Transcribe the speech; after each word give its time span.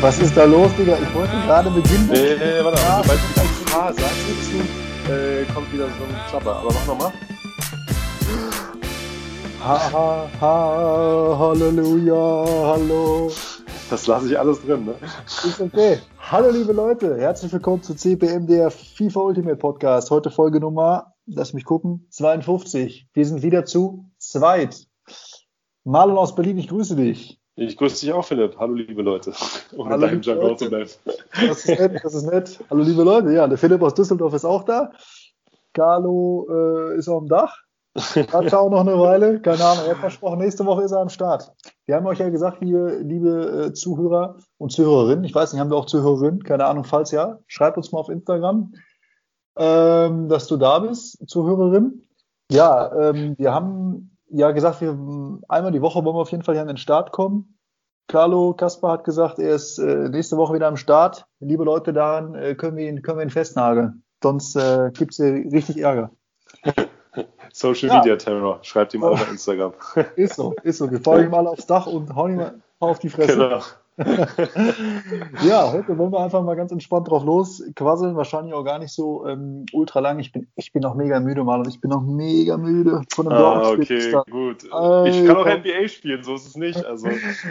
Was 0.00 0.20
ist 0.20 0.36
da 0.36 0.44
los, 0.44 0.70
Digga? 0.76 0.96
Ich 1.02 1.12
wollte 1.14 1.32
gerade 1.32 1.68
beginnen. 1.70 2.08
Nee, 2.12 2.36
nee, 2.36 2.64
warte, 2.64 2.80
ja. 2.80 3.02
sobald 3.02 3.18
du 3.18 3.34
das 3.34 3.74
H 3.74 3.92
sagst 3.92 4.16
dazu, 4.30 5.12
äh, 5.12 5.44
kommt 5.52 5.72
wieder 5.72 5.86
so 5.86 6.04
ein 6.04 6.28
Klapper. 6.28 6.56
Aber 6.58 6.72
mach 6.72 6.86
nochmal. 6.86 7.12
Ha, 9.60 9.92
ha, 9.92 10.28
ha, 10.40 11.36
Halleluja, 11.40 12.14
hallo. 12.14 13.32
Das 13.90 14.06
lasse 14.06 14.28
ich 14.28 14.38
alles 14.38 14.62
drin, 14.62 14.84
ne? 14.84 14.94
Ist 15.26 15.60
okay. 15.60 15.98
Hallo, 16.30 16.50
liebe 16.50 16.72
Leute. 16.72 17.18
Herzlich 17.18 17.52
willkommen 17.52 17.82
zu 17.82 17.96
CPM, 17.96 18.46
der 18.46 18.70
FIFA 18.70 19.20
Ultimate 19.20 19.56
Podcast. 19.56 20.12
Heute 20.12 20.30
Folge 20.30 20.60
Nummer, 20.60 21.14
lass 21.26 21.52
mich 21.52 21.64
gucken, 21.64 22.06
52. 22.10 23.08
Wir 23.12 23.26
sind 23.26 23.42
wieder 23.42 23.64
zu 23.64 24.08
zweit. 24.18 24.86
Marlon 25.82 26.16
aus 26.16 26.36
Berlin, 26.36 26.58
ich 26.58 26.68
grüße 26.68 26.94
dich. 26.94 27.37
Ich 27.60 27.76
grüße 27.76 28.06
dich 28.06 28.12
auch, 28.12 28.24
Philipp. 28.24 28.56
Hallo, 28.56 28.74
liebe 28.74 29.02
Leute. 29.02 29.32
Um 29.76 29.88
Hallo, 29.88 30.06
deinem 30.06 30.22
Jargon 30.22 30.56
zu 30.56 30.68
bleiben. 30.68 30.88
Das 31.32 31.64
ist 31.64 31.66
nett, 31.66 32.00
das 32.04 32.14
ist 32.14 32.30
nett. 32.30 32.60
Hallo, 32.70 32.84
liebe 32.84 33.02
Leute. 33.02 33.32
Ja, 33.32 33.48
der 33.48 33.58
Philipp 33.58 33.82
aus 33.82 33.94
Düsseldorf 33.94 34.32
ist 34.32 34.44
auch 34.44 34.62
da. 34.62 34.92
Carlo 35.74 36.46
äh, 36.48 36.96
ist 36.96 37.08
auf 37.08 37.18
dem 37.18 37.28
Dach. 37.28 37.56
Hat 37.96 38.54
auch 38.54 38.70
noch 38.70 38.82
eine 38.82 38.96
Weile. 38.96 39.40
Keine 39.40 39.64
Ahnung. 39.64 39.86
Er 39.86 39.90
hat 39.90 39.98
versprochen, 39.98 40.38
nächste 40.38 40.64
Woche 40.66 40.84
ist 40.84 40.92
er 40.92 41.00
am 41.00 41.08
Start. 41.08 41.52
Wir 41.86 41.96
haben 41.96 42.06
euch 42.06 42.20
ja 42.20 42.28
gesagt, 42.28 42.60
liebe, 42.60 43.00
liebe 43.02 43.66
äh, 43.66 43.72
Zuhörer 43.72 44.36
und 44.58 44.70
Zuhörerinnen, 44.70 45.24
ich 45.24 45.34
weiß 45.34 45.52
nicht, 45.52 45.60
haben 45.60 45.70
wir 45.70 45.78
auch 45.78 45.86
Zuhörerinnen? 45.86 46.44
Keine 46.44 46.64
Ahnung, 46.64 46.84
falls 46.84 47.10
ja, 47.10 47.40
schreibt 47.48 47.76
uns 47.76 47.90
mal 47.90 47.98
auf 47.98 48.08
Instagram, 48.08 48.72
ähm, 49.56 50.28
dass 50.28 50.46
du 50.46 50.58
da 50.58 50.78
bist, 50.78 51.28
Zuhörerin. 51.28 52.04
Ja, 52.52 53.10
ähm, 53.10 53.34
wir 53.36 53.52
haben 53.52 54.07
ja 54.30 54.50
gesagt, 54.52 54.80
wir 54.80 54.90
einmal 55.48 55.72
die 55.72 55.82
Woche 55.82 56.04
wollen 56.04 56.16
wir 56.16 56.20
auf 56.20 56.30
jeden 56.30 56.42
Fall 56.42 56.54
hier 56.54 56.62
an 56.62 56.68
den 56.68 56.76
Start 56.76 57.12
kommen. 57.12 57.58
Carlo 58.08 58.54
Kaspar 58.54 58.92
hat 58.92 59.04
gesagt, 59.04 59.38
er 59.38 59.54
ist 59.54 59.78
äh, 59.78 60.08
nächste 60.08 60.36
Woche 60.36 60.54
wieder 60.54 60.66
am 60.66 60.76
Start. 60.76 61.26
Liebe 61.40 61.64
Leute, 61.64 61.92
daran 61.92 62.34
äh, 62.34 62.54
können, 62.54 62.76
wir 62.76 62.88
ihn, 62.88 63.02
können 63.02 63.18
wir 63.18 63.24
ihn 63.24 63.30
festnageln. 63.30 64.02
Sonst 64.22 64.56
äh, 64.56 64.90
gibt 64.94 65.12
es 65.12 65.18
hier 65.18 65.52
richtig 65.52 65.78
Ärger. 65.78 66.10
Social 67.52 67.94
Media 67.94 68.16
Terror, 68.16 68.60
schreibt 68.62 68.94
ihm 68.94 69.04
alle 69.04 69.16
bei 69.16 69.30
Instagram. 69.30 69.74
Ist 70.16 70.36
so, 70.36 70.54
ist 70.62 70.78
so. 70.78 70.90
Wir 70.90 71.00
fahren 71.00 71.24
ihm 71.24 71.34
alle 71.34 71.50
aufs 71.50 71.66
Dach 71.66 71.86
und 71.86 72.14
hauen 72.14 72.38
ihm 72.38 72.62
auf 72.78 72.98
die 72.98 73.10
Fresse. 73.10 73.36
Genau. 73.36 73.60
ja, 75.44 75.72
heute 75.72 75.98
wollen 75.98 76.12
wir 76.12 76.20
einfach 76.20 76.42
mal 76.42 76.54
ganz 76.54 76.70
entspannt 76.70 77.08
drauf 77.08 77.24
los 77.24 77.62
quasseln. 77.74 78.14
Wahrscheinlich 78.14 78.54
auch 78.54 78.64
gar 78.64 78.78
nicht 78.78 78.92
so 78.92 79.26
ähm, 79.26 79.66
ultra 79.72 79.98
lang. 79.98 80.20
Ich 80.20 80.30
bin, 80.30 80.46
ich 80.54 80.72
bin 80.72 80.82
noch 80.82 80.94
mega 80.94 81.18
müde. 81.18 81.42
Und 81.42 81.68
ich 81.68 81.80
bin 81.80 81.90
noch 81.90 82.02
mega 82.02 82.56
müde 82.56 83.02
von 83.12 83.26
dem 83.26 83.32
Ah, 83.32 83.70
okay, 83.70 84.12
gut. 84.30 84.72
Alter. 84.72 85.06
Ich 85.06 85.26
kann 85.26 85.36
auch 85.36 85.46
NBA 85.46 85.88
spielen, 85.88 86.22
so 86.22 86.34
ist 86.36 86.46
es 86.46 86.56
nicht. 86.56 86.84
Also, 86.84 87.08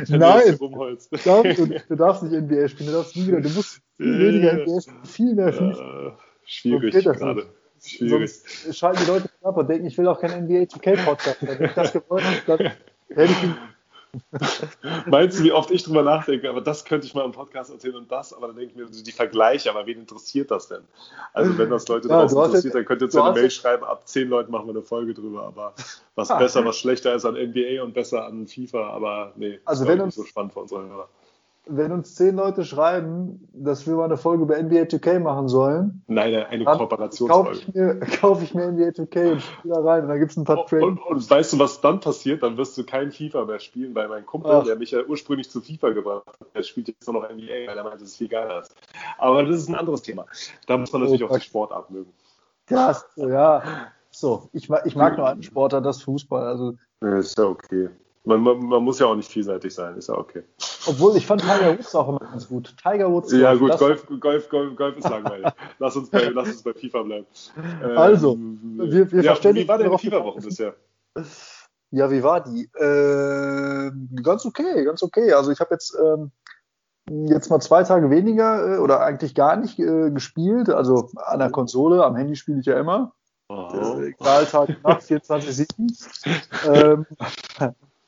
Nein, 0.07 0.57
du, 0.57 1.69
du 1.89 1.95
darfst 1.95 2.23
nicht 2.23 2.41
NBA 2.41 2.67
spielen. 2.69 2.87
Du 2.87 2.93
darfst 2.93 3.15
nie 3.17 3.27
wieder. 3.27 3.41
Du 3.41 3.49
musst 3.49 3.81
viel 3.97 4.19
weniger 4.19 4.53
NBA 4.53 4.81
spielen, 4.81 5.03
viel 5.03 5.35
mehr 5.35 5.51
FIFA. 5.51 6.07
Uh, 6.07 6.11
schwierig 6.45 7.03
gerade. 7.03 7.45
Schwierig. 7.83 8.31
Sonst 8.31 8.77
schalten 8.77 8.99
die 9.03 9.11
Leute 9.11 9.29
ab 9.43 9.57
und 9.57 9.69
denken, 9.69 9.85
ich 9.85 9.97
will 9.97 10.07
auch 10.07 10.19
kein 10.19 10.45
NBA 10.45 10.63
2K 10.63 11.03
Podcast. 11.03 11.37
Wenn 11.41 11.65
ich 11.65 11.73
das 11.73 11.91
gewollt 11.91 12.23
hätte, 12.23 12.57
dann 12.57 12.71
hätte 13.17 13.33
ich 13.33 13.43
ihn 13.43 13.55
Meinst 15.05 15.39
du, 15.39 15.43
wie 15.43 15.51
oft 15.51 15.71
ich 15.71 15.83
drüber 15.83 16.03
nachdenke, 16.03 16.49
aber 16.49 16.61
das 16.61 16.85
könnte 16.85 17.07
ich 17.07 17.13
mal 17.13 17.25
im 17.25 17.31
Podcast 17.31 17.71
erzählen 17.71 17.95
und 17.95 18.11
das, 18.11 18.33
aber 18.33 18.47
dann 18.47 18.55
denke 18.55 18.71
ich 18.71 18.77
mir, 18.77 19.03
die 19.03 19.11
Vergleiche, 19.11 19.69
aber 19.69 19.85
wen 19.85 19.99
interessiert 19.99 20.51
das 20.51 20.67
denn? 20.67 20.83
Also 21.33 21.57
wenn 21.57 21.69
das 21.69 21.87
Leute 21.87 22.07
ja, 22.07 22.21
draußen 22.21 22.45
interessiert, 22.45 22.75
dann 22.75 22.85
könnt 22.85 23.01
ihr 23.01 23.05
uns 23.05 23.15
eine 23.15 23.33
Mail 23.33 23.51
schreiben, 23.51 23.83
ab 23.83 24.07
zehn 24.07 24.29
Leuten 24.29 24.51
machen 24.51 24.67
wir 24.67 24.71
eine 24.71 24.81
Folge 24.81 25.13
drüber, 25.13 25.43
aber 25.43 25.73
was 26.15 26.31
ah. 26.31 26.37
besser, 26.37 26.65
was 26.65 26.77
schlechter 26.77 27.13
ist 27.15 27.25
an 27.25 27.35
NBA 27.35 27.83
und 27.83 27.93
besser 27.93 28.25
an 28.25 28.47
FIFA, 28.47 28.89
aber 28.89 29.33
nee, 29.35 29.59
also 29.65 29.83
das 29.83 29.89
ist 29.93 29.97
wenn 29.97 30.05
uns, 30.05 30.15
so 30.15 30.23
spannend 30.23 30.53
für 30.53 30.61
unsere 30.61 30.87
Hörer 30.87 31.09
wenn 31.69 31.91
uns 31.91 32.15
zehn 32.15 32.35
Leute 32.35 32.63
schreiben, 32.65 33.47
dass 33.53 33.87
wir 33.87 33.95
mal 33.95 34.05
eine 34.05 34.17
Folge 34.17 34.43
über 34.43 34.61
NBA 34.61 34.83
2K 34.83 35.19
machen 35.19 35.47
sollen. 35.47 36.03
Nein, 36.07 36.35
eine 36.35 36.65
Kooperationsfolge. 36.65 37.49
Kaufe 37.49 37.59
ich, 37.59 37.73
mir, 37.73 37.99
kauf 37.99 38.43
ich 38.43 38.53
mir 38.53 38.67
NBA 38.71 38.89
2K 38.89 39.31
und 39.31 39.41
spiele 39.41 39.73
da 39.73 39.81
rein 39.81 40.03
und 40.03 40.09
dann 40.09 40.19
gibt 40.19 40.31
es 40.31 40.37
ein 40.37 40.43
paar 40.43 40.65
Trades. 40.65 40.83
Und, 40.83 40.99
und, 40.99 41.29
weißt 41.29 41.53
du, 41.53 41.59
was 41.59 41.81
dann 41.81 41.99
passiert? 41.99 42.43
Dann 42.43 42.57
wirst 42.57 42.77
du 42.77 42.85
kein 42.85 43.11
FIFA 43.11 43.45
mehr 43.45 43.59
spielen, 43.59 43.93
weil 43.95 44.07
mein 44.07 44.25
Kumpel, 44.25 44.51
Ach. 44.51 44.63
der 44.63 44.75
mich 44.75 44.91
ja 44.91 45.03
ursprünglich 45.03 45.49
zu 45.49 45.61
FIFA 45.61 45.89
gebracht 45.91 46.27
hat, 46.27 46.55
der 46.55 46.63
spielt 46.63 46.87
jetzt 46.87 47.07
nur 47.07 47.21
noch 47.21 47.29
NBA, 47.29 47.67
weil 47.67 47.77
er 47.77 47.83
meint, 47.83 47.95
das 47.95 48.09
ist 48.09 48.17
viel 48.17 48.29
geiler. 48.29 48.63
Aber 49.17 49.43
das 49.43 49.57
ist 49.57 49.69
ein 49.69 49.75
anderes 49.75 50.01
Thema. 50.01 50.25
Da 50.65 50.77
muss 50.77 50.91
man 50.91 51.01
natürlich 51.01 51.23
oh, 51.23 51.27
auch 51.27 51.37
die 51.37 51.45
Sportart 51.45 51.89
mögen. 51.91 52.11
Ja, 52.69 52.95
ja. 53.15 53.63
So, 54.09 54.49
ich, 54.51 54.69
ich 54.85 54.95
mag 54.95 55.17
nur 55.17 55.27
einen 55.27 55.43
Sportler, 55.43 55.81
das 55.81 56.01
Fußball. 56.01 56.47
Also, 56.47 56.73
ist 57.01 57.37
ja 57.37 57.45
okay. 57.45 57.89
Man, 58.27 58.41
man, 58.41 58.59
man, 58.59 58.83
muss 58.83 58.99
ja 58.99 59.05
auch 59.05 59.15
nicht 59.15 59.31
vielseitig 59.31 59.73
sein, 59.73 59.95
ist 59.95 60.09
ja 60.09 60.15
okay. 60.17 60.43
Obwohl, 60.85 61.15
ich 61.15 61.25
fand 61.25 61.41
Tiger 61.41 61.77
Woods 61.77 61.95
auch 61.95 62.09
immer 62.09 62.19
ganz 62.19 62.49
gut. 62.49 62.75
Tiger 62.75 63.09
Woods. 63.09 63.31
Ja, 63.31 63.53
gut, 63.53 63.77
Golf, 63.77 64.05
Golf, 64.19 64.49
Golf, 64.49 64.75
Golf 64.75 64.97
ist 64.97 65.09
langweilig. 65.09 65.47
lass, 65.79 65.95
uns 65.95 66.09
bei, 66.09 66.25
lass 66.27 66.49
uns 66.49 66.61
bei 66.61 66.73
FIFA 66.73 67.03
bleiben. 67.03 67.25
Ähm, 67.81 67.97
also, 67.97 68.37
wir, 68.37 69.09
wir 69.09 69.23
ja, 69.23 69.31
verständigen. 69.31 69.65
Wie 69.65 69.69
war 69.69 69.77
denn 69.77 69.91
die 69.91 69.97
FIFA-Woche 69.97 70.41
bisher? 70.41 70.75
Ja, 71.91 72.11
wie 72.11 72.21
war 72.21 72.43
die? 72.43 72.69
Äh, 72.75 73.91
ganz 74.21 74.45
okay, 74.45 74.83
ganz 74.83 75.01
okay. 75.03 75.31
Also, 75.31 75.51
ich 75.51 75.61
habe 75.61 75.73
jetzt. 75.75 75.95
Ähm, 75.97 76.31
jetzt 77.09 77.49
mal 77.49 77.61
zwei 77.61 77.83
Tage 77.83 78.09
weniger 78.09 78.75
äh, 78.75 78.77
oder 78.79 78.99
eigentlich 78.99 79.35
gar 79.35 79.55
nicht 79.55 79.79
äh, 79.79 80.11
gespielt. 80.11 80.69
Also 80.69 81.09
an 81.15 81.39
der 81.39 81.49
Konsole, 81.49 82.03
am 82.03 82.17
Handy 82.17 82.35
spiele 82.35 82.59
ich 82.59 82.65
ja 82.65 82.77
immer. 82.77 83.13
Äh, 83.49 84.09
egal, 84.09 84.45
Tag, 84.45 84.83
Nacht, 84.83 85.03
24-7. 85.03 86.25
ähm, 86.67 87.05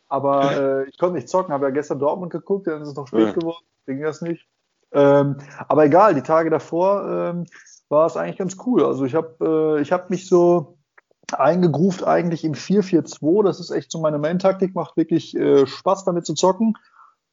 aber 0.10 0.82
äh, 0.82 0.90
ich 0.90 0.98
konnte 0.98 1.16
nicht 1.16 1.30
zocken, 1.30 1.54
habe 1.54 1.68
ja 1.68 1.72
gestern 1.72 2.00
Dortmund 2.00 2.32
geguckt, 2.32 2.68
dann 2.68 2.82
ist 2.82 2.90
es 2.90 2.96
noch 2.96 3.08
spät 3.08 3.28
ja. 3.28 3.32
geworden, 3.32 3.64
ging 3.86 4.02
das 4.02 4.22
nicht. 4.22 4.48
Ähm, 4.92 5.38
aber 5.68 5.86
egal, 5.86 6.16
die 6.16 6.24
Tage 6.24 6.50
davor 6.50 7.08
ähm, 7.08 7.46
war 7.90 8.08
es 8.08 8.18
eigentlich 8.18 8.38
ganz 8.38 8.58
cool. 8.66 8.84
Also 8.84 9.06
ich 9.06 9.16
habe 9.16 9.78
äh, 9.78 9.82
ich 9.82 9.92
hab 9.92 10.10
mich 10.10 10.28
so 10.28 10.80
eingegruft 11.32 12.04
eigentlich 12.04 12.44
im 12.44 12.54
4-4-2. 12.54 13.44
Das 13.44 13.60
ist 13.60 13.70
echt 13.70 13.92
so 13.92 14.00
meine 14.00 14.18
Main-Taktik, 14.18 14.74
macht 14.74 14.98
wirklich 14.98 15.36
äh, 15.36 15.68
Spaß 15.68 16.06
damit 16.06 16.26
zu 16.26 16.34
zocken. 16.34 16.76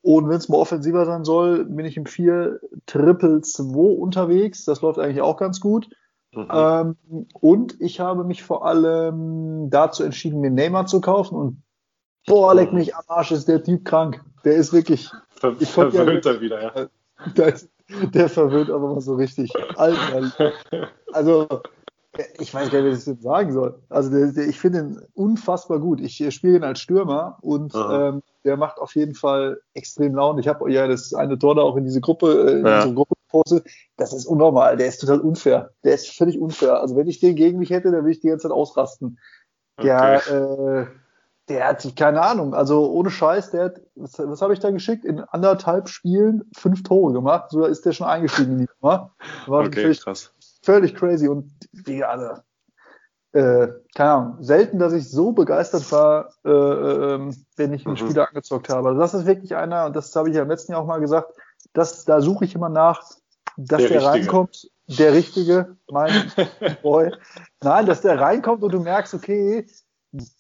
Und 0.02 0.28
wenn 0.28 0.36
es 0.36 0.48
mal 0.48 0.58
offensiver 0.58 1.04
sein 1.04 1.24
soll, 1.24 1.64
bin 1.64 1.84
ich 1.84 1.96
im 1.96 2.04
4-Triple-2 2.04 3.96
unterwegs. 3.96 4.64
Das 4.64 4.82
läuft 4.82 4.98
eigentlich 4.98 5.22
auch 5.22 5.36
ganz 5.36 5.60
gut. 5.60 5.88
Mhm. 6.32 6.48
Ähm, 6.52 6.96
und 7.40 7.80
ich 7.80 8.00
habe 8.00 8.24
mich 8.24 8.42
vor 8.44 8.64
allem 8.66 9.70
dazu 9.70 10.04
entschieden, 10.04 10.40
mir 10.40 10.50
Neymar 10.50 10.86
zu 10.86 11.00
kaufen. 11.00 11.36
Und 11.36 11.62
boah, 12.26 12.54
leck 12.54 12.72
mich 12.72 12.94
am 12.94 13.04
Arsch, 13.08 13.32
ist 13.32 13.48
der 13.48 13.62
Typ 13.62 13.84
krank. 13.84 14.22
Der 14.44 14.54
ist 14.54 14.72
wirklich. 14.72 15.10
Ver 15.30 15.56
ich 15.58 15.70
verwöhnt 15.70 16.24
ja, 16.24 16.32
er 16.32 16.40
wieder, 16.40 16.62
ja. 16.62 16.86
Der, 17.36 17.54
der 18.12 18.28
verwöhnt 18.28 18.70
aber 18.70 18.92
mal 18.92 19.00
so 19.00 19.14
richtig. 19.14 19.50
Alter. 19.76 20.52
Also, 21.12 21.46
ich 22.38 22.52
weiß 22.52 22.70
gar 22.70 22.82
nicht, 22.82 22.92
was 22.92 23.00
ich 23.00 23.06
jetzt 23.06 23.22
sagen 23.22 23.52
soll. 23.52 23.78
Also, 23.88 24.10
der, 24.10 24.32
der, 24.32 24.48
ich 24.48 24.58
finde 24.58 24.80
ihn 24.80 25.00
unfassbar 25.14 25.78
gut. 25.78 26.00
Ich 26.00 26.22
spiele 26.34 26.56
ihn 26.56 26.64
als 26.64 26.80
Stürmer 26.80 27.38
und 27.40 27.74
ähm, 27.74 28.22
der 28.44 28.56
macht 28.56 28.78
auf 28.78 28.94
jeden 28.96 29.14
Fall 29.14 29.60
extrem 29.72 30.14
Laune. 30.14 30.40
Ich 30.40 30.48
habe 30.48 30.70
ja 30.70 30.86
das 30.86 31.14
eine 31.14 31.38
Tor 31.38 31.54
da 31.54 31.62
auch 31.62 31.76
in 31.76 31.84
diese 31.84 32.00
Gruppe, 32.00 32.48
äh, 32.48 32.58
in 32.58 32.66
ja. 32.66 32.76
unsere 32.76 32.94
Gruppe 32.94 33.14
gepostet. 33.26 33.66
Das 33.96 34.12
ist 34.12 34.26
unnormal. 34.26 34.76
Der 34.76 34.88
ist 34.88 34.98
total 34.98 35.20
unfair. 35.20 35.70
Der 35.84 35.94
ist 35.94 36.10
völlig 36.10 36.38
unfair. 36.38 36.80
Also, 36.80 36.96
wenn 36.96 37.08
ich 37.08 37.20
den 37.20 37.34
gegen 37.34 37.58
mich 37.58 37.70
hätte, 37.70 37.90
dann 37.92 38.02
würde 38.02 38.12
ich 38.12 38.20
die 38.20 38.28
ganze 38.28 38.48
Zeit 38.48 38.52
ausrasten. 38.52 39.18
Der, 39.82 40.20
okay. 40.26 40.34
äh, 40.34 40.86
der 41.48 41.68
hat, 41.68 41.96
keine 41.96 42.22
Ahnung, 42.22 42.54
also 42.54 42.90
ohne 42.90 43.10
Scheiß, 43.10 43.50
der 43.50 43.66
hat, 43.66 43.80
was, 43.94 44.18
was 44.18 44.42
habe 44.42 44.52
ich 44.52 44.60
da 44.60 44.70
geschickt? 44.70 45.04
In 45.04 45.20
anderthalb 45.20 45.88
Spielen 45.88 46.50
fünf 46.56 46.82
Tore 46.82 47.12
gemacht. 47.12 47.50
So 47.50 47.64
ist 47.64 47.86
der 47.86 47.92
schon 47.92 48.06
eingestiegen 48.06 48.52
in 48.52 48.58
die 48.58 48.68
Nummer. 48.80 49.12
War 49.46 49.60
okay, 49.64 49.82
völlig, 49.82 50.02
krass. 50.02 50.32
Völlig 50.62 50.94
crazy. 50.94 51.28
Und 51.28 51.52
wie, 51.72 52.02
also, 52.02 52.40
äh, 53.32 53.68
keine 53.94 54.10
Ahnung, 54.10 54.36
selten, 54.40 54.78
dass 54.78 54.92
ich 54.92 55.08
so 55.10 55.32
begeistert 55.32 55.90
war, 55.92 56.30
äh, 56.44 56.50
äh, 56.50 57.30
wenn 57.56 57.72
ich 57.72 57.86
einen 57.86 57.94
mhm. 57.94 57.98
Spieler 57.98 58.28
angezockt 58.28 58.68
habe. 58.68 58.88
Also 58.88 59.00
das 59.00 59.14
ist 59.14 59.26
wirklich 59.26 59.54
einer, 59.54 59.86
und 59.86 59.94
das 59.94 60.14
habe 60.16 60.30
ich 60.30 60.36
ja 60.36 60.42
im 60.42 60.48
letzten 60.48 60.72
Jahr 60.72 60.80
auch 60.80 60.86
mal 60.86 61.00
gesagt, 61.00 61.32
dass, 61.72 62.04
da 62.04 62.20
suche 62.20 62.44
ich 62.46 62.54
immer 62.54 62.70
nach, 62.70 63.02
dass 63.56 63.82
der, 63.82 63.88
der 63.88 64.04
reinkommt, 64.04 64.70
der 64.86 65.12
Richtige, 65.12 65.76
mein 65.90 66.32
Boy. 66.82 67.12
Nein, 67.62 67.86
dass 67.86 68.00
der 68.00 68.20
reinkommt 68.20 68.62
und 68.62 68.72
du 68.72 68.80
merkst, 68.80 69.14
okay, 69.14 69.66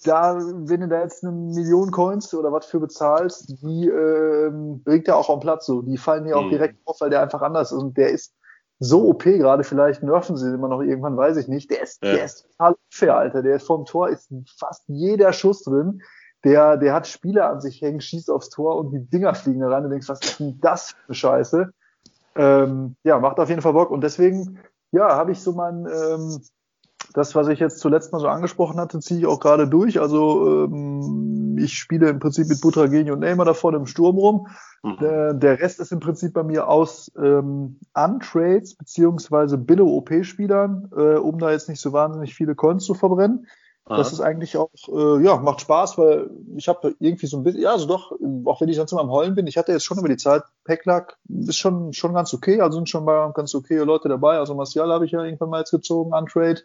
da, 0.04 0.36
wenn 0.38 0.80
du 0.80 0.88
da 0.88 1.02
jetzt 1.02 1.24
eine 1.24 1.32
Million 1.32 1.90
Coins 1.90 2.32
oder 2.34 2.52
was 2.52 2.66
für 2.66 2.80
bezahlst, 2.80 3.48
die 3.62 3.88
ähm, 3.88 4.82
bringt 4.82 5.08
er 5.08 5.16
auch 5.16 5.30
am 5.30 5.40
Platz 5.40 5.66
so. 5.66 5.82
Die 5.82 5.96
fallen 5.96 6.24
dir 6.24 6.36
auch 6.36 6.44
mhm. 6.44 6.50
direkt 6.50 6.78
auf, 6.84 7.00
weil 7.00 7.10
der 7.10 7.22
einfach 7.22 7.42
anders 7.42 7.72
ist. 7.72 7.78
Und 7.78 7.96
der 7.96 8.10
ist 8.10 8.34
so 8.78 9.08
OP 9.08 9.24
gerade, 9.24 9.64
vielleicht 9.64 10.02
nerven 10.02 10.36
sie 10.36 10.52
immer 10.52 10.68
noch 10.68 10.82
irgendwann, 10.82 11.16
weiß 11.16 11.36
ich 11.38 11.48
nicht. 11.48 11.70
Der 11.70 11.82
ist, 11.82 12.02
ja. 12.02 12.14
der 12.14 12.24
ist 12.24 12.46
total 12.50 12.74
unfair, 12.90 13.16
Alter. 13.16 13.42
Der 13.42 13.56
ist 13.56 13.66
vom 13.66 13.84
Tor, 13.84 14.08
ist 14.08 14.30
fast 14.58 14.84
jeder 14.86 15.32
Schuss 15.32 15.62
drin. 15.62 16.02
Der, 16.44 16.76
der 16.76 16.92
hat 16.92 17.06
Spieler 17.06 17.50
an 17.50 17.60
sich 17.60 17.80
hängen, 17.80 18.00
schießt 18.00 18.30
aufs 18.30 18.50
Tor 18.50 18.76
und 18.76 18.92
die 18.92 19.04
Dinger 19.08 19.34
fliegen 19.34 19.60
da 19.60 19.68
rein. 19.68 19.84
Du 19.84 19.88
denkst, 19.88 20.08
was 20.08 20.20
ist 20.20 20.38
denn 20.38 20.58
das 20.60 20.94
für 21.06 21.14
Scheiße? 21.14 21.70
Ähm, 22.36 22.96
ja, 23.02 23.18
macht 23.18 23.38
auf 23.40 23.48
jeden 23.48 23.62
Fall 23.62 23.72
Bock. 23.72 23.90
Und 23.90 24.02
deswegen, 24.02 24.58
ja, 24.92 25.16
habe 25.16 25.32
ich 25.32 25.40
so 25.40 25.52
mein, 25.52 25.86
ähm, 25.86 26.40
das, 27.12 27.34
was 27.34 27.48
ich 27.48 27.58
jetzt 27.58 27.78
zuletzt 27.78 28.12
mal 28.12 28.18
so 28.18 28.28
angesprochen 28.28 28.78
hatte, 28.78 29.00
ziehe 29.00 29.20
ich 29.20 29.26
auch 29.26 29.40
gerade 29.40 29.68
durch. 29.68 30.00
Also 30.00 30.64
ähm, 30.64 31.56
ich 31.58 31.78
spiele 31.78 32.08
im 32.08 32.18
Prinzip 32.18 32.48
mit 32.48 32.60
Butragenio 32.60 33.14
und 33.14 33.20
Neymar 33.20 33.46
da 33.46 33.54
vorne 33.54 33.78
im 33.78 33.86
Sturm 33.86 34.16
rum. 34.16 34.48
Mhm. 34.82 34.96
Der, 35.00 35.34
der, 35.34 35.60
Rest 35.60 35.80
ist 35.80 35.92
im 35.92 36.00
Prinzip 36.00 36.32
bei 36.32 36.42
mir 36.42 36.68
aus 36.68 37.10
ähm, 37.16 37.78
Untrades 37.94 38.74
beziehungsweise 38.74 39.58
Billo-OP-Spielern, 39.58 40.90
äh, 40.96 41.16
um 41.16 41.38
da 41.38 41.50
jetzt 41.50 41.68
nicht 41.68 41.80
so 41.80 41.92
wahnsinnig 41.92 42.34
viele 42.34 42.54
Coins 42.54 42.84
zu 42.84 42.94
verbrennen. 42.94 43.46
Aha. 43.88 43.98
Das 43.98 44.12
ist 44.12 44.20
eigentlich 44.20 44.56
auch, 44.56 44.70
äh, 44.88 45.22
ja, 45.22 45.36
macht 45.36 45.60
Spaß, 45.60 45.96
weil 45.96 46.28
ich 46.56 46.66
habe 46.66 46.96
irgendwie 46.98 47.28
so 47.28 47.36
ein 47.36 47.44
bisschen, 47.44 47.62
ja, 47.62 47.70
also 47.70 47.86
doch, 47.86 48.10
auch 48.44 48.60
wenn 48.60 48.68
ich 48.68 48.76
sonst 48.76 48.90
immer 48.90 49.02
am 49.02 49.12
Heulen 49.12 49.36
bin, 49.36 49.46
ich 49.46 49.56
hatte 49.56 49.70
jetzt 49.70 49.84
schon 49.84 49.98
über 49.98 50.08
die 50.08 50.16
Zeit, 50.16 50.42
Packlack 50.64 51.16
ist 51.28 51.56
schon, 51.56 51.92
schon 51.92 52.12
ganz 52.12 52.34
okay, 52.34 52.60
also 52.60 52.78
sind 52.78 52.88
schon 52.88 53.04
mal 53.04 53.30
ganz 53.32 53.54
okay 53.54 53.78
Leute 53.78 54.08
dabei. 54.08 54.38
Also 54.38 54.56
Martial 54.56 54.90
habe 54.90 55.04
ich 55.04 55.12
ja 55.12 55.22
irgendwann 55.22 55.50
mal 55.50 55.60
jetzt 55.60 55.70
gezogen, 55.70 56.12
Untrade. 56.12 56.62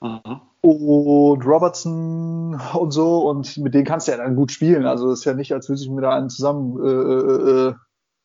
Mhm. 0.00 0.40
Und 0.60 1.46
Robertson 1.46 2.60
und 2.74 2.90
so, 2.90 3.28
und 3.28 3.56
mit 3.58 3.74
denen 3.74 3.84
kannst 3.84 4.08
du 4.08 4.12
ja 4.12 4.18
dann 4.18 4.36
gut 4.36 4.50
spielen. 4.50 4.86
Also 4.86 5.10
es 5.10 5.20
ist 5.20 5.24
ja 5.24 5.34
nicht, 5.34 5.52
als 5.52 5.68
würde 5.68 5.80
ich 5.80 5.88
mir 5.88 6.00
da 6.00 6.10
einen 6.10 6.30
zusammen 6.30 6.78
äh, 6.84 6.88
äh, 6.90 7.68
äh 7.68 7.74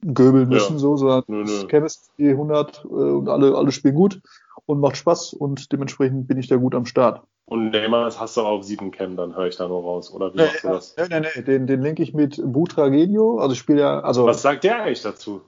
göbeln 0.04 0.50
müssen, 0.50 0.74
ja. 0.74 0.80
so, 0.80 0.98
sondern 0.98 1.24
nö, 1.28 1.44
nö. 1.44 1.68
Chemistry 1.68 2.32
100 2.32 2.86
äh, 2.86 2.88
und 2.88 3.30
alle, 3.30 3.56
alle 3.56 3.72
spielen 3.72 3.94
gut 3.94 4.20
und 4.66 4.80
macht 4.80 4.98
Spaß 4.98 5.34
und 5.34 5.72
dementsprechend 5.72 6.28
bin 6.28 6.40
ich 6.40 6.48
da 6.48 6.56
gut 6.56 6.74
am 6.74 6.86
Start. 6.86 7.22
Und 7.46 7.72
Neymar, 7.72 8.06
das 8.06 8.20
hast 8.20 8.38
du 8.38 8.42
auf 8.42 8.64
7 8.64 8.92
Cam, 8.92 9.16
dann 9.16 9.36
höre 9.36 9.48
ich 9.48 9.58
da 9.58 9.68
nur 9.68 9.84
raus. 9.84 10.12
Oder 10.12 10.34
wie 10.34 10.38
nee, 10.38 10.46
machst 10.46 10.64
du 10.64 10.68
das? 10.70 10.96
Nee, 10.98 11.20
nee, 11.20 11.28
nee, 11.36 11.42
den, 11.42 11.68
den 11.68 11.82
link 11.82 12.00
ich 12.00 12.14
mit 12.14 12.42
Butra 12.44 12.88
Genio. 12.88 13.40
Also 13.40 13.54
ich 13.54 13.60
spiele 13.60 13.82
ja. 13.82 14.00
Also, 14.00 14.26
Was 14.26 14.42
sagt 14.42 14.64
der 14.64 14.84
eigentlich 14.84 15.02
dazu? 15.02 15.42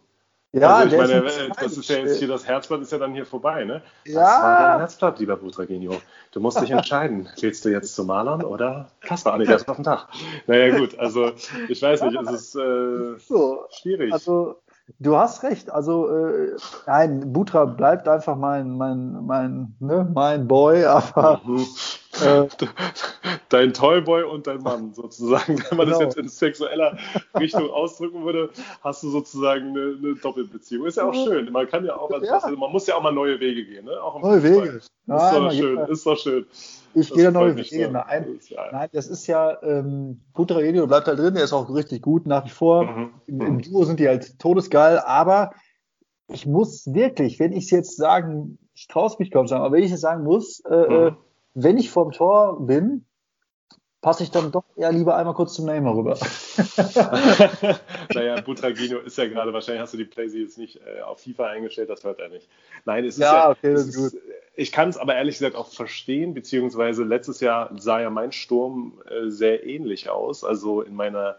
Ja, 0.54 0.76
also 0.76 0.96
ich 0.96 1.02
meine, 1.02 1.26
ist 1.26 1.52
das 1.60 1.78
ist 1.78 1.90
ja 1.90 1.98
jetzt 1.98 2.20
hier, 2.20 2.28
das 2.28 2.48
Herzblatt 2.48 2.82
ist 2.82 2.92
ja 2.92 3.00
dann 3.00 3.14
hier 3.14 3.26
vorbei, 3.26 3.66
ne? 3.66 3.82
Ja. 4.06 4.22
Das 4.22 4.44
war 4.44 4.70
dein 4.70 4.80
Herzblatt, 4.80 5.20
lieber 5.20 5.36
Butragenio. 5.36 6.00
Du 6.32 6.40
musst 6.40 6.62
dich 6.62 6.70
entscheiden. 6.70 7.28
Willst 7.40 7.66
du 7.66 7.70
jetzt 7.70 7.96
zu 7.96 8.06
Malern 8.06 8.44
oder 8.44 8.90
Kasper? 9.02 9.34
Ah, 9.34 9.38
nee, 9.40 9.46
erst 9.46 9.68
auf 9.68 9.78
den 9.78 9.84
Tag. 9.84 10.08
Naja, 10.46 10.78
gut, 10.78 10.98
also 11.00 11.32
ich 11.68 11.82
weiß 11.82 12.04
nicht, 12.04 12.20
es 12.22 12.32
ist 12.32 12.56
äh, 12.56 13.18
so, 13.18 13.66
schwierig. 13.72 14.14
Also 14.14 14.58
Du 15.00 15.18
hast 15.18 15.44
recht. 15.44 15.72
Also 15.72 16.10
äh, 16.10 16.56
nein, 16.86 17.32
Butra 17.32 17.66
bleibt 17.66 18.08
einfach 18.08 18.36
mein 18.36 18.78
mein 18.78 19.26
mein 19.26 19.76
ne, 19.80 20.10
mein 20.14 20.48
Boy, 20.48 20.86
aber 20.86 21.42
mhm. 21.46 21.66
Äh, 22.22 22.48
dein 23.50 23.74
Toyboy 23.74 24.24
und 24.24 24.48
dein 24.48 24.62
Mann 24.62 24.94
sozusagen. 24.94 25.64
Wenn 25.70 25.78
man 25.78 25.88
genau. 25.88 26.00
das 26.00 26.00
jetzt 26.00 26.18
in 26.18 26.28
sexueller 26.28 26.98
Richtung 27.40 27.70
ausdrücken 27.70 28.26
würde, 28.26 28.50
hast 28.82 29.04
du 29.04 29.10
sozusagen 29.10 29.70
eine, 29.70 29.98
eine 29.98 30.16
Doppelbeziehung. 30.16 30.86
Ist 30.86 30.98
ja 30.98 31.08
auch 31.08 31.14
schön. 31.14 31.52
Man 31.52 31.68
kann 31.68 31.86
ja 31.86 31.96
auch, 31.96 32.10
ja. 32.22 32.40
Also, 32.40 32.58
man 32.58 32.72
muss 32.72 32.88
ja 32.88 32.96
auch 32.96 33.04
mal 33.04 33.12
neue 33.12 33.40
Wege 33.40 33.66
gehen, 33.66 33.86
ne? 33.86 34.02
Auch 34.02 34.22
neue 34.22 34.44
Wege. 34.44 34.82
Nein, 35.06 35.20
ist 35.20 35.34
doch 35.34 35.52
schön. 35.52 35.78
Ist 35.88 36.06
doch 36.06 36.18
schön. 36.18 36.46
Ich 36.96 37.12
gehe 37.12 37.24
da 37.24 37.32
neue 37.32 37.56
Wege. 37.56 37.90
Nein, 37.90 38.40
nein, 38.72 38.90
das 38.94 39.08
ist 39.08 39.28
ja, 39.28 39.62
ähm, 39.64 40.22
Putra 40.34 40.62
Elio 40.62 40.88
bleibt 40.88 41.08
halt 41.08 41.20
drin, 41.20 41.34
der 41.34 41.44
ist 41.44 41.54
auch 41.54 41.74
richtig 41.74 42.02
gut 42.02 42.28
nach 42.28 42.46
wie 42.46 42.50
vor. 42.50 42.86
Mhm. 42.86 43.10
Im, 43.26 43.42
Im, 43.42 43.62
Duo 43.62 43.84
sind 43.84 44.00
die 44.00 44.08
halt 44.08 44.40
todesgeil, 44.40 45.00
aber 45.00 45.52
ich 46.28 46.46
muss 46.46 46.86
wirklich, 46.94 47.40
wenn 47.40 47.52
ich 47.52 47.66
es 47.66 47.72
jetzt 47.72 47.98
sagen, 47.98 48.60
ich 48.76 48.88
traue 48.88 49.08
es 49.08 49.20
mich 49.20 49.32
kaum 49.32 49.48
sagen, 49.48 49.64
aber 49.64 49.76
wenn 49.76 49.84
ich 49.84 49.92
es 49.92 50.02
sagen 50.02 50.24
muss, 50.24 50.62
äh, 50.62 50.76
äh, 50.76 51.12
mhm. 51.12 51.18
Wenn 51.54 51.78
ich 51.78 51.92
vorm 51.92 52.12
Tor 52.12 52.66
bin, 52.66 53.06
passe 54.04 54.22
ich 54.24 54.32
dann 54.32 54.52
doch 54.52 54.66
eher 54.76 54.92
lieber 54.92 55.16
einmal 55.16 55.34
kurz 55.34 55.54
zum 55.54 55.66
Neymar 55.66 55.96
rüber. 55.96 56.18
naja, 58.14 58.42
Butragino 58.42 59.00
ist 59.00 59.18
ja 59.18 59.28
gerade, 59.28 59.54
wahrscheinlich 59.54 59.82
hast 59.82 59.94
du 59.94 59.98
die 59.98 60.06
Playsee 60.06 60.42
jetzt 60.42 60.58
nicht 60.58 60.82
äh, 60.86 61.02
auf 61.02 61.22
FIFA 61.22 61.48
eingestellt, 61.48 61.90
das 61.90 62.04
hört 62.04 62.20
er 62.20 62.28
nicht. 62.28 62.50
Nein, 62.84 63.06
es 63.06 63.16
ist 63.16 63.22
ja, 63.22 63.34
ja 63.34 63.50
okay, 63.52 63.72
das 63.72 63.88
ist 63.88 63.96
gut. 63.96 64.22
ich 64.56 64.74
kann 64.74 64.90
es 64.90 64.98
aber 64.98 65.16
ehrlich 65.16 65.38
gesagt 65.38 65.56
auch 65.56 65.70
verstehen, 65.70 66.34
beziehungsweise 66.34 67.06
letztes 67.06 67.40
Jahr 67.40 67.72
sah 67.80 68.02
ja 68.02 68.10
mein 68.10 68.34
Sturm 68.34 69.02
äh, 69.10 69.30
sehr 69.30 69.66
ähnlich 69.66 70.10
aus. 70.10 70.44
Also 70.44 70.82
in 70.82 70.96
meiner 70.96 71.38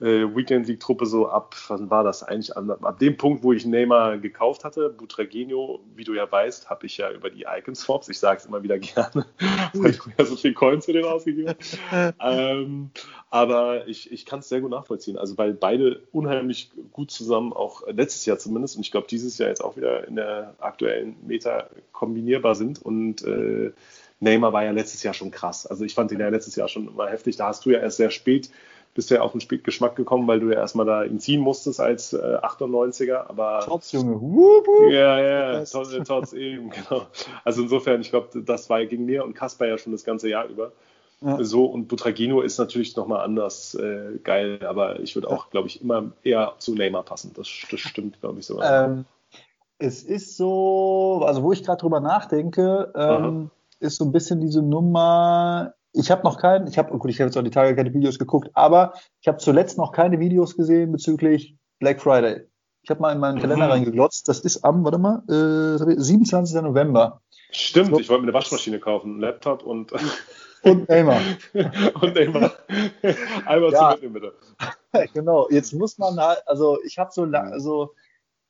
äh, 0.00 0.34
Weekend 0.34 0.66
League 0.66 0.80
Truppe 0.80 1.06
so 1.06 1.28
ab, 1.28 1.54
wann 1.68 1.90
war 1.90 2.04
das 2.04 2.22
eigentlich? 2.22 2.56
Ab, 2.56 2.82
ab 2.82 2.98
dem 2.98 3.16
Punkt, 3.16 3.42
wo 3.42 3.52
ich 3.52 3.66
Neymar 3.66 4.18
gekauft 4.18 4.64
hatte, 4.64 4.90
Butragenio, 4.90 5.80
wie 5.94 6.04
du 6.04 6.14
ja 6.14 6.30
weißt, 6.30 6.70
habe 6.70 6.86
ich 6.86 6.96
ja 6.96 7.10
über 7.10 7.30
die 7.30 7.46
Icon 7.48 7.74
Swaps, 7.74 8.08
ich 8.08 8.18
sage 8.18 8.40
es 8.40 8.46
immer 8.46 8.62
wieder 8.62 8.78
gerne, 8.78 9.26
weil 9.74 9.90
ich 9.90 10.00
mir 10.06 10.24
so 10.24 10.36
viel 10.36 10.54
Coins 10.54 10.86
für 10.86 10.92
den 10.92 11.04
ausgegeben 11.04 11.54
ähm, 12.20 12.90
aber 13.30 13.86
ich, 13.86 14.10
ich 14.10 14.26
kann 14.26 14.40
es 14.40 14.48
sehr 14.48 14.60
gut 14.60 14.70
nachvollziehen. 14.70 15.16
Also 15.16 15.38
weil 15.38 15.52
beide 15.52 16.02
unheimlich 16.12 16.72
gut 16.92 17.10
zusammen, 17.10 17.52
auch 17.52 17.86
letztes 17.86 18.26
Jahr 18.26 18.38
zumindest, 18.38 18.76
und 18.76 18.82
ich 18.82 18.90
glaube 18.90 19.06
dieses 19.08 19.38
Jahr 19.38 19.48
jetzt 19.48 19.62
auch 19.62 19.76
wieder 19.76 20.06
in 20.08 20.16
der 20.16 20.54
aktuellen 20.58 21.16
Meta 21.26 21.68
kombinierbar 21.92 22.54
sind 22.54 22.82
und 22.82 23.22
äh, 23.22 23.72
Neymar 24.20 24.52
war 24.52 24.64
ja 24.64 24.70
letztes 24.70 25.02
Jahr 25.02 25.14
schon 25.14 25.30
krass. 25.30 25.66
Also 25.66 25.84
ich 25.84 25.94
fand 25.94 26.12
ihn 26.12 26.20
ja 26.20 26.28
letztes 26.28 26.54
Jahr 26.54 26.68
schon 26.68 26.88
immer 26.88 27.08
heftig. 27.08 27.36
Da 27.36 27.48
hast 27.48 27.64
du 27.64 27.70
ja 27.70 27.78
erst 27.78 27.96
sehr 27.96 28.10
spät 28.10 28.50
bist 28.94 29.10
du 29.10 29.14
ja 29.14 29.20
auf 29.22 29.32
den 29.32 29.62
Geschmack 29.62 29.96
gekommen, 29.96 30.26
weil 30.26 30.40
du 30.40 30.50
ja 30.50 30.58
erstmal 30.58 30.86
da 30.86 31.04
ihn 31.04 31.20
ziehen 31.20 31.40
musstest 31.40 31.80
als 31.80 32.12
äh, 32.12 32.18
98er. 32.18 33.28
Aber 33.28 33.60
Trotz 33.64 33.92
Junge. 33.92 34.20
Wup, 34.20 34.66
wup. 34.66 34.90
Ja, 34.90 35.20
ja, 35.20 35.64
trotz, 35.64 35.94
trotz 36.04 36.32
eben, 36.32 36.70
genau. 36.70 37.06
Also 37.44 37.62
insofern, 37.62 38.00
ich 38.00 38.10
glaube, 38.10 38.42
das 38.42 38.68
war 38.68 38.84
gegen 38.86 39.04
mir 39.04 39.24
und 39.24 39.34
Kasper 39.34 39.66
ja 39.66 39.78
schon 39.78 39.92
das 39.92 40.04
ganze 40.04 40.28
Jahr 40.28 40.46
über. 40.46 40.72
Ja. 41.22 41.42
So, 41.44 41.66
und 41.66 41.86
Butragino 41.86 42.40
ist 42.40 42.58
natürlich 42.58 42.96
nochmal 42.96 43.20
anders 43.20 43.74
äh, 43.74 44.18
geil, 44.24 44.60
aber 44.66 45.00
ich 45.00 45.14
würde 45.14 45.28
auch, 45.28 45.44
ja. 45.44 45.50
glaube 45.50 45.68
ich, 45.68 45.82
immer 45.82 46.12
eher 46.22 46.54
zu 46.58 46.74
Neymar 46.74 47.02
passen. 47.02 47.32
Das, 47.36 47.46
das 47.70 47.80
stimmt, 47.80 48.20
glaube 48.20 48.40
ich, 48.40 48.46
so. 48.46 48.60
Ähm, 48.62 49.04
es 49.78 50.02
ist 50.02 50.36
so, 50.36 51.22
also 51.26 51.42
wo 51.42 51.52
ich 51.52 51.62
gerade 51.62 51.80
drüber 51.80 52.00
nachdenke, 52.00 52.92
ähm, 52.94 53.50
ist 53.80 53.96
so 53.96 54.04
ein 54.04 54.12
bisschen 54.12 54.40
diese 54.40 54.62
Nummer, 54.62 55.74
ich 55.92 56.10
habe 56.10 56.22
noch 56.22 56.38
keinen, 56.38 56.66
ich 56.66 56.78
habe, 56.78 56.96
gut, 56.98 57.10
ich 57.10 57.20
habe 57.20 57.28
jetzt 57.28 57.36
auch 57.36 57.42
die 57.42 57.50
Tage 57.50 57.74
keine 57.74 57.92
Videos 57.92 58.18
geguckt, 58.18 58.50
aber 58.54 58.94
ich 59.20 59.28
habe 59.28 59.38
zuletzt 59.38 59.78
noch 59.78 59.92
keine 59.92 60.20
Videos 60.20 60.56
gesehen 60.56 60.92
bezüglich 60.92 61.56
Black 61.78 62.00
Friday. 62.00 62.46
Ich 62.82 62.90
habe 62.90 63.00
mal 63.00 63.12
in 63.12 63.18
meinen 63.18 63.40
Kalender 63.40 63.66
mhm. 63.66 63.72
reingeglotzt. 63.72 64.28
Das 64.28 64.40
ist 64.40 64.64
am, 64.64 64.84
warte 64.84 64.98
mal, 64.98 65.22
äh, 65.28 66.00
27. 66.00 66.62
November. 66.62 67.20
Stimmt, 67.50 67.98
ich 67.98 68.08
wollte 68.08 68.22
mir 68.22 68.28
eine 68.28 68.34
Waschmaschine 68.34 68.78
kaufen, 68.78 69.12
einen 69.12 69.20
Laptop 69.20 69.62
und. 69.62 69.92
Und 70.62 70.90
Neymar. 70.90 71.22
und 72.02 72.14
Neymar. 72.14 72.52
Einmal 73.46 73.72
ja. 73.72 73.78
zu 73.78 74.04
mitnehmen, 74.04 74.12
bitte. 74.12 75.08
genau, 75.14 75.48
jetzt 75.48 75.72
muss 75.72 75.96
man 75.96 76.20
halt, 76.20 76.42
also 76.44 76.78
ich 76.84 76.98
habe 76.98 77.10
so, 77.14 77.22
also 77.24 77.94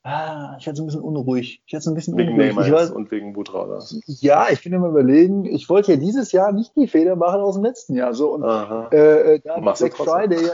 Ah, 0.02 0.56
ich 0.58 0.67
werde 0.67 0.76
so 0.79 0.82
ein 0.82 0.87
bisschen 0.87 1.02
unruhig. 1.02 1.62
Ich 1.67 1.73
werde 1.73 1.82
so 1.82 1.91
ein 1.91 1.94
bisschen 1.94 2.17
wegen 2.17 2.32
unruhig. 2.32 2.56
Neymar 2.56 2.70
weiß, 2.70 2.91
und 2.91 3.11
wegen 3.11 3.35
Butra, 3.35 3.64
oder? 3.64 3.85
Ja, 4.06 4.49
ich 4.50 4.62
bin 4.62 4.73
immer 4.73 4.88
überlegen, 4.88 5.44
ich 5.44 5.69
wollte 5.69 5.93
ja 5.93 5.99
dieses 5.99 6.32
Jahr 6.32 6.52
nicht 6.52 6.75
die 6.75 6.87
Fehler 6.87 7.17
machen 7.17 7.41
aus 7.41 7.56
dem 7.56 7.64
letzten 7.64 7.94
Jahr. 7.94 8.14
So, 8.14 8.35
und 8.35 8.43
äh, 8.43 9.35
äh, 9.35 9.41
da 9.44 9.58
Black 9.61 9.97
Friday 9.97 10.43
ja 10.43 10.52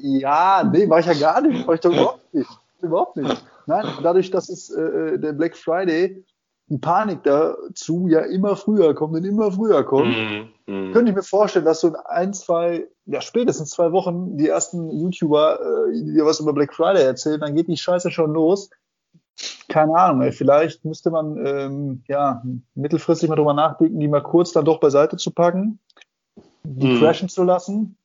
ja, 0.00 0.68
nee, 0.70 0.86
mache 0.86 1.00
ich 1.00 1.06
ja 1.06 1.14
gar 1.14 1.40
nicht. 1.40 1.66
Mach 1.66 1.74
ich 1.74 1.80
doch 1.80 1.92
überhaupt 1.92 2.34
nicht. 2.34 2.50
Überhaupt 2.80 3.16
nicht. 3.16 3.44
Nein, 3.66 3.84
dadurch, 4.02 4.30
dass 4.30 4.48
es 4.48 4.70
äh, 4.70 4.80
äh, 4.80 5.18
der 5.18 5.32
Black 5.32 5.56
Friday 5.56 6.24
die 6.66 6.78
Panik 6.78 7.24
dazu 7.24 8.06
ja 8.08 8.20
immer 8.20 8.54
früher 8.54 8.94
kommt 8.94 9.14
und 9.16 9.24
immer 9.24 9.50
früher 9.50 9.82
kommt, 9.82 10.16
mm, 10.16 10.72
mm. 10.72 10.92
könnte 10.92 11.10
ich 11.10 11.16
mir 11.16 11.24
vorstellen, 11.24 11.64
dass 11.64 11.80
so 11.80 11.88
in 11.88 11.96
ein, 11.96 12.32
zwei, 12.32 12.86
ja 13.06 13.20
spätestens 13.20 13.70
zwei 13.70 13.90
Wochen 13.90 14.36
die 14.36 14.46
ersten 14.46 14.88
YouTuber 14.88 15.58
äh, 15.60 15.92
die 15.92 16.20
was 16.22 16.38
über 16.38 16.52
Black 16.52 16.72
Friday 16.72 17.02
erzählen, 17.02 17.40
dann 17.40 17.56
geht 17.56 17.66
die 17.66 17.76
Scheiße 17.76 18.12
schon 18.12 18.32
los 18.32 18.70
keine 19.68 19.94
Ahnung, 19.94 20.22
ey, 20.22 20.32
vielleicht 20.32 20.84
müsste 20.84 21.10
man 21.10 21.44
ähm, 21.46 22.02
ja 22.08 22.42
mittelfristig 22.74 23.28
mal 23.28 23.36
drüber 23.36 23.54
nachdenken, 23.54 24.00
die 24.00 24.08
mal 24.08 24.22
kurz 24.22 24.52
dann 24.52 24.64
doch 24.64 24.80
beiseite 24.80 25.16
zu 25.16 25.30
packen, 25.30 25.78
die 26.62 26.88
hm. 26.88 26.98
crashen 26.98 27.28
zu 27.28 27.44
lassen 27.44 27.96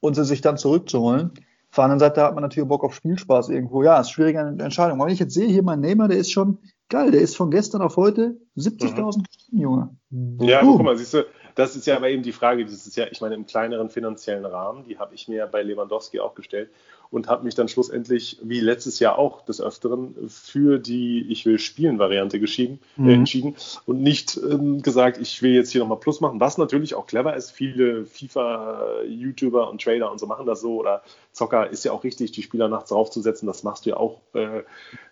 und 0.00 0.14
sie 0.14 0.24
sich 0.24 0.40
dann 0.40 0.58
zurückzuholen. 0.58 1.32
Auf 1.70 1.76
der 1.76 1.84
anderen 1.84 2.00
Seite 2.00 2.22
hat 2.22 2.34
man 2.34 2.42
natürlich 2.42 2.68
Bock 2.68 2.84
auf 2.84 2.94
Spielspaß 2.94 3.50
irgendwo. 3.50 3.82
Ja, 3.82 4.00
ist 4.00 4.10
schwierige 4.10 4.38
Entscheidung. 4.38 4.98
Aber 4.98 5.06
wenn 5.06 5.14
ich 5.14 5.20
jetzt 5.20 5.34
sehe, 5.34 5.48
hier 5.48 5.62
mein 5.62 5.80
Nehmer, 5.80 6.08
der 6.08 6.16
ist 6.16 6.32
schon 6.32 6.58
geil, 6.88 7.10
der 7.10 7.20
ist 7.20 7.36
von 7.36 7.50
gestern 7.50 7.82
auf 7.82 7.96
heute 7.96 8.36
70.000 8.56 9.18
mhm. 9.50 9.60
Junge. 9.60 9.96
Ja, 10.40 10.62
uh. 10.62 10.76
guck 10.76 10.82
mal, 10.82 10.96
siehst 10.96 11.14
du, 11.14 11.24
das 11.56 11.74
ist 11.74 11.86
ja 11.86 11.96
aber 11.96 12.10
eben 12.10 12.22
die 12.22 12.32
Frage, 12.32 12.64
das 12.64 12.86
ist 12.86 12.96
ja, 12.96 13.06
ich 13.10 13.22
meine, 13.22 13.34
im 13.34 13.46
kleineren 13.46 13.88
finanziellen 13.88 14.44
Rahmen, 14.44 14.84
die 14.84 14.98
habe 14.98 15.14
ich 15.14 15.26
mir 15.26 15.46
bei 15.46 15.62
Lewandowski 15.62 16.20
auch 16.20 16.34
gestellt 16.34 16.68
und 17.10 17.28
habe 17.28 17.44
mich 17.44 17.54
dann 17.54 17.66
schlussendlich, 17.68 18.38
wie 18.42 18.60
letztes 18.60 18.98
Jahr 18.98 19.18
auch 19.18 19.42
des 19.42 19.62
Öfteren, 19.62 20.14
für 20.28 20.78
die 20.78 21.26
Ich 21.30 21.46
will 21.46 21.58
spielen 21.58 21.98
Variante 21.98 22.40
geschieden, 22.40 22.80
äh, 22.98 23.00
mhm. 23.00 23.08
äh, 23.08 23.14
entschieden 23.14 23.56
und 23.86 24.02
nicht 24.02 24.36
ähm, 24.36 24.82
gesagt, 24.82 25.18
ich 25.18 25.40
will 25.40 25.54
jetzt 25.54 25.70
hier 25.70 25.80
nochmal 25.80 25.98
Plus 25.98 26.20
machen, 26.20 26.40
was 26.40 26.58
natürlich 26.58 26.94
auch 26.94 27.06
clever 27.06 27.34
ist. 27.34 27.52
Viele 27.52 28.04
FIFA-YouTuber 28.04 29.70
und 29.70 29.82
Trader 29.82 30.12
und 30.12 30.20
so 30.20 30.26
machen 30.26 30.44
das 30.44 30.60
so 30.60 30.76
oder 30.78 31.02
Zocker 31.32 31.70
ist 31.70 31.86
ja 31.86 31.92
auch 31.92 32.04
richtig, 32.04 32.32
die 32.32 32.42
Spieler 32.42 32.68
nachts 32.68 32.90
draufzusetzen, 32.90 33.46
das 33.46 33.62
machst 33.62 33.86
du 33.86 33.90
ja 33.90 33.96
auch 33.96 34.20
äh, 34.34 34.62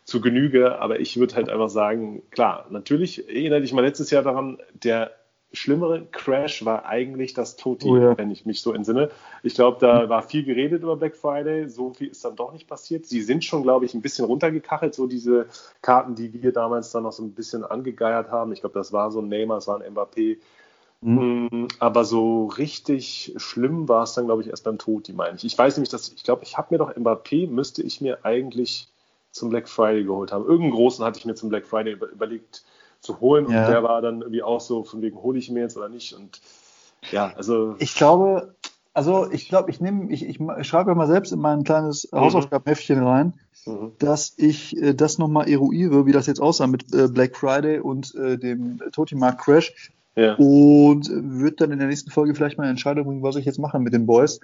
zu 0.04 0.20
Genüge, 0.20 0.78
aber 0.78 1.00
ich 1.00 1.16
würde 1.18 1.36
halt 1.36 1.48
einfach 1.48 1.70
sagen, 1.70 2.22
klar, 2.30 2.66
natürlich 2.68 3.26
erinnere 3.28 3.62
dich 3.62 3.72
mal 3.72 3.80
letztes 3.80 4.10
Jahr 4.10 4.22
daran, 4.22 4.58
der 4.74 5.12
schlimmere 5.54 6.06
Crash 6.10 6.64
war 6.64 6.86
eigentlich 6.86 7.34
das 7.34 7.56
Toti, 7.56 7.88
oh 7.88 7.96
ja. 7.96 8.18
wenn 8.18 8.30
ich 8.30 8.44
mich 8.44 8.60
so 8.60 8.72
entsinne. 8.72 9.10
Ich 9.42 9.54
glaube, 9.54 9.78
da 9.80 10.08
war 10.08 10.22
viel 10.22 10.44
geredet 10.44 10.82
über 10.82 10.96
Black 10.96 11.16
Friday, 11.16 11.68
so 11.68 11.92
viel 11.94 12.08
ist 12.08 12.24
dann 12.24 12.36
doch 12.36 12.52
nicht 12.52 12.66
passiert. 12.66 13.06
Sie 13.06 13.22
sind 13.22 13.44
schon, 13.44 13.62
glaube 13.62 13.84
ich, 13.84 13.94
ein 13.94 14.02
bisschen 14.02 14.24
runtergekachelt, 14.24 14.94
so 14.94 15.06
diese 15.06 15.46
Karten, 15.82 16.14
die 16.14 16.32
wir 16.42 16.52
damals 16.52 16.90
dann 16.90 17.04
noch 17.04 17.12
so 17.12 17.22
ein 17.22 17.32
bisschen 17.32 17.64
angegeiert 17.64 18.30
haben. 18.30 18.52
Ich 18.52 18.60
glaube, 18.60 18.78
das 18.78 18.92
war 18.92 19.10
so 19.10 19.20
ein 19.20 19.28
Neymar, 19.28 19.58
es 19.58 19.68
war 19.68 19.80
ein 19.80 19.94
Mbappé. 19.94 20.38
Mhm. 21.00 21.68
Aber 21.78 22.04
so 22.04 22.46
richtig 22.46 23.34
schlimm 23.36 23.88
war 23.88 24.04
es 24.04 24.14
dann, 24.14 24.24
glaube 24.24 24.42
ich, 24.42 24.48
erst 24.48 24.64
beim 24.64 24.78
Tod, 24.78 25.06
die 25.06 25.12
meine 25.12 25.36
ich. 25.36 25.44
Ich 25.44 25.56
weiß 25.56 25.76
nämlich, 25.76 25.90
dass 25.90 26.08
ich 26.08 26.24
glaube, 26.24 26.44
ich 26.44 26.56
habe 26.56 26.68
mir 26.70 26.78
doch 26.78 26.94
Mbappé, 26.94 27.48
müsste 27.48 27.82
ich 27.82 28.00
mir 28.00 28.24
eigentlich 28.24 28.88
zum 29.30 29.50
Black 29.50 29.68
Friday 29.68 30.04
geholt 30.04 30.32
haben. 30.32 30.44
Irgendeinen 30.44 30.72
großen 30.72 31.04
hatte 31.04 31.18
ich 31.18 31.26
mir 31.26 31.34
zum 31.34 31.48
Black 31.48 31.66
Friday 31.66 31.92
überlegt 31.92 32.64
zu 33.04 33.20
holen 33.20 33.50
ja. 33.50 33.64
und 33.64 33.70
der 33.70 33.82
war 33.82 34.00
dann 34.02 34.22
irgendwie 34.22 34.42
auch 34.42 34.60
so 34.60 34.82
von 34.82 35.02
wegen, 35.02 35.22
hole 35.22 35.38
ich 35.38 35.50
mir 35.50 35.60
jetzt 35.60 35.76
oder 35.76 35.88
nicht 35.88 36.14
und 36.14 36.40
ja, 37.10 37.32
also. 37.36 37.76
Ich 37.78 37.94
glaube, 37.94 38.54
also 38.92 39.30
ich 39.30 39.48
glaube, 39.48 39.70
ich 39.70 39.80
nehme, 39.80 40.10
ich, 40.10 40.26
ich 40.26 40.38
schreibe 40.66 40.90
ja 40.90 40.94
mal 40.94 41.06
selbst 41.06 41.32
in 41.32 41.40
mein 41.40 41.64
kleines 41.64 42.10
mhm. 42.10 42.20
Hausaufgabenheftchen 42.20 43.02
rein, 43.02 43.34
mhm. 43.66 43.92
dass 43.98 44.34
ich 44.36 44.76
äh, 44.80 44.94
das 44.94 45.18
nochmal 45.18 45.48
eruiere, 45.48 46.06
wie 46.06 46.12
das 46.12 46.26
jetzt 46.26 46.40
aussah 46.40 46.66
mit 46.66 46.94
äh, 46.94 47.08
Black 47.08 47.36
Friday 47.36 47.80
und 47.80 48.14
äh, 48.14 48.38
dem 48.38 48.80
Totimark 48.92 49.40
Crash. 49.40 49.90
Ja. 50.16 50.36
Und 50.36 51.10
wird 51.10 51.60
dann 51.60 51.72
in 51.72 51.80
der 51.80 51.88
nächsten 51.88 52.12
Folge 52.12 52.36
vielleicht 52.36 52.56
mal 52.56 52.62
eine 52.62 52.70
Entscheidung 52.70 53.04
bringen, 53.04 53.22
was 53.24 53.34
ich 53.34 53.44
jetzt 53.44 53.58
mache 53.58 53.80
mit 53.80 53.92
den 53.92 54.06
Boys. 54.06 54.38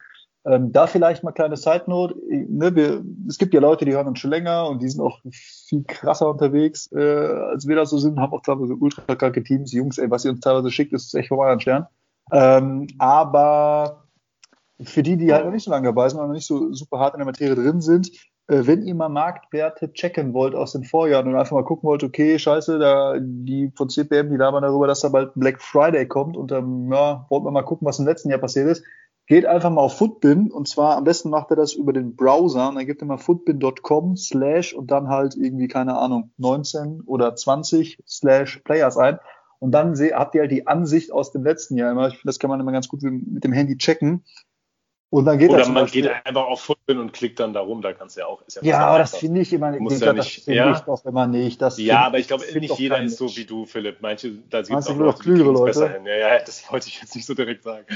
Ähm, 0.46 0.72
da 0.72 0.86
vielleicht 0.86 1.22
mal 1.22 1.32
kleine 1.32 1.56
Side 1.56 1.84
Note. 1.86 2.14
Ne, 2.28 2.74
wir, 2.74 3.04
es 3.28 3.36
gibt 3.36 3.52
ja 3.52 3.60
Leute, 3.60 3.84
die 3.84 3.92
hören 3.92 4.06
uns 4.06 4.18
schon 4.18 4.30
länger 4.30 4.68
und 4.68 4.80
die 4.80 4.88
sind 4.88 5.02
auch 5.02 5.20
viel 5.22 5.84
krasser 5.84 6.30
unterwegs, 6.30 6.90
äh, 6.92 6.98
als 6.98 7.68
wir 7.68 7.76
das 7.76 7.90
so 7.90 7.98
sind, 7.98 8.18
haben 8.18 8.32
auch 8.32 8.42
teilweise 8.42 8.74
ultra 8.74 9.14
kranke 9.14 9.42
Teams. 9.42 9.72
Jungs, 9.72 9.98
ey, 9.98 10.10
was 10.10 10.24
ihr 10.24 10.30
uns 10.30 10.40
teilweise 10.40 10.70
schickt, 10.70 10.92
ist 10.94 11.14
echt 11.14 11.28
vom 11.28 11.40
anderen 11.40 11.60
Stern. 11.60 11.86
Ähm, 12.32 12.86
aber 12.98 14.04
für 14.82 15.02
die, 15.02 15.16
die 15.16 15.32
halt 15.32 15.44
noch 15.44 15.52
nicht 15.52 15.64
so 15.64 15.70
lange 15.70 15.88
dabei 15.88 16.08
sind 16.08 16.20
noch 16.20 16.28
nicht 16.28 16.46
so 16.46 16.72
super 16.72 16.98
hart 16.98 17.14
in 17.14 17.18
der 17.18 17.26
Materie 17.26 17.54
drin 17.54 17.82
sind, 17.82 18.10
äh, 18.46 18.66
wenn 18.66 18.82
ihr 18.82 18.94
mal 18.94 19.08
Marktwerte 19.08 19.92
checken 19.92 20.32
wollt 20.32 20.54
aus 20.54 20.72
den 20.72 20.84
Vorjahren 20.84 21.28
und 21.28 21.36
einfach 21.36 21.56
mal 21.56 21.64
gucken 21.64 21.88
wollt, 21.88 22.02
okay, 22.02 22.38
scheiße, 22.38 22.78
da 22.78 23.16
die 23.20 23.72
von 23.76 23.88
CPM, 23.88 24.30
die 24.30 24.36
labern 24.36 24.62
darüber, 24.62 24.86
dass 24.86 25.00
da 25.00 25.08
bald 25.08 25.32
Black 25.34 25.60
Friday 25.60 26.06
kommt 26.06 26.36
und 26.36 26.50
ähm, 26.52 26.90
ja, 26.90 27.26
wollt 27.28 27.44
man 27.44 27.52
mal 27.52 27.62
gucken, 27.62 27.86
was 27.86 27.98
im 27.98 28.06
letzten 28.06 28.30
Jahr 28.30 28.40
passiert 28.40 28.68
ist, 28.68 28.84
geht 29.30 29.46
einfach 29.46 29.70
mal 29.70 29.82
auf 29.82 29.96
Footbin 29.96 30.50
und 30.50 30.66
zwar 30.66 30.96
am 30.96 31.04
besten 31.04 31.30
macht 31.30 31.50
er 31.50 31.56
das 31.56 31.72
über 31.72 31.92
den 31.92 32.16
Browser 32.16 32.68
und 32.68 32.74
dann 32.74 32.84
gibt 32.84 33.00
er 33.00 33.06
mal 33.06 33.16
footbin.com 33.16 34.16
slash 34.16 34.74
und 34.74 34.90
dann 34.90 35.06
halt 35.06 35.36
irgendwie, 35.36 35.68
keine 35.68 35.96
Ahnung, 35.96 36.32
19 36.38 37.02
oder 37.06 37.36
20 37.36 38.02
slash 38.08 38.58
Players 38.64 38.96
ein 38.96 39.20
und 39.60 39.70
dann 39.70 39.94
habt 39.96 40.34
ihr 40.34 40.40
halt 40.40 40.50
die 40.50 40.66
Ansicht 40.66 41.12
aus 41.12 41.30
dem 41.30 41.44
letzten 41.44 41.76
Jahr. 41.76 42.12
Das 42.24 42.40
kann 42.40 42.50
man 42.50 42.58
immer 42.58 42.72
ganz 42.72 42.88
gut 42.88 43.02
mit 43.02 43.44
dem 43.44 43.52
Handy 43.52 43.76
checken. 43.76 44.24
Und 45.12 45.24
dann 45.24 45.38
geht 45.38 45.50
Oder 45.50 45.66
man 45.66 45.82
Beispiel, 45.82 46.02
geht 46.02 46.12
einfach 46.24 46.44
auf 46.44 46.60
Footbin 46.60 46.98
und 46.98 47.12
klickt 47.12 47.40
dann 47.40 47.52
darum, 47.52 47.82
da 47.82 47.92
kannst 47.92 48.16
du 48.16 48.20
ja 48.20 48.26
auch. 48.28 48.42
ja, 48.48 48.62
ja 48.62 48.86
aber 48.86 48.98
das 48.98 49.16
finde 49.16 49.40
ich 49.40 49.52
immer 49.52 49.72
nicht. 49.72 50.00
Ja 50.00 50.12
nicht 50.12 50.46
das 50.46 50.46
ja. 50.46 50.72
ich 50.72 50.78
doch 50.80 51.04
immer 51.04 51.26
nicht. 51.26 51.60
Das 51.60 51.78
ja, 51.78 52.06
aber 52.06 52.20
ich 52.20 52.28
glaube, 52.28 52.44
nicht 52.54 52.78
jeder 52.78 53.02
ist 53.02 53.16
so 53.16 53.36
wie 53.36 53.44
du, 53.44 53.66
Philipp. 53.66 53.96
Manche, 54.02 54.34
da 54.50 54.62
sieht 54.62 54.76
es 54.76 54.86
auch 54.86 54.94
noch 54.94 55.18
klügere 55.18 55.50
Leute. 55.50 55.64
besser 55.64 55.88
hin. 55.88 56.06
Ja, 56.06 56.16
ja, 56.16 56.38
das 56.38 56.70
wollte 56.70 56.86
ich 56.86 57.00
jetzt 57.00 57.16
nicht 57.16 57.26
so 57.26 57.34
direkt 57.34 57.64
sagen. 57.64 57.86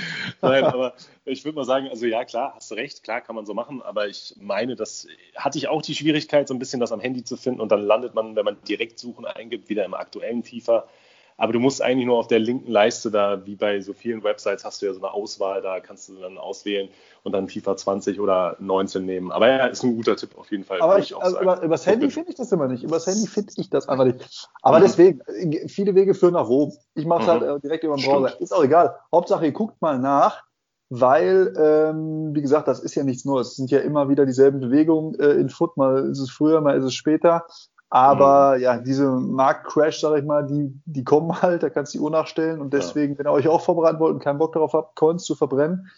Nein, 0.43 0.65
aber 0.65 0.95
ich 1.25 1.45
würde 1.45 1.55
mal 1.55 1.65
sagen, 1.65 1.87
also 1.89 2.05
ja, 2.05 2.25
klar, 2.25 2.55
hast 2.57 2.73
du 2.73 2.75
recht, 2.75 3.05
klar 3.05 3.21
kann 3.21 3.37
man 3.37 3.47
so 3.47 3.55
machen, 3.55 3.81
aber 3.81 4.09
ich 4.09 4.35
meine, 4.41 4.75
das 4.75 5.07
hatte 5.37 5.57
ich 5.57 5.69
auch 5.69 5.83
die 5.83 5.95
Schwierigkeit, 5.95 6.49
so 6.49 6.55
ein 6.55 6.59
bisschen 6.59 6.81
das 6.81 6.91
am 6.91 6.99
Handy 6.99 7.23
zu 7.23 7.37
finden 7.37 7.61
und 7.61 7.71
dann 7.71 7.83
landet 7.83 8.17
man, 8.17 8.35
wenn 8.35 8.45
man 8.45 8.57
direkt 8.67 8.99
suchen 8.99 9.25
eingibt, 9.25 9.69
wieder 9.69 9.85
im 9.85 9.95
aktuellen 9.95 10.43
FIFA 10.43 10.89
aber 11.37 11.53
du 11.53 11.59
musst 11.59 11.83
eigentlich 11.83 12.07
nur 12.07 12.19
auf 12.19 12.29
der 12.29 12.39
linken 12.39 12.71
Leiste 12.71 13.11
da, 13.11 13.45
wie 13.45 13.57
bei 13.57 13.81
so 13.81 13.93
vielen 13.93 14.23
Websites, 14.23 14.65
hast 14.65 14.83
du 14.83 14.87
ja 14.87 14.93
so 14.93 15.01
eine 15.01 15.13
Auswahl, 15.13 15.63
da 15.63 15.81
kannst 15.81 16.09
du 16.09 16.15
dann 16.15 16.39
auswählen 16.39 16.89
und 17.23 17.33
dann 17.33 17.49
FIFA 17.49 17.77
20 17.77 18.21
oder 18.21 18.57
19 18.61 19.05
nehmen. 19.05 19.33
Aber 19.33 19.49
ja, 19.49 19.67
ist 19.67 19.83
ein 19.83 19.97
guter 19.97 20.17
Tipp 20.17 20.37
auf 20.37 20.51
jeden 20.51 20.65
Fall. 20.65 20.81
Aber 20.81 20.99
ich, 20.99 21.17
also 21.17 21.41
über, 21.41 21.63
übers 21.63 21.87
Handy 21.87 22.11
finde 22.11 22.31
ich 22.31 22.37
das 22.37 22.53
immer 22.53 22.69
nicht. 22.69 22.85
Übers 22.85 23.07
Handy 23.07 23.27
finde 23.27 23.53
ich 23.57 23.71
das 23.71 23.89
einfach 23.89 24.05
nicht. 24.05 24.49
Aber 24.63 24.79
mhm. 24.79 24.83
deswegen, 24.83 25.21
viele 25.69 25.95
Wege 25.95 26.15
führen 26.15 26.35
nach 26.35 26.49
Rom. 26.49 26.73
Ich 26.95 27.07
mache 27.07 27.23
es 27.23 27.29
halt, 27.29 27.43
mhm. 27.43 27.49
halt 27.49 27.65
direkt 27.65 27.85
über 27.85 27.97
den 27.97 28.05
Browser. 28.05 28.29
Stimmt. 28.29 28.43
Ist 28.43 28.55
auch 28.55 28.65
egal. 28.65 28.97
Hauptsache, 29.13 29.47
ihr 29.47 29.53
guckt 29.53 29.81
mal 29.81 29.99
nach 29.99 30.45
weil, 30.91 31.53
ähm, 31.59 32.35
wie 32.35 32.43
gesagt, 32.43 32.69
das 32.69 32.79
ist 32.79 32.95
ja 32.95 33.03
nichts 33.03 33.25
Neues. 33.25 33.49
Es 33.49 33.57
sind 33.57 33.71
ja 33.71 33.81
immer 33.81 34.09
wieder 34.09 34.27
dieselben 34.27 34.61
Bewegungen 34.61 35.19
äh, 35.19 35.33
in 35.33 35.49
Foot. 35.49 35.77
Mal 35.77 36.11
ist 36.11 36.21
es 36.21 36.31
früher, 36.31 36.61
mal 36.61 36.77
ist 36.77 36.85
es 36.85 36.95
später. 36.95 37.47
Aber 37.95 38.57
mhm. 38.57 38.63
ja, 38.63 38.77
diese 38.79 39.09
Marktcrash, 39.09 40.01
sage 40.01 40.19
ich 40.19 40.25
mal, 40.25 40.45
die, 40.45 40.77
die 40.85 41.05
kommen 41.05 41.41
halt, 41.41 41.63
da 41.63 41.71
kannst 41.71 41.95
du 41.95 41.99
die 41.99 42.03
Uhr 42.03 42.11
nachstellen 42.11 42.61
und 42.61 42.75
deswegen, 42.75 43.13
ja. 43.13 43.19
wenn 43.21 43.27
ihr 43.29 43.31
euch 43.31 43.47
auch 43.47 43.61
vorbereiten 43.61 44.01
wollt 44.01 44.15
und 44.15 44.19
keinen 44.19 44.39
Bock 44.39 44.53
darauf 44.53 44.73
habt, 44.73 44.97
Coins 44.97 45.23
zu 45.23 45.37
verbrennen, 45.37 45.89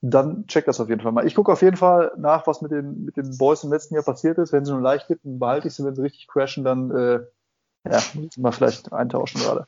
dann 0.00 0.46
checkt 0.46 0.68
das 0.68 0.78
auf 0.78 0.88
jeden 0.88 1.00
Fall 1.00 1.10
mal. 1.10 1.26
Ich 1.26 1.34
gucke 1.34 1.50
auf 1.50 1.60
jeden 1.60 1.76
Fall 1.76 2.12
nach, 2.16 2.46
was 2.46 2.62
mit 2.62 2.70
den, 2.70 3.04
mit 3.04 3.16
den 3.16 3.36
Boys 3.36 3.64
im 3.64 3.72
letzten 3.72 3.96
Jahr 3.96 4.04
passiert 4.04 4.38
ist. 4.38 4.52
Wenn 4.52 4.64
sie 4.64 4.70
nur 4.70 4.80
leicht 4.80 5.08
gibt, 5.08 5.24
dann 5.24 5.40
behalte 5.40 5.66
ich 5.66 5.74
sie. 5.74 5.84
Wenn 5.84 5.96
sie 5.96 6.02
richtig 6.02 6.28
crashen, 6.28 6.62
dann 6.62 6.92
äh, 6.92 7.20
ja, 7.90 7.98
mal 8.36 8.52
vielleicht 8.52 8.92
eintauschen 8.92 9.40
gerade. 9.40 9.66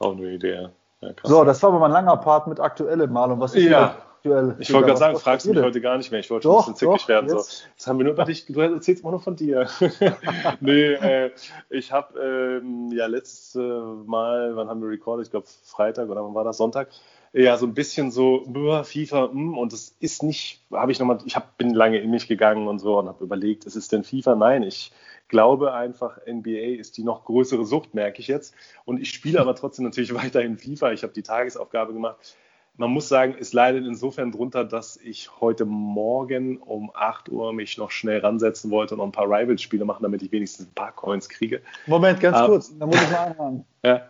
Auch 0.00 0.16
eine 0.16 0.28
Idee. 0.28 0.70
Ja, 1.00 1.10
so, 1.22 1.44
das 1.44 1.62
war 1.62 1.70
aber 1.70 1.78
mal 1.78 1.86
ein 1.86 1.92
langer 1.92 2.16
Part 2.16 2.48
mit 2.48 2.58
aktuellem 2.58 3.12
Mal 3.12 3.30
und 3.30 3.38
was 3.38 3.54
ist 3.54 3.62
ja 3.62 3.94
aktuell. 4.24 4.56
Ich 4.58 4.72
wollte 4.72 4.86
gerade 4.86 4.98
sagen, 4.98 5.18
fragst 5.18 5.46
du 5.46 5.50
mich 5.50 5.62
heute 5.62 5.80
gar 5.80 5.96
nicht 5.96 6.10
mehr. 6.10 6.20
Ich 6.20 6.30
wollte 6.30 6.44
schon 6.44 6.52
ein 6.52 6.58
bisschen 6.58 6.76
zickig 6.76 7.08
werden. 7.08 7.28
So. 7.28 7.36
Jetzt 7.36 7.86
haben 7.86 7.98
wir 7.98 8.04
nur 8.04 8.14
über 8.14 8.24
dich, 8.24 8.46
du 8.46 8.60
erzählst 8.60 9.02
immer 9.02 9.12
nur 9.12 9.20
von 9.20 9.36
dir. 9.36 9.68
nee, 10.60 10.92
äh, 10.92 11.30
ich 11.70 11.92
habe 11.92 12.60
ähm, 12.62 12.90
ja 12.92 13.06
letztes 13.06 13.54
Mal, 13.54 14.56
wann 14.56 14.68
haben 14.68 14.80
wir 14.82 14.88
recorded? 14.88 15.26
Ich 15.26 15.30
glaube 15.30 15.46
Freitag 15.64 16.08
oder 16.08 16.24
wann 16.24 16.34
war 16.34 16.44
das? 16.44 16.56
Sonntag. 16.56 16.88
Ja, 17.32 17.56
so 17.56 17.66
ein 17.66 17.74
bisschen 17.74 18.12
so, 18.12 18.44
FIFA, 18.84 19.30
mm, 19.32 19.58
und 19.58 19.72
es 19.72 19.96
ist 19.98 20.22
nicht, 20.22 20.64
habe 20.70 20.92
ich 20.92 21.00
nochmal, 21.00 21.18
ich 21.24 21.34
hab, 21.34 21.58
bin 21.58 21.74
lange 21.74 21.98
in 21.98 22.10
mich 22.12 22.28
gegangen 22.28 22.68
und 22.68 22.78
so 22.78 22.96
und 23.00 23.08
habe 23.08 23.24
überlegt, 23.24 23.64
ist 23.64 23.74
es 23.74 23.88
denn 23.88 24.04
FIFA? 24.04 24.36
Nein, 24.36 24.62
ich 24.62 24.92
glaube 25.26 25.72
einfach, 25.74 26.18
NBA 26.28 26.78
ist 26.78 26.96
die 26.96 27.02
noch 27.02 27.24
größere 27.24 27.64
Sucht, 27.64 27.92
merke 27.92 28.20
ich 28.20 28.28
jetzt. 28.28 28.54
Und 28.84 29.00
ich 29.00 29.10
spiele 29.10 29.40
aber 29.40 29.56
trotzdem 29.56 29.84
natürlich 29.84 30.14
weiterhin 30.24 30.58
FIFA. 30.58 30.92
Ich 30.92 31.02
habe 31.02 31.12
die 31.12 31.24
Tagesaufgabe 31.24 31.92
gemacht 31.92 32.36
man 32.76 32.90
muss 32.90 33.08
sagen, 33.08 33.36
es 33.38 33.52
leidet 33.52 33.86
insofern 33.86 34.32
drunter, 34.32 34.64
dass 34.64 34.96
ich 34.96 35.30
heute 35.40 35.64
Morgen 35.64 36.58
um 36.58 36.90
8 36.92 37.28
Uhr 37.28 37.52
mich 37.52 37.78
noch 37.78 37.90
schnell 37.90 38.20
ransetzen 38.20 38.70
wollte 38.70 38.94
und 38.94 38.98
noch 38.98 39.06
ein 39.06 39.12
paar 39.12 39.26
Rivals-Spiele 39.26 39.84
machen, 39.84 40.02
damit 40.02 40.22
ich 40.22 40.32
wenigstens 40.32 40.66
ein 40.66 40.74
paar 40.74 40.92
Coins 40.92 41.28
kriege. 41.28 41.60
Moment, 41.86 42.20
ganz 42.20 42.38
um, 42.40 42.46
kurz, 42.46 42.76
da 42.76 42.86
muss 42.86 43.00
ich 43.00 43.10
mal 43.10 43.26
anfangen. 43.26 43.64
Ja. 43.84 44.00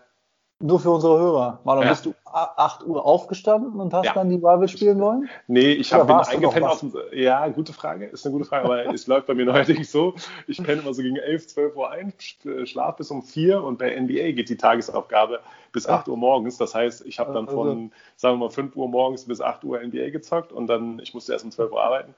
Nur 0.61 0.79
für 0.79 0.91
unsere 0.91 1.19
Hörer. 1.19 1.61
Marlon, 1.65 1.83
ja. 1.83 1.91
bist 1.91 2.07
du 2.07 2.15
8 2.25 2.87
Uhr 2.87 3.05
aufgestanden 3.05 3.79
und 3.81 3.93
hast 3.93 4.07
ja. 4.07 4.13
dann 4.15 4.31
die 4.31 4.37
Rivals 4.37 4.71
spielen 4.71 5.01
wollen? 5.01 5.29
Nee, 5.49 5.73
ich 5.73 5.93
habe 5.93 6.07
bin 6.07 6.15
eingepennt 6.15 6.65
auf. 6.65 6.85
Ja, 7.13 7.49
gute 7.49 7.73
Frage, 7.73 8.07
ist 8.07 8.25
eine 8.25 8.33
gute 8.33 8.45
Frage, 8.45 8.65
aber 8.65 8.87
es 8.95 9.09
läuft 9.09 9.27
bei 9.27 9.35
mir 9.35 9.45
neuerdings 9.47 9.91
so. 9.91 10.15
Ich 10.47 10.63
penne 10.63 10.81
immer 10.81 10.95
so 10.95 11.03
gegen 11.03 11.17
11, 11.17 11.49
12 11.49 11.77
Uhr 11.77 11.91
ein, 11.91 12.15
schlaf 12.65 12.97
bis 12.97 13.11
um 13.11 13.25
4 13.25 13.63
und 13.63 13.79
bei 13.79 14.01
NBA 14.01 14.31
geht 14.31 14.49
die 14.49 14.57
Tagesaufgabe 14.57 15.41
bis 15.75 15.87
8 15.87 16.09
Uhr 16.09 16.17
morgens. 16.17 16.57
Das 16.57 16.75
heißt, 16.75 17.05
ich 17.05 17.19
habe 17.19 17.35
dann 17.35 17.47
von, 17.47 17.69
also. 17.69 17.91
sagen 18.17 18.35
wir 18.37 18.47
mal, 18.47 18.51
5 18.51 18.75
Uhr 18.77 18.89
morgens 18.89 19.27
bis 19.27 19.43
8 19.43 19.65
Uhr 19.65 19.81
NBA 19.81 20.09
gezockt 20.11 20.53
und 20.53 20.69
dann, 20.69 21.01
ich 21.01 21.13
musste 21.13 21.33
erst 21.33 21.45
um 21.45 21.51
12 21.51 21.73
Uhr 21.73 21.83
arbeiten. 21.83 22.15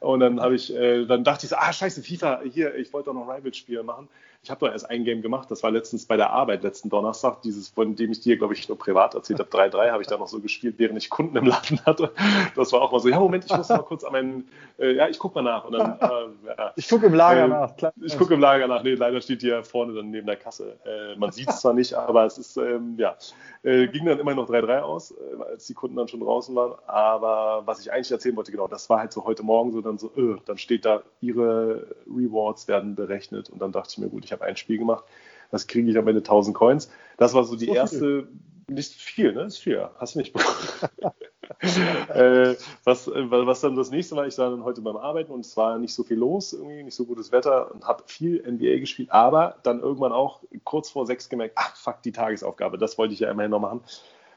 Und 0.00 0.20
dann 0.20 0.40
habe 0.40 0.56
ich, 0.56 0.74
äh, 0.74 1.06
dann 1.06 1.24
dachte 1.24 1.46
ich 1.46 1.50
so, 1.50 1.56
ah, 1.56 1.72
scheiße, 1.72 2.02
FIFA, 2.02 2.42
hier, 2.42 2.74
ich 2.74 2.92
wollte 2.92 3.06
doch 3.06 3.14
noch 3.14 3.28
Rivals-Spiele 3.28 3.84
machen. 3.84 4.08
Ich 4.42 4.50
habe 4.50 4.64
doch 4.64 4.72
erst 4.72 4.88
ein 4.88 5.04
Game 5.04 5.20
gemacht, 5.20 5.50
das 5.50 5.62
war 5.64 5.70
letztens 5.72 6.06
bei 6.06 6.16
der 6.16 6.30
Arbeit, 6.30 6.62
letzten 6.62 6.88
Donnerstag, 6.88 7.42
dieses, 7.42 7.68
von 7.68 7.96
dem 7.96 8.12
ich 8.12 8.20
dir, 8.20 8.38
glaube 8.38 8.54
ich, 8.54 8.68
nur 8.68 8.78
privat 8.78 9.14
erzählt 9.14 9.40
habe, 9.40 9.50
3-3, 9.50 9.90
habe 9.90 10.00
ich 10.02 10.08
da 10.08 10.16
noch 10.16 10.28
so 10.28 10.40
gespielt, 10.40 10.76
während 10.78 10.96
ich 10.96 11.10
Kunden 11.10 11.36
im 11.36 11.44
Laden 11.44 11.80
hatte. 11.84 12.12
Das 12.54 12.72
war 12.72 12.82
auch 12.82 12.92
mal 12.92 13.00
so, 13.00 13.08
ja, 13.08 13.18
Moment, 13.18 13.44
ich 13.44 13.56
muss 13.56 13.68
mal 13.68 13.78
kurz 13.78 14.04
an 14.04 14.12
meinen, 14.12 14.48
äh, 14.78 14.92
ja, 14.92 15.08
ich 15.08 15.18
gucke 15.18 15.34
mal 15.34 15.42
nach. 15.42 15.64
Und 15.64 15.72
dann, 15.72 15.98
äh, 16.00 16.56
ja, 16.56 16.72
ich 16.76 16.88
gucke 16.88 17.06
im 17.06 17.14
Lager 17.14 17.44
äh, 17.44 17.48
nach. 17.48 17.76
Klar. 17.76 17.92
Ich 18.00 18.16
gucke 18.16 18.34
im 18.34 18.40
Lager 18.40 18.68
nach. 18.68 18.84
Nee, 18.84 18.94
leider 18.94 19.20
steht 19.20 19.40
hier 19.40 19.64
vorne 19.64 19.92
dann 19.92 20.10
neben 20.10 20.26
der 20.26 20.36
Kasse. 20.36 20.78
Äh, 20.86 21.16
man 21.16 21.32
sieht 21.32 21.50
es 21.50 21.60
zwar 21.60 21.74
nicht, 21.74 21.94
aber 21.94 22.24
es 22.24 22.38
ist, 22.38 22.56
ähm, 22.56 22.94
ja, 22.96 23.16
äh, 23.64 23.88
ging 23.88 24.06
dann 24.06 24.20
immer 24.20 24.34
noch 24.34 24.48
3-3 24.48 24.80
aus, 24.80 25.10
äh, 25.10 25.42
als 25.50 25.66
die 25.66 25.74
Kunden 25.74 25.96
dann 25.96 26.06
schon 26.06 26.20
draußen 26.20 26.54
waren. 26.54 26.74
Aber 26.86 27.62
was 27.66 27.80
ich 27.80 27.92
eigentlich 27.92 28.12
erzählen 28.12 28.36
wollte, 28.36 28.52
genau, 28.52 28.68
das 28.68 28.88
war 28.88 29.00
halt 29.00 29.12
so 29.12 29.24
heute 29.24 29.42
Morgen 29.42 29.72
so, 29.72 29.80
dann 29.80 29.98
so, 29.98 30.10
dann 30.46 30.58
steht 30.58 30.84
da, 30.84 31.02
ihre 31.20 31.88
Rewards 32.06 32.68
werden 32.68 32.94
berechnet. 32.94 33.50
Und 33.50 33.60
dann 33.60 33.72
dachte 33.72 33.90
ich 33.90 33.98
mir, 33.98 34.08
gut, 34.08 34.27
ich 34.28 34.32
habe 34.32 34.44
ein 34.44 34.56
Spiel 34.56 34.78
gemacht 34.78 35.04
was 35.50 35.66
kriege 35.66 35.90
ich 35.90 35.98
am 35.98 36.08
Ende 36.08 36.20
1000 36.20 36.56
Coins. 36.56 36.90
Das 37.16 37.34
war 37.34 37.44
so 37.44 37.56
die 37.56 37.66
so 37.66 37.74
erste, 37.74 38.28
nicht 38.68 38.94
viel, 38.94 39.32
ne? 39.32 39.42
Ist 39.42 39.58
viel, 39.58 39.88
hast 39.98 40.14
du 40.14 40.18
nicht 40.18 40.32
bekommen. 40.32 41.14
äh, 42.14 42.54
was, 42.84 43.08
äh, 43.08 43.30
was 43.30 43.60
dann 43.60 43.76
das 43.76 43.90
nächste 43.90 44.16
war, 44.16 44.26
ich 44.26 44.36
war 44.38 44.50
dann 44.50 44.64
heute 44.64 44.82
beim 44.82 44.96
Arbeiten 44.96 45.32
und 45.32 45.44
es 45.44 45.56
war 45.56 45.78
nicht 45.78 45.94
so 45.94 46.04
viel 46.04 46.18
los, 46.18 46.52
irgendwie 46.52 46.82
nicht 46.82 46.94
so 46.94 47.06
gutes 47.06 47.32
Wetter 47.32 47.72
und 47.72 47.86
habe 47.86 48.02
viel 48.06 48.42
NBA 48.46 48.78
gespielt, 48.80 49.10
aber 49.10 49.56
dann 49.62 49.80
irgendwann 49.80 50.12
auch 50.12 50.42
kurz 50.64 50.90
vor 50.90 51.06
sechs 51.06 51.28
gemerkt, 51.28 51.54
ach 51.56 51.74
fuck, 51.76 52.02
die 52.02 52.12
Tagesaufgabe, 52.12 52.76
das 52.76 52.98
wollte 52.98 53.14
ich 53.14 53.20
ja 53.20 53.30
immerhin 53.30 53.50
noch 53.50 53.60
machen. 53.60 53.80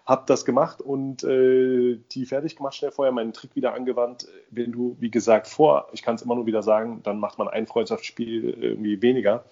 Hab 0.05 0.25
das 0.27 0.45
gemacht 0.45 0.81
und 0.81 1.23
äh, 1.23 1.99
die 2.11 2.25
fertig 2.25 2.55
gemacht, 2.55 2.75
schnell 2.75 2.91
vorher 2.91 3.11
meinen 3.11 3.33
Trick 3.33 3.55
wieder 3.55 3.73
angewandt. 3.75 4.27
Wenn 4.49 4.71
du, 4.71 4.95
wie 4.99 5.11
gesagt, 5.11 5.47
vor, 5.47 5.89
ich 5.91 6.01
kann 6.01 6.15
es 6.15 6.23
immer 6.23 6.35
nur 6.35 6.47
wieder 6.47 6.63
sagen, 6.63 7.01
dann 7.03 7.19
macht 7.19 7.37
man 7.37 7.47
ein 7.47 7.67
Freundschaftsspiel 7.67 8.49
irgendwie 8.49 9.01
weniger 9.01 9.43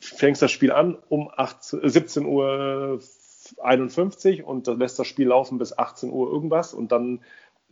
fängst 0.00 0.42
das 0.42 0.52
Spiel 0.52 0.72
an 0.72 0.96
um 1.08 1.30
17 1.60 2.24
Uhr 2.24 3.00
51 3.62 4.44
und 4.44 4.66
lässt 4.66 4.98
das 4.98 5.06
Spiel 5.06 5.28
laufen 5.28 5.58
bis 5.58 5.76
18 5.76 6.10
Uhr 6.10 6.30
irgendwas 6.30 6.74
und 6.74 6.92
dann 6.92 7.20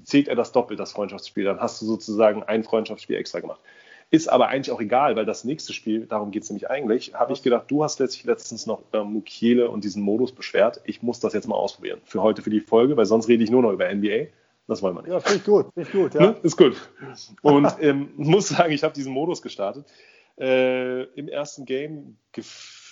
zählt 0.03 0.29
er 0.29 0.35
das 0.35 0.53
doppelt, 0.53 0.81
das 0.81 0.93
Freundschaftsspiel. 0.93 1.45
Dann 1.45 1.61
hast 1.61 1.81
du 1.81 1.87
sozusagen 1.87 2.43
ein 2.43 2.65
Freundschaftsspiel 2.65 3.17
extra 3.17 3.41
gemacht. 3.41 3.61
Ist 4.11 4.29
aber 4.29 4.49
eigentlich 4.49 4.71
auch 4.71 4.81
egal, 4.81 5.17
weil 5.17 5.25
das 5.25 5.43
nächste 5.43 5.73
Spiel, 5.73 6.07
darum 6.07 6.31
geht 6.31 6.45
es 6.45 6.51
nämlich 6.51 6.71
eigentlich, 6.71 7.15
habe 7.15 7.33
ich 7.33 7.43
gedacht, 7.43 7.65
du 7.69 7.83
hast 7.83 7.99
letztlich 7.99 8.25
letztens 8.25 8.65
noch 8.65 8.83
über 8.89 9.05
Mukiele 9.05 9.69
und 9.69 9.83
diesen 9.83 10.03
Modus 10.03 10.33
beschwert. 10.33 10.81
Ich 10.85 11.03
muss 11.03 11.19
das 11.19 11.33
jetzt 11.33 11.49
mal 11.49 11.57
ausprobieren. 11.57 12.01
Für 12.05 12.23
heute, 12.23 12.43
für 12.43 12.51
die 12.51 12.61
Folge, 12.61 12.97
weil 12.97 13.07
sonst 13.07 13.27
rede 13.27 13.43
ich 13.43 13.51
nur 13.51 13.63
noch 13.63 13.73
über 13.73 13.93
NBA. 13.93 14.27
Das 14.69 14.83
wollen 14.83 14.95
wir 14.97 15.03
nicht. 15.03 15.13
Ja, 15.13 15.21
finde 15.21 15.39
ich 15.39 15.45
gut. 15.45 15.67
Find 15.75 15.87
ich 15.89 15.93
gut 15.93 16.15
ja. 16.15 16.21
Ne? 16.21 16.37
Ist 16.43 16.57
gut. 16.57 16.77
Und 17.43 17.69
ähm, 17.81 18.11
muss 18.17 18.49
sagen, 18.49 18.73
ich 18.73 18.85
habe 18.85 18.95
diesen 18.95 19.13
Modus 19.13 19.43
gestartet. 19.43 19.87
Äh, 20.39 21.05
Im 21.15 21.29
ersten 21.29 21.65
Game 21.65 22.19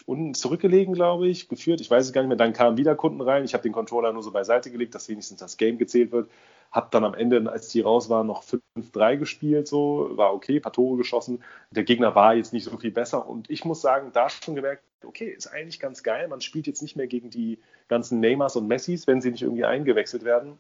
unten 0.07 0.35
zurückgelegen, 0.35 0.95
glaube 0.95 1.29
ich, 1.29 1.49
geführt. 1.49 1.81
Ich 1.81 1.91
weiß 1.91 2.07
es 2.07 2.13
gar 2.13 2.23
nicht 2.23 2.29
mehr. 2.29 2.37
Dann 2.37 2.53
kamen 2.53 2.77
wieder 2.77 2.95
Kunden 2.95 3.21
rein. 3.21 3.45
Ich 3.45 3.55
habe 3.55 3.63
den 3.63 3.73
Controller 3.73 4.13
nur 4.13 4.23
so 4.23 4.31
beiseite 4.31 4.71
gelegt, 4.71 4.95
dass 4.95 5.09
wenigstens 5.09 5.41
das 5.41 5.57
Game 5.57 5.79
gezählt 5.79 6.13
wird. 6.13 6.31
Hab 6.73 6.91
dann 6.91 7.05
am 7.05 7.15
Ende, 7.15 7.51
als 7.51 7.69
die 7.69 7.81
raus 7.81 8.09
waren, 8.09 8.27
noch 8.27 8.43
5-3 8.77 9.17
gespielt, 9.17 9.69
so, 9.69 10.11
war 10.15 10.35
okay, 10.35 10.59
paar 10.59 10.73
Tore 10.73 10.97
geschossen. 10.97 11.43
Der 11.71 11.85
Gegner 11.85 12.15
war 12.15 12.35
jetzt 12.35 12.53
nicht 12.53 12.65
so 12.65 12.77
viel 12.77 12.91
besser 12.91 13.29
und 13.29 13.49
ich 13.49 13.65
muss 13.65 13.81
sagen, 13.81 14.11
da 14.13 14.29
schon 14.29 14.57
gemerkt, 14.57 14.83
okay, 15.05 15.29
ist 15.29 15.47
eigentlich 15.47 15.79
ganz 15.79 16.03
geil. 16.03 16.27
Man 16.27 16.41
spielt 16.41 16.67
jetzt 16.67 16.83
nicht 16.83 16.97
mehr 16.97 17.07
gegen 17.07 17.31
die 17.31 17.61
ganzen 17.89 18.19
Neymars 18.21 18.57
und 18.57 18.67
Messis, 18.67 19.07
wenn 19.07 19.21
sie 19.21 19.31
nicht 19.31 19.43
irgendwie 19.43 19.65
eingewechselt 19.65 20.25
werden, 20.25 20.59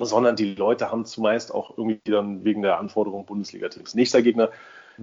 sondern 0.00 0.34
die 0.34 0.54
Leute 0.54 0.90
haben 0.90 1.04
zumeist 1.04 1.54
auch 1.54 1.78
irgendwie 1.78 2.00
dann 2.04 2.44
wegen 2.44 2.62
der 2.62 2.78
Anforderung 2.78 3.24
Bundesliga-Teams. 3.26 3.94
Nächster 3.94 4.22
Gegner, 4.22 4.50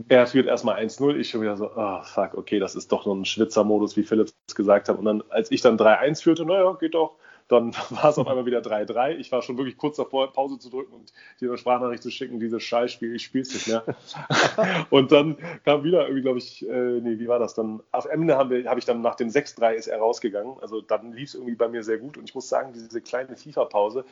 er 0.07 0.27
führt 0.27 0.47
erstmal 0.47 0.79
1-0, 0.79 1.15
ich 1.15 1.29
schon 1.29 1.41
wieder 1.41 1.57
so, 1.57 1.69
oh 1.75 2.01
fuck, 2.03 2.35
okay, 2.35 2.59
das 2.59 2.75
ist 2.75 2.91
doch 2.91 3.05
nur 3.05 3.15
ein 3.15 3.25
Schwitzermodus, 3.25 3.97
wie 3.97 4.03
Philipp 4.03 4.31
es 4.47 4.55
gesagt 4.55 4.89
hat. 4.89 4.97
Und 4.97 5.05
dann, 5.05 5.23
als 5.29 5.51
ich 5.51 5.61
dann 5.61 5.77
3-1 5.77 6.23
führte, 6.23 6.45
naja, 6.45 6.73
geht 6.79 6.93
doch, 6.93 7.15
dann 7.49 7.73
war 7.89 8.09
es 8.09 8.17
auf 8.17 8.27
einmal 8.27 8.45
wieder 8.45 8.59
3-3. 8.59 9.15
Ich 9.15 9.31
war 9.31 9.41
schon 9.41 9.57
wirklich 9.57 9.77
kurz 9.77 9.97
davor, 9.97 10.31
Pause 10.31 10.59
zu 10.59 10.69
drücken 10.69 10.93
und 10.93 11.11
dir 11.41 11.49
eine 11.49 11.57
Sprachnachricht 11.57 12.03
zu 12.03 12.11
schicken, 12.11 12.39
dieses 12.39 12.63
Scheißspiel, 12.63 13.13
ich 13.13 13.23
spiele 13.23 13.41
es 13.41 13.53
nicht 13.53 13.67
mehr. 13.67 13.83
und 14.89 15.11
dann 15.11 15.37
kam 15.65 15.83
wieder 15.83 16.03
irgendwie, 16.03 16.21
glaube 16.21 16.37
ich, 16.37 16.67
äh, 16.67 17.01
nee, 17.01 17.19
wie 17.19 17.27
war 17.27 17.39
das 17.39 17.55
dann? 17.55 17.81
Auf 17.91 18.05
Ende 18.05 18.37
habe 18.37 18.63
hab 18.65 18.77
ich 18.77 18.85
dann 18.85 19.01
nach 19.01 19.15
dem 19.15 19.29
6-3 19.29 19.73
ist 19.73 19.87
er 19.87 19.97
rausgegangen. 19.97 20.57
Also 20.61 20.81
dann 20.81 21.11
lief 21.11 21.29
es 21.29 21.35
irgendwie 21.35 21.55
bei 21.55 21.67
mir 21.67 21.83
sehr 21.83 21.97
gut 21.97 22.17
und 22.17 22.29
ich 22.29 22.35
muss 22.35 22.47
sagen, 22.47 22.71
diese 22.73 23.01
kleine 23.01 23.35
FIFA-Pause, 23.35 24.05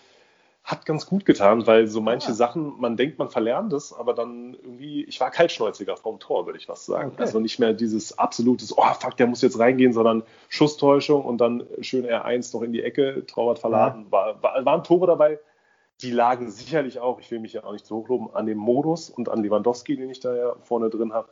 hat 0.67 0.85
ganz 0.85 1.05
gut 1.05 1.23
getan, 1.23 1.65
weil 1.65 1.87
so 1.87 2.01
manche 2.01 2.27
ja. 2.27 2.33
Sachen, 2.33 2.77
man 2.77 2.97
denkt, 2.97 3.17
man 3.17 3.29
verlernt 3.29 3.71
es, 3.71 3.93
aber 3.93 4.13
dann 4.13 4.53
irgendwie, 4.53 5.05
ich 5.05 5.17
war 5.21 5.31
kaltschnäuziger 5.31 5.95
vom 5.95 6.19
Tor, 6.19 6.45
würde 6.45 6.59
ich 6.59 6.67
was 6.67 6.85
sagen. 6.85 7.11
Okay. 7.13 7.21
Also 7.21 7.39
nicht 7.39 7.57
mehr 7.57 7.71
dieses 7.71 8.17
absolutes, 8.17 8.77
oh 8.77 8.83
fuck, 8.99 9.15
der 9.15 9.27
muss 9.27 9.41
jetzt 9.41 9.57
reingehen, 9.57 9.93
sondern 9.93 10.23
Schusstäuschung 10.49 11.23
und 11.23 11.37
dann 11.37 11.65
schön 11.79 12.05
R1 12.05 12.53
noch 12.53 12.63
in 12.63 12.73
die 12.73 12.83
Ecke, 12.83 13.25
Torwart 13.25 13.59
verladen. 13.59 14.07
Ja. 14.07 14.11
War, 14.11 14.43
war, 14.43 14.65
waren 14.65 14.83
Tore 14.83 15.07
dabei, 15.07 15.39
die 16.01 16.11
lagen 16.11 16.51
sicherlich 16.51 16.99
auch, 16.99 17.21
ich 17.21 17.31
will 17.31 17.39
mich 17.39 17.53
ja 17.53 17.63
auch 17.63 17.71
nicht 17.71 17.85
so 17.85 17.95
hochloben, 17.95 18.35
an 18.35 18.45
dem 18.45 18.57
Modus 18.57 19.09
und 19.09 19.29
an 19.29 19.41
Lewandowski, 19.41 19.95
den 19.95 20.09
ich 20.09 20.19
da 20.19 20.35
ja 20.35 20.55
vorne 20.63 20.89
drin 20.89 21.13
habe. 21.13 21.29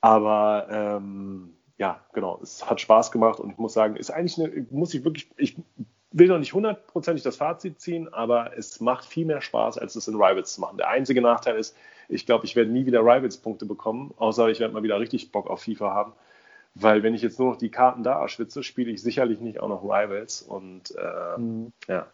Aber 0.00 0.68
ähm, 0.70 1.54
ja, 1.76 2.00
genau, 2.12 2.38
es 2.40 2.70
hat 2.70 2.80
Spaß 2.80 3.10
gemacht 3.10 3.40
und 3.40 3.50
ich 3.50 3.58
muss 3.58 3.72
sagen, 3.72 3.96
ist 3.96 4.10
eigentlich 4.10 4.38
eine, 4.38 4.64
muss 4.70 4.94
ich 4.94 5.02
wirklich, 5.02 5.28
ich 5.36 5.56
will 6.12 6.28
noch 6.28 6.38
nicht 6.38 6.54
hundertprozentig 6.54 7.22
das 7.22 7.36
Fazit 7.36 7.80
ziehen, 7.80 8.12
aber 8.12 8.56
es 8.56 8.80
macht 8.80 9.04
viel 9.04 9.26
mehr 9.26 9.40
Spaß, 9.40 9.78
als 9.78 9.94
es 9.94 10.08
in 10.08 10.14
Rivals 10.14 10.54
zu 10.54 10.60
machen. 10.60 10.76
Der 10.76 10.88
einzige 10.88 11.20
Nachteil 11.20 11.56
ist, 11.56 11.76
ich 12.08 12.26
glaube, 12.26 12.44
ich 12.46 12.56
werde 12.56 12.70
nie 12.70 12.86
wieder 12.86 13.00
Rivals-Punkte 13.00 13.66
bekommen, 13.66 14.12
außer 14.16 14.48
ich 14.48 14.58
werde 14.58 14.74
mal 14.74 14.82
wieder 14.82 14.98
richtig 14.98 15.30
Bock 15.30 15.48
auf 15.48 15.62
FIFA 15.62 15.94
haben. 15.94 16.12
Weil 16.74 17.02
wenn 17.02 17.14
ich 17.14 17.22
jetzt 17.22 17.38
nur 17.38 17.50
noch 17.50 17.58
die 17.58 17.70
Karten 17.70 18.02
da 18.02 18.20
erschwitze, 18.20 18.62
spiele 18.62 18.90
ich 18.90 19.02
sicherlich 19.02 19.40
nicht 19.40 19.60
auch 19.60 19.68
noch 19.68 19.82
Rivals. 19.82 20.42
Und 20.42 20.94
äh, 20.96 21.40
mhm. 21.40 21.72
ja. 21.88 22.06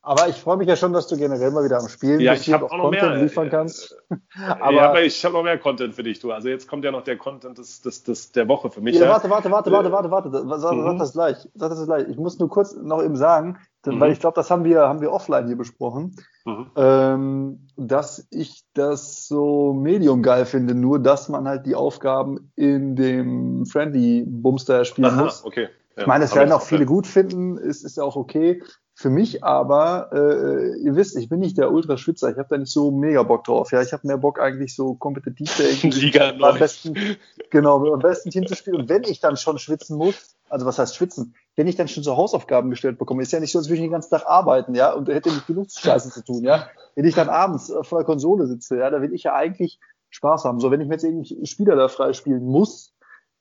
Aber 0.00 0.28
ich 0.28 0.36
freue 0.36 0.56
mich 0.56 0.68
ja 0.68 0.76
schon, 0.76 0.92
dass 0.92 1.08
du 1.08 1.16
generell 1.16 1.50
mal 1.50 1.64
wieder 1.64 1.78
am 1.80 1.88
Spielen 1.88 2.20
ja, 2.20 2.32
bist, 2.32 2.46
ich 2.46 2.54
auch 2.54 2.60
noch 2.60 2.68
Content 2.68 3.14
mehr, 3.14 3.22
liefern 3.22 3.50
kannst. 3.50 3.96
aber, 4.60 4.72
ja, 4.72 4.88
aber 4.90 5.02
ich 5.02 5.24
habe 5.24 5.34
noch 5.34 5.42
mehr 5.42 5.58
Content 5.58 5.94
für 5.94 6.02
dich, 6.02 6.20
du. 6.20 6.30
Also 6.30 6.48
jetzt 6.48 6.68
kommt 6.68 6.84
ja 6.84 6.92
noch 6.92 7.02
der 7.02 7.16
Content 7.18 7.58
des, 7.58 7.82
des, 7.82 8.04
des 8.04 8.32
der 8.32 8.48
Woche 8.48 8.70
für 8.70 8.80
mich. 8.80 8.96
Ja, 8.96 9.08
warte, 9.08 9.28
warte, 9.28 9.50
warte, 9.50 9.72
warte, 9.72 9.90
warte, 9.90 10.10
warte. 10.10 10.60
Sag, 10.60 10.72
mhm. 10.72 10.82
sag 10.84 10.98
das 10.98 11.12
gleich. 11.12 11.36
Sag 11.54 11.70
das 11.70 11.84
gleich. 11.84 12.08
Ich 12.08 12.16
muss 12.16 12.38
nur 12.38 12.48
kurz 12.48 12.74
noch 12.76 13.02
eben 13.02 13.16
sagen, 13.16 13.58
mhm. 13.84 14.00
weil 14.00 14.12
ich 14.12 14.20
glaube, 14.20 14.36
das 14.36 14.50
haben 14.50 14.64
wir, 14.64 14.82
haben 14.82 15.00
wir 15.00 15.12
offline 15.12 15.46
hier 15.46 15.56
besprochen, 15.56 16.16
mhm. 16.44 16.70
ähm, 16.76 17.66
dass 17.76 18.26
ich 18.30 18.64
das 18.74 19.26
so 19.26 19.72
medium 19.72 20.22
geil 20.22 20.46
finde, 20.46 20.74
nur 20.74 21.00
dass 21.00 21.28
man 21.28 21.48
halt 21.48 21.66
die 21.66 21.74
Aufgaben 21.74 22.50
in 22.54 22.94
dem 22.94 23.66
Friendly 23.66 24.24
Bumster 24.26 24.84
spielen 24.84 25.10
Aha, 25.10 25.24
muss. 25.24 25.44
Okay. 25.44 25.68
Ich 25.98 26.06
meine, 26.06 26.24
es 26.24 26.34
werden 26.34 26.52
auch 26.52 26.62
viele 26.62 26.86
gut 26.86 27.06
finden, 27.06 27.56
ist, 27.58 27.84
ist 27.84 27.96
ja 27.96 28.04
auch 28.04 28.16
okay. 28.16 28.62
Für 28.94 29.10
mich 29.10 29.44
aber, 29.44 30.10
äh, 30.12 30.76
ihr 30.80 30.96
wisst, 30.96 31.16
ich 31.16 31.28
bin 31.28 31.38
nicht 31.38 31.56
der 31.56 31.70
Ultraschwitzer, 31.70 32.30
ich 32.30 32.36
habe 32.36 32.48
da 32.50 32.58
nicht 32.58 32.72
so 32.72 32.90
mega 32.90 33.22
Bock 33.22 33.44
drauf. 33.44 33.70
Ja, 33.70 33.80
ich 33.80 33.92
habe 33.92 34.06
mehr 34.06 34.16
Bock 34.16 34.40
eigentlich 34.40 34.74
so 34.74 34.94
kompetitiv 34.94 35.56
Liga 35.82 36.30
am 36.40 36.58
besten, 36.58 37.16
genau, 37.50 37.92
am 37.92 38.00
besten 38.00 38.30
Team 38.30 38.46
zu 38.46 38.56
spielen. 38.56 38.76
Und 38.76 38.88
wenn 38.88 39.04
ich 39.04 39.20
dann 39.20 39.36
schon 39.36 39.58
schwitzen 39.58 39.96
muss, 39.96 40.34
also 40.48 40.66
was 40.66 40.80
heißt 40.80 40.96
schwitzen, 40.96 41.36
wenn 41.54 41.68
ich 41.68 41.76
dann 41.76 41.86
schon 41.86 42.02
so 42.02 42.16
Hausaufgaben 42.16 42.70
gestellt 42.70 42.98
bekomme, 42.98 43.22
ist 43.22 43.32
ja 43.32 43.38
nicht 43.38 43.52
so, 43.52 43.58
als 43.58 43.68
würde 43.68 43.76
ich 43.76 43.82
den 43.82 43.92
ganzen 43.92 44.10
Tag 44.10 44.26
arbeiten, 44.26 44.74
ja, 44.74 44.92
und 44.92 45.08
hätte 45.08 45.28
nicht 45.28 45.46
genug 45.46 45.68
Scheiße 45.70 46.10
zu 46.10 46.24
tun, 46.24 46.42
ja. 46.42 46.68
Wenn 46.96 47.04
ich 47.04 47.14
dann 47.14 47.28
abends 47.28 47.72
vor 47.82 48.00
der 48.00 48.06
Konsole 48.06 48.48
sitze, 48.48 48.78
ja, 48.78 48.90
da 48.90 49.00
will 49.00 49.14
ich 49.14 49.22
ja 49.22 49.34
eigentlich 49.34 49.78
Spaß 50.10 50.44
haben. 50.44 50.58
So, 50.58 50.72
wenn 50.72 50.80
ich 50.80 50.88
mir 50.88 50.94
jetzt 50.94 51.04
irgendwie 51.04 51.46
Spieler 51.46 51.76
da 51.76 51.88
freispielen 51.88 52.44
muss, 52.44 52.94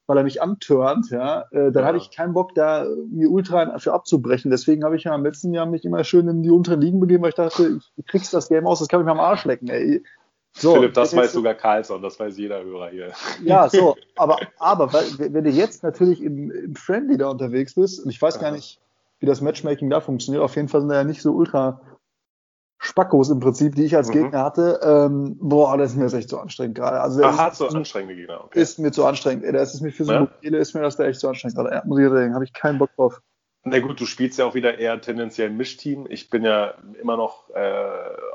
weil 0.07 0.17
er 0.17 0.23
mich 0.23 0.41
antörnt, 0.41 1.09
ja, 1.11 1.41
äh, 1.51 1.71
dann 1.71 1.83
ja. 1.83 1.85
hatte 1.85 1.97
ich 1.97 2.11
keinen 2.11 2.33
Bock, 2.33 2.55
da 2.55 2.87
mir 3.09 3.29
Ultra 3.29 3.77
für 3.77 3.93
abzubrechen. 3.93 4.49
Deswegen 4.49 4.83
habe 4.83 4.95
ich 4.95 5.03
ja 5.03 5.13
im 5.13 5.23
letzten 5.23 5.53
Jahr 5.53 5.65
mich 5.65 5.83
immer 5.85 6.03
schön 6.05 6.27
in 6.29 6.41
die 6.41 6.49
unteren 6.49 6.81
Ligen 6.81 6.99
begeben, 6.99 7.23
weil 7.23 7.29
ich 7.29 7.35
dachte, 7.35 7.79
ich 7.97 8.05
kriegst 8.07 8.33
das 8.33 8.47
Game 8.47 8.65
aus, 8.65 8.79
das 8.79 8.87
kann 8.87 9.01
ich 9.01 9.05
mir 9.05 9.11
am 9.11 9.19
Arsch 9.19 9.45
lecken, 9.45 9.67
ey. 9.67 10.03
So, 10.53 10.73
Philipp, 10.73 10.93
das 10.95 11.15
weiß 11.15 11.33
sogar 11.33 11.53
Carlson, 11.53 12.01
das 12.01 12.19
weiß 12.19 12.37
jeder 12.37 12.63
Hörer 12.63 12.89
hier. 12.89 13.11
Ja, 13.43 13.69
so, 13.69 13.95
aber, 14.15 14.39
aber 14.57 14.91
weil, 14.91 15.05
wenn 15.33 15.43
du 15.43 15.51
jetzt 15.51 15.83
natürlich 15.83 16.23
im, 16.23 16.49
im 16.49 16.75
Friendly 16.75 17.17
da 17.17 17.29
unterwegs 17.29 17.75
bist, 17.75 18.03
und 18.03 18.09
ich 18.09 18.19
weiß 18.19 18.39
gar 18.39 18.51
nicht, 18.51 18.79
wie 19.19 19.25
das 19.25 19.41
Matchmaking 19.41 19.89
da 19.89 19.99
funktioniert, 19.99 20.43
auf 20.43 20.55
jeden 20.55 20.69
Fall 20.69 20.81
sind 20.81 20.89
da 20.89 20.95
ja 20.95 21.03
nicht 21.03 21.21
so 21.21 21.33
ultra 21.33 21.81
Spackos 22.79 23.29
im 23.29 23.39
Prinzip, 23.39 23.75
die 23.75 23.85
ich 23.85 23.95
als 23.95 24.09
mhm. 24.09 24.13
Gegner 24.13 24.43
hatte. 24.43 24.79
Ähm, 24.83 25.37
boah, 25.39 25.77
das 25.77 25.91
ist 25.91 25.97
mir 25.97 26.03
jetzt 26.03 26.13
echt 26.13 26.29
zu 26.29 26.39
anstrengend 26.39 26.75
gerade. 26.75 27.01
Also, 27.01 27.23
Ach, 27.23 27.37
hat 27.37 27.55
so 27.55 27.67
anstrengende 27.67 28.15
Gegner, 28.15 28.43
okay. 28.43 28.61
Ist 28.61 28.79
mir 28.79 28.91
zu 28.91 29.05
anstrengend. 29.05 29.43
Ey, 29.43 29.51
das 29.51 29.73
ist 29.73 29.81
mir 29.81 29.91
für 29.91 30.05
so 30.05 30.13
ja? 30.13 30.19
Mobile, 30.21 30.57
ist 30.57 30.73
mir 30.73 30.81
das 30.81 30.95
da 30.95 31.05
echt 31.05 31.19
zu 31.19 31.27
anstrengend 31.27 31.57
gerade. 31.57 31.75
Ja, 31.75 31.83
muss 31.85 31.99
ich 31.99 32.09
sagen, 32.09 32.33
habe 32.33 32.45
ich 32.45 32.53
keinen 32.53 32.77
Bock 32.77 32.95
drauf. 32.95 33.21
Na 33.69 33.79
gut, 33.79 33.99
du 33.99 34.05
spielst 34.05 34.39
ja 34.39 34.45
auch 34.45 34.55
wieder 34.55 34.77
eher 34.79 35.01
tendenziell 35.01 35.49
ein 35.49 35.57
Mischteam. 35.57 36.05
Ich 36.09 36.29
bin 36.29 36.43
ja 36.43 36.75
immer 37.01 37.17
noch 37.17 37.49
äh, 37.49 37.89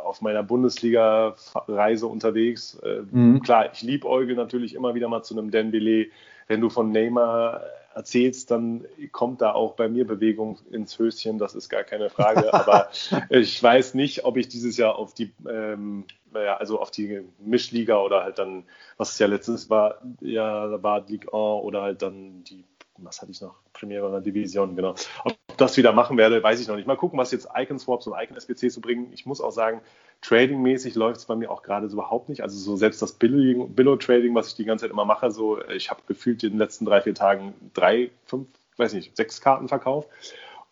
auf 0.05 0.21
meiner 0.21 0.43
Bundesliga-Reise 0.43 2.07
unterwegs. 2.07 2.79
Äh, 2.83 3.03
mhm. 3.11 3.41
Klar, 3.41 3.73
ich 3.73 3.81
liebe 3.81 4.09
Euge 4.09 4.35
natürlich 4.35 4.75
immer 4.75 4.95
wieder 4.95 5.09
mal 5.09 5.23
zu 5.23 5.39
einem 5.39 5.51
Dembele. 5.51 6.09
Wenn 6.49 6.61
du 6.61 6.69
von 6.69 6.91
Neymar 6.91 7.63
erzählst, 7.95 8.51
dann 8.51 8.87
kommt 9.13 9.41
da 9.41 9.53
auch 9.53 9.75
bei 9.75 9.89
mir 9.89 10.07
Bewegung 10.07 10.59
ins 10.71 10.99
Höschen, 10.99 11.39
das 11.39 11.55
ist 11.55 11.69
gar 11.69 11.85
keine 11.85 12.11
Frage. 12.11 12.53
Aber 12.53 12.89
ich 13.31 13.63
weiß 13.63 13.95
nicht, 13.95 14.25
ob 14.25 14.37
ich 14.37 14.49
dieses 14.49 14.77
Jahr 14.77 14.97
auf 14.97 15.15
die, 15.15 15.33
ähm, 15.49 16.07
naja, 16.33 16.57
also 16.57 16.81
auf 16.81 16.91
die 16.91 17.23
Mischliga 17.39 18.01
oder 18.01 18.23
halt 18.25 18.39
dann, 18.39 18.65
was 18.97 19.13
es 19.13 19.19
ja 19.19 19.27
letztens 19.27 19.71
war, 19.71 20.01
ja, 20.21 20.83
war 20.83 21.07
Ligue 21.07 21.33
1 21.33 21.65
oder 21.65 21.83
halt 21.83 22.03
dann 22.03 22.45
die, 22.45 22.65
was 22.99 23.21
hatte 23.21 23.33
ich 23.33 23.41
noch, 23.41 23.55
Premiere 23.73 24.21
Division, 24.23 24.77
genau. 24.77 24.95
Ob 25.25 25.37
das 25.57 25.77
wieder 25.77 25.93
machen 25.93 26.17
werde, 26.17 26.43
weiß 26.43 26.61
ich 26.61 26.69
noch 26.69 26.77
nicht. 26.77 26.87
Mal 26.87 26.97
gucken, 26.97 27.19
was 27.19 27.33
jetzt 27.33 27.49
Icon 27.55 27.79
Swaps 27.79 28.07
und 28.07 28.15
Icon 28.21 28.37
SPC 28.37 28.71
zu 28.71 28.81
bringen. 28.81 29.13
Ich 29.13 29.27
muss 29.27 29.41
auch 29.41 29.51
sagen, 29.51 29.81
Trading-mäßig 30.23 30.95
läuft 30.95 31.19
es 31.19 31.25
bei 31.27 31.35
mir 31.35 31.51
auch 31.51 31.63
gerade 31.63 31.89
so 31.89 31.97
überhaupt 31.97 32.29
nicht. 32.29 32.43
Also 32.43 32.59
so 32.59 32.77
selbst 32.77 33.03
das 33.03 33.13
Billo-Trading, 33.15 34.35
was 34.35 34.49
ich 34.49 34.55
die 34.55 34.65
ganze 34.65 34.85
Zeit 34.85 34.93
immer 34.93 35.05
mache, 35.05 35.31
so 35.31 35.63
ich 35.69 35.91
habe 35.91 36.03
gefühlt 36.07 36.43
in 36.45 36.51
den 36.51 36.59
letzten 36.59 36.85
drei, 36.85 37.01
vier 37.01 37.15
Tagen 37.15 37.55
drei, 37.75 38.11
fünf, 38.27 38.47
weiß 38.77 38.93
nicht, 38.95 39.17
sechs 39.17 39.41
Karten 39.41 39.69
verkauft 39.69 40.09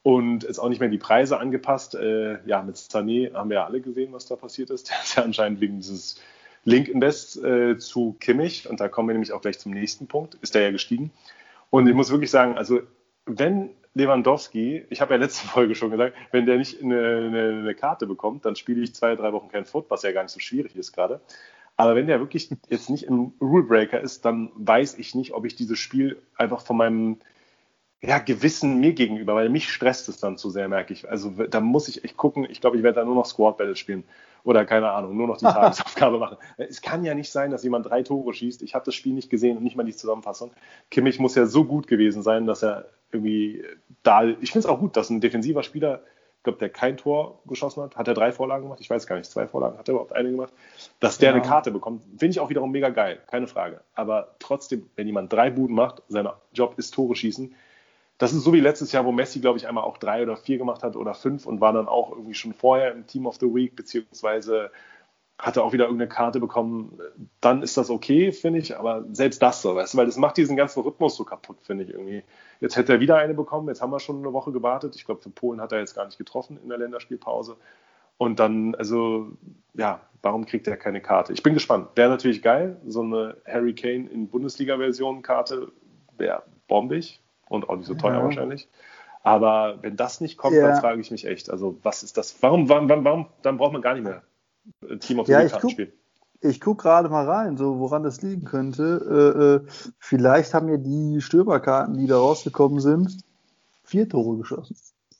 und 0.02 0.44
ist 0.44 0.58
auch 0.58 0.68
nicht 0.68 0.80
mehr 0.80 0.88
die 0.88 0.98
Preise 0.98 1.38
angepasst. 1.38 1.94
Äh, 1.94 2.38
ja, 2.46 2.62
mit 2.62 2.76
Sané 2.76 3.34
haben 3.34 3.50
wir 3.50 3.56
ja 3.56 3.64
alle 3.66 3.80
gesehen, 3.80 4.12
was 4.12 4.26
da 4.26 4.36
passiert 4.36 4.70
ist. 4.70 4.88
Der 4.90 5.02
ist 5.02 5.16
ja 5.16 5.22
anscheinend 5.24 5.60
wegen 5.60 5.78
dieses 5.78 6.20
Link 6.64 6.88
Invest 6.88 7.42
äh, 7.42 7.78
zu 7.78 8.16
Kimmich 8.20 8.68
und 8.68 8.80
da 8.80 8.88
kommen 8.88 9.08
wir 9.08 9.14
nämlich 9.14 9.32
auch 9.32 9.40
gleich 9.40 9.58
zum 9.58 9.72
nächsten 9.72 10.06
Punkt, 10.06 10.36
ist 10.42 10.54
der 10.54 10.62
ja 10.62 10.70
gestiegen. 10.70 11.10
Und 11.70 11.86
ich 11.88 11.94
muss 11.94 12.10
wirklich 12.10 12.30
sagen, 12.30 12.58
also 12.58 12.80
wenn 13.26 13.70
Lewandowski, 13.94 14.84
ich 14.90 15.00
habe 15.00 15.14
ja 15.14 15.20
letzte 15.20 15.46
Folge 15.48 15.74
schon 15.74 15.90
gesagt, 15.90 16.16
wenn 16.32 16.46
der 16.46 16.58
nicht 16.58 16.82
eine, 16.82 16.98
eine, 16.98 17.58
eine 17.60 17.74
Karte 17.74 18.06
bekommt, 18.06 18.44
dann 18.44 18.56
spiele 18.56 18.82
ich 18.82 18.94
zwei, 18.94 19.16
drei 19.16 19.32
Wochen 19.32 19.48
kein 19.48 19.64
Foot, 19.64 19.86
was 19.88 20.02
ja 20.02 20.12
gar 20.12 20.22
nicht 20.22 20.32
so 20.32 20.40
schwierig 20.40 20.76
ist 20.76 20.92
gerade. 20.92 21.20
Aber 21.76 21.94
wenn 21.94 22.06
der 22.06 22.20
wirklich 22.20 22.50
jetzt 22.68 22.90
nicht 22.90 23.04
im 23.04 23.32
Rulebreaker 23.40 24.00
ist, 24.00 24.24
dann 24.24 24.52
weiß 24.54 24.98
ich 24.98 25.14
nicht, 25.14 25.32
ob 25.32 25.46
ich 25.46 25.56
dieses 25.56 25.78
Spiel 25.78 26.20
einfach 26.36 26.60
von 26.60 26.76
meinem 26.76 27.20
ja, 28.02 28.18
Gewissen 28.18 28.80
mir 28.80 28.92
gegenüber, 28.92 29.34
weil 29.34 29.48
mich 29.48 29.70
stresst 29.70 30.08
es 30.08 30.18
dann 30.18 30.36
zu 30.36 30.50
sehr, 30.50 30.68
merke 30.68 30.92
ich. 30.92 31.08
Also 31.08 31.30
da 31.30 31.60
muss 31.60 31.88
ich 31.88 32.04
echt 32.04 32.16
gucken. 32.16 32.46
Ich 32.50 32.60
glaube, 32.60 32.76
ich 32.76 32.82
werde 32.82 33.00
da 33.00 33.04
nur 33.04 33.14
noch 33.14 33.26
Squad 33.26 33.56
Battle 33.56 33.76
spielen 33.76 34.04
oder 34.44 34.64
keine 34.64 34.90
Ahnung, 34.90 35.16
nur 35.16 35.26
noch 35.26 35.38
die 35.38 35.44
Tagesaufgabe 35.46 36.18
machen. 36.18 36.36
Es 36.56 36.82
kann 36.82 37.04
ja 37.04 37.14
nicht 37.14 37.30
sein, 37.30 37.50
dass 37.50 37.62
jemand 37.62 37.86
drei 37.86 38.02
Tore 38.02 38.32
schießt. 38.32 38.62
Ich 38.62 38.74
habe 38.74 38.84
das 38.84 38.94
Spiel 38.94 39.14
nicht 39.14 39.30
gesehen 39.30 39.56
und 39.56 39.62
nicht 39.62 39.76
mal 39.76 39.84
die 39.84 39.96
Zusammenfassung. 39.96 40.50
Kimmich 40.90 41.18
muss 41.18 41.34
ja 41.34 41.46
so 41.46 41.64
gut 41.64 41.86
gewesen 41.86 42.22
sein, 42.22 42.46
dass 42.46 42.62
er 42.62 42.86
irgendwie 43.12 43.64
da. 44.02 44.24
Ich 44.24 44.52
finde 44.52 44.60
es 44.60 44.66
auch 44.66 44.78
gut, 44.78 44.96
dass 44.96 45.10
ein 45.10 45.20
defensiver 45.20 45.62
Spieler 45.62 46.02
ich 46.40 46.44
glaube, 46.44 46.58
der 46.58 46.70
kein 46.70 46.96
Tor 46.96 47.42
geschossen 47.44 47.82
hat, 47.82 47.96
hat 47.96 48.08
er 48.08 48.14
drei 48.14 48.32
Vorlagen 48.32 48.62
gemacht, 48.62 48.80
ich 48.80 48.88
weiß 48.88 49.06
gar 49.06 49.16
nicht, 49.16 49.30
zwei 49.30 49.46
Vorlagen, 49.46 49.76
hat 49.76 49.86
er 49.88 49.92
überhaupt 49.92 50.14
eine 50.14 50.30
gemacht, 50.30 50.54
dass 50.98 51.18
der 51.18 51.28
ja. 51.28 51.34
eine 51.34 51.44
Karte 51.44 51.70
bekommt, 51.70 52.02
finde 52.16 52.28
ich 52.28 52.40
auch 52.40 52.48
wiederum 52.48 52.70
mega 52.70 52.88
geil, 52.88 53.20
keine 53.26 53.46
Frage. 53.46 53.82
Aber 53.94 54.36
trotzdem, 54.38 54.88
wenn 54.96 55.06
jemand 55.06 55.30
drei 55.30 55.50
Buden 55.50 55.76
macht, 55.76 56.02
sein 56.08 56.26
Job 56.54 56.78
ist 56.78 56.94
Tore 56.94 57.14
schießen, 57.14 57.54
das 58.20 58.34
ist 58.34 58.44
so 58.44 58.52
wie 58.52 58.60
letztes 58.60 58.92
Jahr, 58.92 59.06
wo 59.06 59.12
Messi, 59.12 59.40
glaube 59.40 59.56
ich, 59.56 59.66
einmal 59.66 59.84
auch 59.84 59.96
drei 59.96 60.22
oder 60.22 60.36
vier 60.36 60.58
gemacht 60.58 60.82
hat 60.82 60.94
oder 60.94 61.14
fünf 61.14 61.46
und 61.46 61.62
war 61.62 61.72
dann 61.72 61.88
auch 61.88 62.10
irgendwie 62.10 62.34
schon 62.34 62.52
vorher 62.52 62.92
im 62.92 63.06
Team 63.06 63.24
of 63.24 63.36
the 63.36 63.46
Week, 63.46 63.74
beziehungsweise 63.74 64.70
hatte 65.38 65.62
auch 65.64 65.72
wieder 65.72 65.84
irgendeine 65.84 66.10
Karte 66.10 66.38
bekommen, 66.38 66.98
dann 67.40 67.62
ist 67.62 67.78
das 67.78 67.88
okay, 67.88 68.30
finde 68.30 68.58
ich, 68.58 68.76
aber 68.76 69.06
selbst 69.10 69.40
das 69.40 69.62
so, 69.62 69.74
weißt 69.74 69.94
du, 69.94 69.98
weil 69.98 70.04
das 70.04 70.18
macht 70.18 70.36
diesen 70.36 70.54
ganzen 70.54 70.82
Rhythmus 70.82 71.16
so 71.16 71.24
kaputt, 71.24 71.56
finde 71.62 71.84
ich 71.84 71.90
irgendwie. 71.90 72.22
Jetzt 72.60 72.76
hätte 72.76 72.92
er 72.92 73.00
wieder 73.00 73.16
eine 73.16 73.32
bekommen, 73.32 73.68
jetzt 73.68 73.80
haben 73.80 73.90
wir 73.90 74.00
schon 74.00 74.18
eine 74.18 74.34
Woche 74.34 74.52
gewartet. 74.52 74.96
Ich 74.96 75.06
glaube, 75.06 75.22
für 75.22 75.30
Polen 75.30 75.58
hat 75.62 75.72
er 75.72 75.78
jetzt 75.78 75.94
gar 75.94 76.04
nicht 76.04 76.18
getroffen 76.18 76.58
in 76.62 76.68
der 76.68 76.76
Länderspielpause. 76.76 77.56
Und 78.18 78.38
dann, 78.38 78.74
also, 78.74 79.28
ja, 79.72 80.02
warum 80.20 80.44
kriegt 80.44 80.68
er 80.68 80.76
keine 80.76 81.00
Karte? 81.00 81.32
Ich 81.32 81.42
bin 81.42 81.54
gespannt. 81.54 81.88
Wäre 81.94 82.10
natürlich 82.10 82.42
geil, 82.42 82.78
so 82.86 83.00
eine 83.00 83.38
Harry 83.46 83.74
Kane 83.74 84.10
in 84.10 84.28
Bundesliga-Version-Karte 84.28 85.72
wäre 86.18 86.42
bombig 86.68 87.22
und 87.50 87.68
auch 87.68 87.76
nicht 87.76 87.86
so 87.86 87.94
teuer 87.94 88.14
ja. 88.14 88.24
wahrscheinlich. 88.24 88.68
Aber 89.22 89.78
wenn 89.82 89.96
das 89.96 90.20
nicht 90.22 90.38
kommt, 90.38 90.56
ja. 90.56 90.68
dann 90.68 90.80
frage 90.80 91.00
ich 91.00 91.10
mich 91.10 91.26
echt, 91.26 91.50
also 91.50 91.78
was 91.82 92.02
ist 92.02 92.16
das? 92.16 92.42
Warum, 92.42 92.68
warum, 92.70 92.88
warum, 92.88 93.26
dann 93.42 93.58
braucht 93.58 93.74
man 93.74 93.82
gar 93.82 93.94
nicht 93.94 94.04
mehr 94.04 94.22
Team 95.00 95.18
of 95.18 95.26
the 95.26 95.32
ja, 95.32 95.42
Week 95.42 95.50
Karten 95.50 95.68
spielen? 95.68 95.92
Ich 96.40 96.60
gucke 96.60 96.84
gerade 96.84 97.10
mal 97.10 97.28
rein, 97.28 97.58
so 97.58 97.78
woran 97.80 98.02
das 98.02 98.22
liegen 98.22 98.44
könnte. 98.44 99.60
Äh, 99.66 99.66
äh, 99.66 99.92
vielleicht 99.98 100.54
haben 100.54 100.70
ja 100.70 100.78
die 100.78 101.20
Stürmerkarten, 101.20 101.98
die 101.98 102.06
da 102.06 102.16
rausgekommen 102.16 102.80
sind, 102.80 103.18
vier 103.84 104.08
Tore 104.08 104.38
geschossen. 104.38 104.74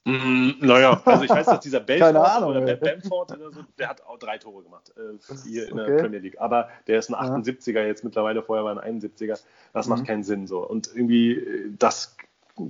Mm, 0.07 0.53
naja, 0.61 1.03
also 1.05 1.25
ich 1.25 1.31
weiß, 1.31 1.45
dass 1.45 1.61
dieser 1.61 1.81
Belfort 1.81 2.43
oder 2.43 2.77
Bamford 2.77 3.33
oder 3.33 3.53
so, 3.53 3.61
der 3.79 3.89
hat 3.89 4.03
auch 4.07 4.19
drei 4.19 4.39
Tore 4.39 4.63
gemacht 4.63 4.95
äh, 4.97 5.19
hier 5.47 5.69
in 5.69 5.79
okay. 5.79 5.91
der 5.91 6.03
Premier 6.03 6.21
League. 6.21 6.41
Aber 6.41 6.69
der 6.87 6.99
ist 6.99 7.11
ein 7.11 7.15
78er 7.15 7.85
jetzt 7.85 8.03
mittlerweile, 8.03 8.43
vorher 8.43 8.65
war 8.65 8.83
ein 8.83 9.01
71er. 9.01 9.39
Das 9.75 9.87
mhm. 9.87 9.91
macht 9.91 10.07
keinen 10.07 10.23
Sinn 10.23 10.47
so. 10.47 10.67
Und 10.67 10.89
irgendwie, 10.95 11.35
äh, 11.35 11.71
dass 11.79 12.17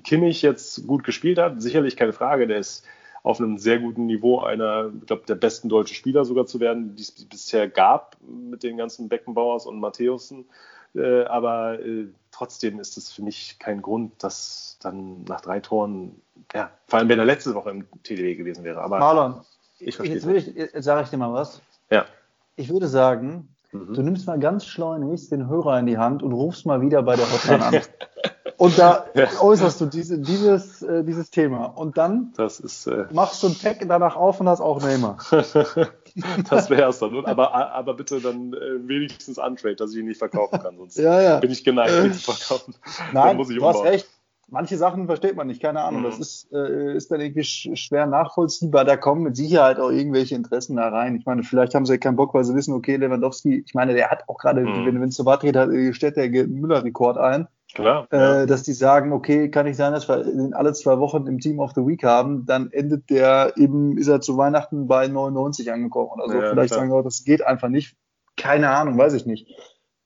Kimmich 0.05 0.43
jetzt 0.43 0.87
gut 0.87 1.05
gespielt 1.05 1.39
hat, 1.39 1.61
sicherlich 1.61 1.97
keine 1.97 2.13
Frage. 2.13 2.47
Der 2.47 2.59
ist 2.59 2.85
auf 3.23 3.41
einem 3.41 3.59
sehr 3.59 3.79
guten 3.79 4.07
Niveau 4.07 4.41
einer, 4.41 4.91
ich 4.99 5.07
glaube, 5.07 5.23
der 5.27 5.35
besten 5.35 5.69
deutschen 5.69 5.95
Spieler 5.95 6.25
sogar 6.25 6.47
zu 6.47 6.61
werden, 6.61 6.97
die 6.97 7.03
es 7.03 7.11
bisher 7.11 7.69
gab 7.69 8.17
mit 8.27 8.63
den 8.63 8.77
ganzen 8.77 9.09
Beckenbauers 9.09 9.67
und 9.67 9.79
Matthäusen. 9.79 10.47
Äh, 10.95 11.25
aber 11.25 11.79
äh, 11.81 12.07
trotzdem 12.33 12.81
ist 12.81 12.97
es 12.97 13.13
für 13.13 13.23
mich 13.23 13.59
kein 13.59 13.83
Grund, 13.83 14.13
dass 14.23 14.79
dann 14.81 15.25
nach 15.25 15.41
drei 15.41 15.61
Toren, 15.61 16.21
ja, 16.55 16.71
vor 16.87 16.99
allem 16.99 17.09
wenn 17.09 17.19
er 17.19 17.25
letzte 17.25 17.55
Woche 17.55 17.71
im 17.71 17.87
TDW 18.03 18.35
gewesen 18.35 18.65
wäre. 18.65 18.81
Aber 18.81 18.99
Marlon, 18.99 19.41
ich 19.79 19.97
verstehe. 19.97 20.17
Jetzt, 20.17 20.57
jetzt 20.57 20.85
sage 20.85 21.03
ich 21.03 21.11
dir 21.11 21.19
mal 21.19 21.33
was. 21.33 21.61
Ja. 21.91 22.07
Ich 22.57 22.71
würde 22.71 22.89
sagen, 22.89 23.49
mhm. 23.73 23.95
du 23.95 24.03
nimmst 24.03 24.27
mal 24.27 24.39
ganz 24.39 24.67
schleunigst 24.67 25.31
den 25.31 25.49
Hörer 25.49 25.79
in 25.79 25.87
die 25.87 25.99
Hand 25.99 26.23
und 26.23 26.33
rufst 26.33 26.67
mal 26.67 26.81
wieder 26.81 27.03
bei 27.03 27.17
der 27.17 27.31
Hotline 27.31 27.65
an. 27.65 27.75
Und 28.61 28.79
da 28.79 29.07
äußerst 29.41 29.81
du 29.81 29.87
diese, 29.87 30.19
dieses, 30.19 30.83
äh, 30.83 31.03
dieses 31.03 31.31
Thema. 31.31 31.65
Und 31.65 31.97
dann 31.97 32.35
ist, 32.37 32.87
äh, 32.87 33.07
machst 33.11 33.43
du 33.43 33.47
ein 33.47 33.55
Pack 33.55 33.83
danach 33.89 34.17
auf 34.17 34.39
und 34.39 34.51
hast 34.51 34.61
auch 34.61 34.83
Neymar. 34.83 35.17
das 36.51 36.69
wäre 36.69 36.91
es 36.91 36.99
dann. 36.99 37.25
Aber, 37.25 37.55
aber 37.55 37.95
bitte 37.95 38.21
dann 38.21 38.53
äh, 38.53 38.87
wenigstens 38.87 39.39
untrade, 39.39 39.77
dass 39.77 39.93
ich 39.93 40.01
ihn 40.01 40.09
nicht 40.09 40.19
verkaufen 40.19 40.61
kann. 40.61 40.77
Sonst 40.77 40.99
ja, 40.99 41.23
ja. 41.23 41.39
bin 41.39 41.51
ich 41.51 41.65
geneigt, 41.65 42.05
ihn 42.05 42.13
zu 42.13 42.33
verkaufen. 42.33 42.75
Nein, 43.15 43.39
du 43.39 43.67
hast 43.67 43.83
recht. 43.83 44.07
Manche 44.51 44.77
Sachen 44.77 45.07
versteht 45.07 45.37
man 45.37 45.47
nicht, 45.47 45.63
keine 45.63 45.83
Ahnung. 45.83 46.03
Mhm. 46.03 46.07
Das 46.07 46.19
ist, 46.19 46.53
äh, 46.53 46.97
ist 46.97 47.11
dann 47.11 47.21
irgendwie 47.21 47.45
schwer 47.45 48.07
nachvollziehbar. 48.07 48.85
Da 48.85 48.97
kommen 48.97 49.23
mit 49.23 49.37
Sicherheit 49.37 49.79
auch 49.79 49.91
irgendwelche 49.91 50.35
Interessen 50.35 50.77
da 50.77 50.89
rein. 50.89 51.17
Ich 51.17 51.27
meine, 51.27 51.43
vielleicht 51.43 51.75
haben 51.75 51.87
sie 51.87 51.93
ja 51.95 51.99
keinen 51.99 52.17
Bock, 52.17 52.35
weil 52.35 52.45
sie 52.45 52.55
wissen, 52.55 52.75
okay, 52.75 52.97
Lewandowski, 52.97 53.63
ich 53.65 53.75
meine, 53.75 53.95
der 53.95 54.11
hat 54.11 54.25
auch 54.29 54.39
gerade, 54.39 54.63
mhm. 54.63 55.01
wenn 55.01 55.09
es 55.09 55.17
so 55.17 55.25
weit 55.25 55.41
geht, 55.41 55.57
stellt 55.95 56.17
der 56.17 56.29
Müller-Rekord 56.49 57.19
ein. 57.19 57.47
Klar. 57.75 58.09
Äh, 58.11 58.17
ja. 58.17 58.47
Dass 58.47 58.65
die 58.65 58.73
sagen, 58.73 59.13
okay, 59.13 59.51
kann 59.51 59.67
nicht 59.67 59.77
sein, 59.77 59.93
dass 59.93 60.09
wir 60.09 60.27
ihn 60.27 60.55
alle 60.55 60.73
zwei 60.73 60.99
Wochen 60.99 61.27
im 61.27 61.39
Team 61.39 61.61
of 61.61 61.73
the 61.75 61.87
Week 61.87 62.03
haben, 62.03 62.45
dann 62.47 62.73
endet 62.73 63.11
der 63.11 63.53
eben, 63.57 63.97
ist 63.97 64.09
er 64.09 64.21
zu 64.21 64.37
Weihnachten 64.37 64.87
bei 64.89 65.07
99 65.07 65.73
angekommen 65.73 66.11
oder 66.11 66.29
so. 66.29 66.41
Ja, 66.41 66.51
Vielleicht 66.51 66.73
klar. 66.73 66.81
sagen 66.81 66.93
wir, 66.93 67.03
das 67.03 67.25
geht 67.25 67.47
einfach 67.47 67.69
nicht. 67.69 67.97
Keine 68.37 68.71
Ahnung, 68.71 68.99
weiß 68.99 69.15
ich 69.15 69.27
nicht. 69.27 69.55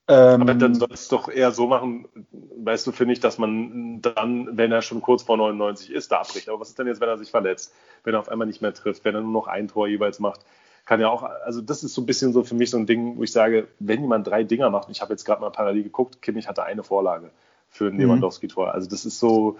Ähm, 0.07 0.41
Aber 0.41 0.53
dann 0.53 0.75
soll 0.75 0.89
es 0.91 1.07
doch 1.07 1.29
eher 1.29 1.51
so 1.51 1.65
machen, 1.65 2.07
weißt 2.31 2.85
du, 2.85 2.91
finde 2.91 3.13
ich, 3.13 3.19
dass 3.19 3.39
man 3.39 4.01
dann, 4.01 4.55
wenn 4.55 4.71
er 4.71 4.83
schon 4.83 5.01
kurz 5.01 5.23
vor 5.23 5.37
99 5.37 5.91
ist, 5.91 6.11
da 6.11 6.19
abbricht. 6.19 6.47
Aber 6.47 6.59
was 6.59 6.69
ist 6.69 6.77
denn 6.77 6.85
jetzt, 6.85 7.01
wenn 7.01 7.09
er 7.09 7.17
sich 7.17 7.31
verletzt, 7.31 7.73
wenn 8.03 8.13
er 8.13 8.19
auf 8.19 8.29
einmal 8.29 8.45
nicht 8.45 8.61
mehr 8.61 8.73
trifft, 8.73 9.03
wenn 9.03 9.15
er 9.15 9.21
nur 9.21 9.31
noch 9.31 9.47
ein 9.47 9.67
Tor 9.67 9.87
jeweils 9.87 10.19
macht? 10.19 10.41
Kann 10.85 11.01
ja 11.01 11.09
auch, 11.09 11.23
also 11.23 11.61
das 11.61 11.83
ist 11.83 11.95
so 11.95 12.01
ein 12.01 12.05
bisschen 12.05 12.33
so 12.33 12.43
für 12.43 12.53
mich 12.53 12.69
so 12.69 12.77
ein 12.77 12.85
Ding, 12.85 13.17
wo 13.17 13.23
ich 13.23 13.31
sage, 13.31 13.67
wenn 13.79 14.01
jemand 14.01 14.27
drei 14.27 14.43
Dinger 14.43 14.69
macht, 14.69 14.87
und 14.87 14.91
ich 14.91 15.01
habe 15.01 15.13
jetzt 15.13 15.25
gerade 15.25 15.41
mal 15.41 15.49
parallel 15.49 15.81
geguckt, 15.81 16.21
Kimmich 16.21 16.47
hatte 16.47 16.63
eine 16.63 16.83
Vorlage 16.83 17.31
für 17.71 17.87
ein 17.87 17.93
mhm. 17.93 18.01
Lewandowski-Tor. 18.01 18.71
Also 18.75 18.87
das 18.87 19.05
ist 19.05 19.17
so, 19.17 19.57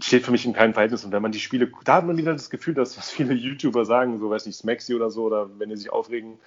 steht 0.00 0.24
für 0.24 0.30
mich 0.30 0.44
in 0.44 0.52
keinem 0.52 0.72
Verhältnis. 0.72 1.04
Und 1.04 1.12
wenn 1.12 1.22
man 1.22 1.32
die 1.32 1.40
Spiele, 1.40 1.70
da 1.84 1.96
hat 1.96 2.06
man 2.06 2.16
wieder 2.16 2.32
das 2.32 2.50
Gefühl, 2.50 2.74
dass 2.74 2.96
was 2.96 3.10
viele 3.10 3.34
YouTuber 3.34 3.84
sagen, 3.84 4.18
so 4.18 4.30
weiß 4.30 4.46
nicht, 4.46 4.56
Smaxi 4.56 4.94
oder 4.94 5.10
so, 5.10 5.24
oder 5.24 5.50
wenn 5.58 5.70
die 5.70 5.76
sich 5.76 5.92
aufregen, 5.92 6.38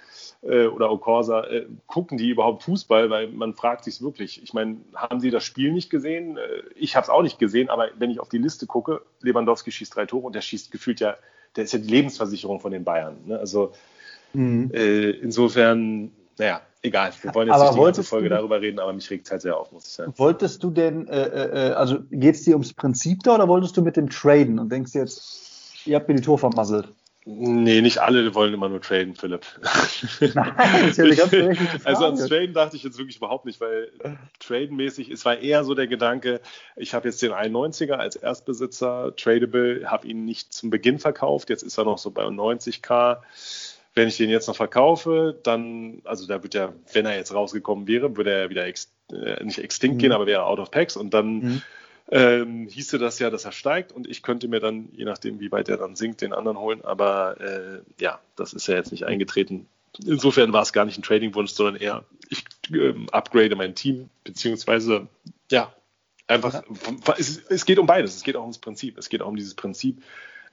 äh, 0.42 0.66
oder 0.66 0.90
Okorsa, 0.90 1.44
äh, 1.44 1.66
gucken 1.86 2.18
die 2.18 2.30
überhaupt 2.30 2.64
Fußball? 2.64 3.10
Weil 3.10 3.28
man 3.28 3.54
fragt 3.54 3.84
sich 3.84 4.00
wirklich. 4.02 4.42
Ich 4.42 4.54
meine, 4.54 4.78
haben 4.94 5.20
sie 5.20 5.30
das 5.30 5.44
Spiel 5.44 5.72
nicht 5.72 5.90
gesehen? 5.90 6.36
Äh, 6.36 6.62
ich 6.74 6.96
habe 6.96 7.04
es 7.04 7.10
auch 7.10 7.22
nicht 7.22 7.38
gesehen, 7.38 7.70
aber 7.70 7.88
wenn 7.98 8.10
ich 8.10 8.20
auf 8.20 8.28
die 8.28 8.38
Liste 8.38 8.66
gucke, 8.66 9.02
Lewandowski 9.20 9.70
schießt 9.70 9.94
drei 9.94 10.06
Tore 10.06 10.26
und 10.26 10.34
der 10.34 10.40
schießt 10.40 10.70
gefühlt 10.70 11.00
ja, 11.00 11.16
der 11.56 11.64
ist 11.64 11.72
ja 11.72 11.78
die 11.78 11.88
Lebensversicherung 11.88 12.60
von 12.60 12.72
den 12.72 12.84
Bayern. 12.84 13.16
Ne? 13.26 13.38
Also 13.38 13.72
mhm. 14.32 14.70
Äh, 14.72 15.10
insofern, 15.10 16.10
naja, 16.38 16.60
egal, 16.82 17.12
wir 17.22 17.34
wollen 17.34 17.48
jetzt 17.48 17.54
aber 17.54 17.64
nicht 17.64 17.78
die 17.78 17.84
ganze 17.84 18.04
Folge 18.04 18.28
du, 18.28 18.34
darüber 18.34 18.60
reden, 18.60 18.78
aber 18.78 18.92
mich 18.92 19.08
regt 19.10 19.26
es 19.26 19.32
halt 19.32 19.42
sehr 19.42 19.56
auf, 19.56 19.72
muss 19.72 19.86
ich 19.86 19.92
sagen. 19.92 20.14
Wolltest 20.16 20.62
du 20.62 20.70
denn, 20.70 21.08
äh, 21.08 21.22
äh, 21.22 21.70
äh 21.70 21.72
also 21.72 22.00
geht 22.10 22.34
es 22.34 22.42
dir 22.42 22.54
ums 22.54 22.72
Prinzip 22.72 23.22
da 23.22 23.34
oder 23.34 23.48
wolltest 23.48 23.76
du 23.76 23.82
mit 23.82 23.96
dem 23.96 24.10
traden 24.10 24.58
und 24.58 24.70
denkst 24.70 24.94
jetzt, 24.94 25.86
ihr 25.86 25.96
habt 25.96 26.08
mir 26.08 26.14
die 26.14 26.22
Tour 26.22 26.38
vermasselt? 26.38 26.88
Nee, 27.26 27.80
nicht 27.80 27.98
alle 27.98 28.34
wollen 28.34 28.52
immer 28.52 28.68
nur 28.68 28.82
traden, 28.82 29.14
Philipp. 29.14 29.46
Nein, 30.20 30.54
das 30.56 30.90
ist 30.90 30.98
ja 30.98 31.04
eine 31.04 31.16
ganz 31.16 31.30
Frage. 31.30 31.56
Also 31.84 32.04
ans 32.04 32.26
Traden 32.26 32.52
dachte 32.52 32.76
ich 32.76 32.82
jetzt 32.82 32.98
wirklich 32.98 33.16
überhaupt 33.16 33.46
nicht, 33.46 33.62
weil 33.62 33.90
tradenmäßig, 34.40 35.10
es 35.10 35.24
war 35.24 35.38
eher 35.38 35.64
so 35.64 35.74
der 35.74 35.86
Gedanke, 35.86 36.42
ich 36.76 36.92
habe 36.92 37.08
jetzt 37.08 37.22
den 37.22 37.32
91er 37.32 37.94
als 37.94 38.16
Erstbesitzer, 38.16 39.16
tradable, 39.16 39.90
habe 39.90 40.06
ihn 40.06 40.26
nicht 40.26 40.52
zum 40.52 40.68
Beginn 40.68 40.98
verkauft, 40.98 41.48
jetzt 41.48 41.62
ist 41.62 41.78
er 41.78 41.84
noch 41.84 41.96
so 41.96 42.10
bei 42.10 42.24
90k 42.24 43.18
wenn 43.94 44.08
ich 44.08 44.16
den 44.16 44.30
jetzt 44.30 44.48
noch 44.48 44.56
verkaufe, 44.56 45.38
dann, 45.42 46.02
also 46.04 46.26
da 46.26 46.42
wird 46.42 46.54
ja, 46.54 46.72
wenn 46.92 47.06
er 47.06 47.16
jetzt 47.16 47.32
rausgekommen 47.32 47.86
wäre, 47.86 48.16
würde 48.16 48.32
er 48.32 48.50
wieder 48.50 48.66
ex, 48.66 48.90
äh, 49.12 49.42
nicht 49.44 49.58
extinct 49.58 49.96
mhm. 49.96 49.98
gehen, 49.98 50.12
aber 50.12 50.26
wäre 50.26 50.44
out 50.44 50.58
of 50.58 50.70
packs 50.70 50.96
und 50.96 51.14
dann 51.14 51.34
mhm. 51.34 51.62
ähm, 52.10 52.68
hieße 52.68 52.98
das 52.98 53.18
ja, 53.20 53.30
dass 53.30 53.44
er 53.44 53.52
steigt 53.52 53.92
und 53.92 54.08
ich 54.08 54.22
könnte 54.22 54.48
mir 54.48 54.60
dann, 54.60 54.88
je 54.92 55.04
nachdem, 55.04 55.38
wie 55.38 55.52
weit 55.52 55.68
er 55.68 55.76
dann 55.76 55.94
sinkt, 55.94 56.22
den 56.22 56.32
anderen 56.32 56.58
holen. 56.58 56.84
Aber 56.84 57.40
äh, 57.40 58.02
ja, 58.02 58.18
das 58.36 58.52
ist 58.52 58.66
ja 58.66 58.74
jetzt 58.74 58.90
nicht 58.90 59.04
eingetreten. 59.04 59.66
Insofern 60.04 60.52
war 60.52 60.62
es 60.62 60.72
gar 60.72 60.84
nicht 60.84 60.98
ein 60.98 61.02
Trading-Wunsch, 61.02 61.52
sondern 61.52 61.76
eher, 61.76 62.04
ich 62.28 62.42
ähm, 62.72 63.06
upgrade 63.12 63.54
mein 63.54 63.76
Team, 63.76 64.10
beziehungsweise 64.24 65.06
ja, 65.52 65.72
einfach, 66.26 66.54
ja. 66.54 67.14
Es, 67.16 67.38
es 67.48 67.64
geht 67.64 67.78
um 67.78 67.86
beides. 67.86 68.16
Es 68.16 68.24
geht 68.24 68.34
auch 68.34 68.42
ums 68.42 68.58
Prinzip. 68.58 68.98
Es 68.98 69.08
geht 69.08 69.22
auch 69.22 69.28
um 69.28 69.36
dieses 69.36 69.54
Prinzip 69.54 70.02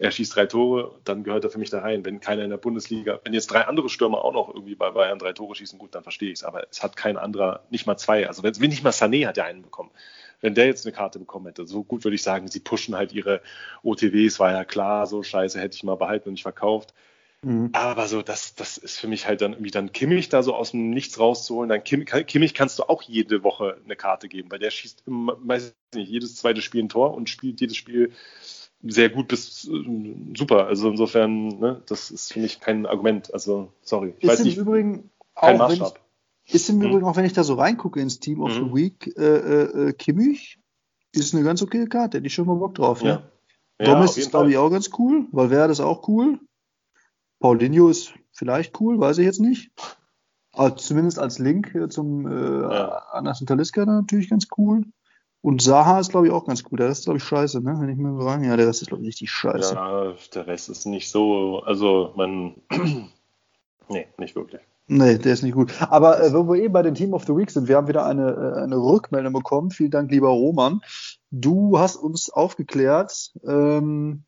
er 0.02 0.10
schießt 0.10 0.36
drei 0.36 0.48
Tore, 0.48 1.00
dann 1.04 1.24
gehört 1.24 1.44
er 1.44 1.52
für 1.52 1.60
mich 1.60 1.70
da 1.70 1.80
rein. 1.80 2.04
Wenn 2.04 2.20
keiner 2.20 2.44
in 2.44 2.50
der 2.50 2.58
Bundesliga, 2.58 3.20
wenn 3.24 3.36
jetzt 3.36 3.52
drei 3.52 3.68
andere 3.68 3.88
Stürmer 3.88 4.26
auch 4.26 4.34
noch 4.34 4.50
irgendwie 4.50 4.74
bei 4.74 4.90
Bayern 4.90 5.20
drei 5.20 5.32
Tore 5.32 5.54
schießen, 5.54 5.78
gut, 5.78 5.94
dann 5.94 6.02
verstehe 6.02 6.30
ich 6.30 6.40
es. 6.40 6.44
Aber 6.44 6.66
es 6.72 6.82
hat 6.82 6.98
kein 6.98 7.18
anderer, 7.18 7.62
nicht 7.70 7.86
mal 7.86 7.98
zwei. 7.98 8.28
Also 8.28 8.42
wenn, 8.42 8.54
nicht 8.70 8.84
mal 8.84 8.90
Sané 8.90 9.28
hat 9.28 9.38
ja 9.38 9.44
einen 9.44 9.62
bekommen. 9.62 9.92
Wenn 10.40 10.56
der 10.56 10.66
jetzt 10.66 10.88
eine 10.88 10.96
Karte 10.96 11.20
bekommen 11.20 11.46
hätte, 11.46 11.68
so 11.68 11.84
gut 11.84 12.04
würde 12.04 12.16
ich 12.16 12.24
sagen, 12.24 12.48
sie 12.48 12.60
pushen 12.60 12.96
halt 12.96 13.14
ihre 13.14 13.42
OTWs, 13.84 14.40
war 14.40 14.52
ja 14.52 14.66
klar, 14.66 15.06
so 15.06 15.22
scheiße 15.22 15.60
hätte 15.60 15.76
ich 15.76 15.84
mal 15.84 15.98
behalten 15.98 16.30
und 16.30 16.34
nicht 16.34 16.42
verkauft. 16.42 16.96
Mhm. 17.44 17.70
Aber 17.74 18.08
so, 18.08 18.24
das, 18.24 18.56
das 18.56 18.80
ist 18.80 19.00
für 19.00 19.08
mich 19.08 19.28
halt 19.28 19.42
dann 19.42 19.54
irgendwie 19.54 19.70
dann 19.70 19.92
Kimmich 19.92 20.30
da 20.30 20.42
so 20.42 20.56
aus 20.56 20.72
dem 20.72 20.90
Nichts 20.90 21.20
rauszuholen. 21.20 21.70
Dann 21.70 21.84
Kim, 21.84 22.06
Kimmich 22.06 22.56
kannst 22.56 22.80
du 22.80 22.84
auch 22.84 23.04
jede 23.04 23.44
Woche 23.44 23.78
eine 23.86 23.96
Karte 23.96 24.30
geben, 24.30 24.50
weil 24.50 24.58
der 24.58 24.72
schießt, 24.72 25.04
weiß 25.06 25.76
nicht, 25.94 26.10
jedes 26.10 26.38
zweite 26.38 26.64
Spiel 26.64 26.82
ein 26.82 26.90
Tor 26.90 27.14
und 27.14 27.30
spielt 27.30 27.62
jedes 27.62 27.78
Spiel 27.78 28.14
sehr 28.84 29.10
gut 29.10 29.28
bis 29.28 29.68
äh, 29.68 30.16
super. 30.36 30.68
Also 30.68 30.90
insofern, 30.90 31.48
ne, 31.60 31.82
das 31.88 32.12
ist 32.12 32.34
für 32.34 32.40
mich 32.40 32.60
kein 32.60 32.86
Argument. 32.86 33.34
Also, 33.34 33.72
sorry. 33.82 34.14
Ich 34.18 34.24
ist 34.24 34.30
weiß 34.30 34.44
nicht, 34.44 34.58
Übrigen 34.58 35.10
kein 35.36 35.58
Maßstab. 35.58 36.00
Ich, 36.44 36.56
ist 36.56 36.70
im 36.70 36.78
mhm. 36.78 36.84
Übrigen, 36.84 37.06
auch 37.06 37.16
wenn 37.16 37.26
ich 37.26 37.34
da 37.34 37.44
so 37.44 37.56
reingucke 37.56 38.00
ins 38.00 38.20
Team 38.20 38.42
of 38.42 38.50
mhm. 38.50 38.66
the 38.66 38.74
Week, 38.74 39.14
äh, 39.18 39.22
äh, 39.22 39.90
äh, 39.90 39.94
Kimmich 39.94 40.60
ist 41.14 41.34
eine 41.34 41.44
ganz 41.44 41.62
okay 41.62 41.86
Karte, 41.86 42.18
hätte 42.18 42.28
ich 42.28 42.34
schon 42.34 42.48
mal 42.48 42.56
Bock 42.56 42.76
drauf. 42.76 43.04
Ne? 43.04 43.24
Ja. 43.80 43.94
Gomez 43.94 44.16
ja, 44.16 44.24
ist, 44.24 44.32
glaube 44.32 44.50
ich, 44.50 44.58
auch 44.58 44.70
ganz 44.70 44.90
cool. 44.98 45.28
Valverde 45.32 45.72
ist 45.72 45.80
auch 45.80 46.08
cool. 46.08 46.40
Paulinho 47.40 47.90
ist 47.90 48.14
vielleicht 48.32 48.80
cool, 48.80 49.00
weiß 49.00 49.18
ich 49.18 49.26
jetzt 49.26 49.42
nicht. 49.42 49.72
Aber 50.54 50.76
zumindest 50.76 51.18
als 51.20 51.40
Link 51.40 51.76
zum 51.90 52.28
äh, 52.28 52.62
ja. 52.62 53.04
Anderson 53.12 53.48
Taliska 53.48 53.86
natürlich 53.86 54.30
ganz 54.30 54.48
cool. 54.58 54.86
Und 55.42 55.62
Saha 55.62 56.00
ist, 56.00 56.12
glaube 56.12 56.28
ich, 56.28 56.34
auch 56.34 56.46
ganz 56.46 56.64
gut. 56.64 56.80
Der 56.80 56.90
Rest 56.90 57.00
ist, 57.00 57.06
glaube 57.06 57.18
ich, 57.18 57.24
scheiße, 57.24 57.62
ne? 57.62 57.76
Wenn 57.80 57.90
ich 57.90 57.98
mir 57.98 58.16
so 58.16 58.28
rein. 58.28 58.44
Ja, 58.44 58.56
der 58.56 58.68
Rest 58.68 58.84
ist, 58.84 58.90
glaube 58.90 59.04
ich, 59.04 59.08
richtig 59.08 59.32
scheiße. 59.32 59.74
Ja, 59.74 60.14
der 60.36 60.48
Rest 60.48 60.70
ist 60.70 60.86
nicht 60.86 61.10
so. 61.10 61.64
Also, 61.66 62.14
man. 62.16 62.56
nee, 63.90 64.08
nicht 64.18 64.36
wirklich. 64.36 64.62
Nee, 64.88 65.18
der 65.18 65.34
ist 65.34 65.42
nicht 65.42 65.56
gut. 65.56 65.74
Aber 65.90 66.22
äh, 66.22 66.34
wo 66.34 66.48
wir 66.54 66.62
eh 66.62 66.68
bei 66.68 66.82
den 66.82 66.96
Team 66.96 67.14
of 67.14 67.26
the 67.26 67.36
Week 67.36 67.50
sind, 67.50 67.68
wir 67.68 67.78
haben 67.78 67.88
wieder 67.88 68.06
eine, 68.06 68.30
äh, 68.30 68.62
eine 68.62 68.78
Rückmeldung 68.78 69.34
bekommen. 69.34 69.72
Vielen 69.72 69.90
Dank, 69.90 70.12
lieber 70.12 70.28
Roman. 70.28 70.82
Du 71.32 71.80
hast 71.80 71.96
uns 71.96 72.30
aufgeklärt, 72.30 73.32
ähm, 73.48 74.24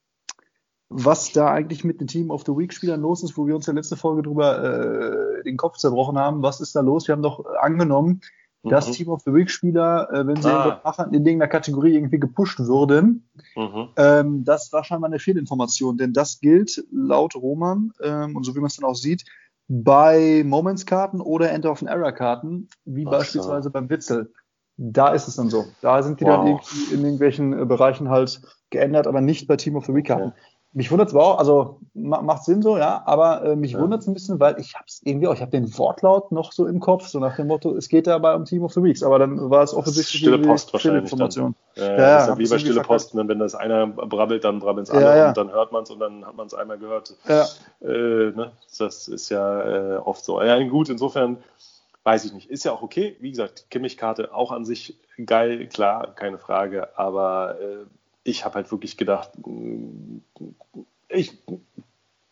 was 0.88 1.34
da 1.34 1.52
eigentlich 1.52 1.84
mit 1.84 2.00
den 2.00 2.08
Team 2.08 2.32
of 2.32 2.44
the 2.46 2.54
Week 2.54 2.74
Spielern 2.74 3.02
los 3.02 3.24
ist, 3.24 3.38
wo 3.38 3.46
wir 3.46 3.56
uns 3.56 3.68
in 3.68 3.76
der 3.76 3.82
letzten 3.82 3.98
Folge 3.98 4.24
drüber 4.24 4.64
äh, 4.64 5.44
den 5.44 5.58
Kopf 5.58 5.78
zerbrochen 5.78 6.18
haben. 6.18 6.44
Was 6.44 6.62
ist 6.62 6.76
da 6.76 6.82
los? 6.82 7.08
Wir 7.08 7.14
haben 7.14 7.24
doch 7.24 7.46
angenommen, 7.62 8.22
dass 8.64 8.88
mhm. 8.88 8.94
Team 8.94 9.10
of 9.10 9.22
the 9.26 9.34
Week 9.34 9.50
Spieler, 9.50 10.10
äh, 10.12 10.26
wenn 10.26 10.42
sie 10.42 10.50
ah. 10.50 10.82
in 11.08 11.14
irgendeiner 11.14 11.48
Kategorie 11.48 11.96
irgendwie 11.96 12.20
gepusht 12.20 12.60
würden, 12.60 13.28
mhm. 13.56 13.90
ähm, 13.98 14.44
das 14.46 14.72
war 14.72 14.84
scheinbar 14.84 15.10
eine 15.10 15.20
Fehlinformation, 15.20 15.98
denn 15.98 16.14
das 16.14 16.40
gilt 16.40 16.84
laut 16.92 17.36
Roman 17.36 17.92
ähm, 18.02 18.36
und 18.36 18.44
so 18.44 18.56
wie 18.56 18.60
man 18.60 18.68
es 18.68 18.78
dann 18.78 18.90
auch 18.90 18.96
sieht, 18.96 19.26
bei 19.68 20.44
Moments-Karten 20.46 21.22
oder 21.22 21.52
End 21.52 21.66
of 21.66 21.82
an 21.82 21.88
Error-Karten, 21.88 22.70
wie 22.86 23.06
Ach 23.06 23.12
beispielsweise 23.12 23.64
so. 23.64 23.70
beim 23.72 23.90
Witzel. 23.90 24.32
Da 24.78 25.10
ist 25.10 25.28
es 25.28 25.36
dann 25.36 25.50
so. 25.50 25.66
Da 25.82 26.02
sind 26.02 26.20
die 26.20 26.26
wow. 26.26 26.38
dann 26.38 26.48
irgendwie 26.48 26.94
in 26.94 27.02
irgendwelchen 27.02 27.60
äh, 27.60 27.66
Bereichen 27.66 28.10
halt 28.10 28.42
geändert, 28.72 29.08
aber 29.08 29.22
nicht 29.22 29.48
bei 29.48 29.56
Team 29.56 29.76
of 29.76 29.86
the 29.86 29.94
Week-Karten. 29.94 30.30
Okay. 30.30 30.38
Mich 30.76 30.90
wundert 30.90 31.10
es 31.10 31.16
auch, 31.16 31.38
also 31.38 31.80
macht 31.94 32.46
Sinn 32.46 32.64
so, 32.64 32.78
ja, 32.78 33.04
aber 33.06 33.44
äh, 33.44 33.56
mich 33.56 33.74
ja. 33.74 33.80
wundert 33.80 34.02
es 34.02 34.08
ein 34.08 34.14
bisschen, 34.16 34.40
weil 34.40 34.60
ich 34.60 34.74
habe 34.74 34.86
es 34.88 35.02
irgendwie 35.04 35.28
auch, 35.28 35.34
ich 35.36 35.42
habe 35.42 35.52
den 35.52 35.78
Wortlaut 35.78 36.32
noch 36.32 36.52
so 36.52 36.66
im 36.66 36.80
Kopf, 36.80 37.08
so 37.08 37.20
nach 37.20 37.36
dem 37.36 37.48
Motto, 37.48 37.76
es 37.76 37.90
geht 37.90 38.08
dabei 38.08 38.34
um 38.34 38.46
Team 38.46 38.64
of 38.64 38.74
the 38.74 38.82
Weeks, 38.82 39.04
aber 39.04 39.20
dann 39.20 39.52
war 39.52 39.62
es 39.62 39.74
offensichtlich 39.76 40.22
Stille 40.22 40.40
Post 40.40 40.74
wahrscheinlich. 40.74 41.04
Information. 41.04 41.56
Dann. 41.76 41.86
Ja, 41.86 41.92
ja, 41.92 42.00
ja, 42.00 42.18
ist 42.18 42.28
ja 42.28 42.38
wie 42.40 42.48
bei 42.48 42.58
Stille 42.58 42.82
Post, 42.82 43.14
ne? 43.14 43.28
wenn 43.28 43.38
das 43.38 43.54
einer 43.54 43.86
brabbelt, 43.86 44.44
dann 44.44 44.60
brabbelt 44.60 44.88
es 44.88 44.92
alle 44.92 45.06
ja, 45.06 45.16
ja. 45.16 45.28
und 45.30 45.38
dann 45.38 45.52
hört 45.52 45.72
man 45.72 45.84
es 45.84 45.92
und 45.92 46.00
dann 46.00 46.26
hat 46.26 46.36
man 46.36 46.48
es 46.48 46.56
einmal 46.56 46.80
gehört. 46.80 47.16
Ja. 47.28 47.46
Äh, 47.82 48.32
ne? 48.32 48.52
Das 48.80 49.08
ist 49.08 49.30
ja 49.30 49.96
äh, 49.96 49.98
oft 49.98 50.26
so. 50.26 50.42
Ja, 50.42 50.62
gut, 50.68 50.90
insofern 50.90 51.38
weiß 52.04 52.26
ich 52.26 52.34
nicht. 52.34 52.50
Ist 52.50 52.66
ja 52.66 52.72
auch 52.72 52.82
okay. 52.82 53.16
Wie 53.20 53.30
gesagt, 53.30 53.70
Kimmich-Karte 53.70 54.34
auch 54.34 54.52
an 54.52 54.66
sich 54.66 54.98
geil, 55.24 55.68
klar, 55.68 56.14
keine 56.16 56.38
Frage, 56.38 56.98
aber 56.98 57.58
äh, 57.62 57.86
ich 58.24 58.46
habe 58.46 58.56
halt 58.56 58.72
wirklich 58.72 58.98
gedacht, 58.98 59.32
mm, 59.46 60.20
ich 61.10 61.38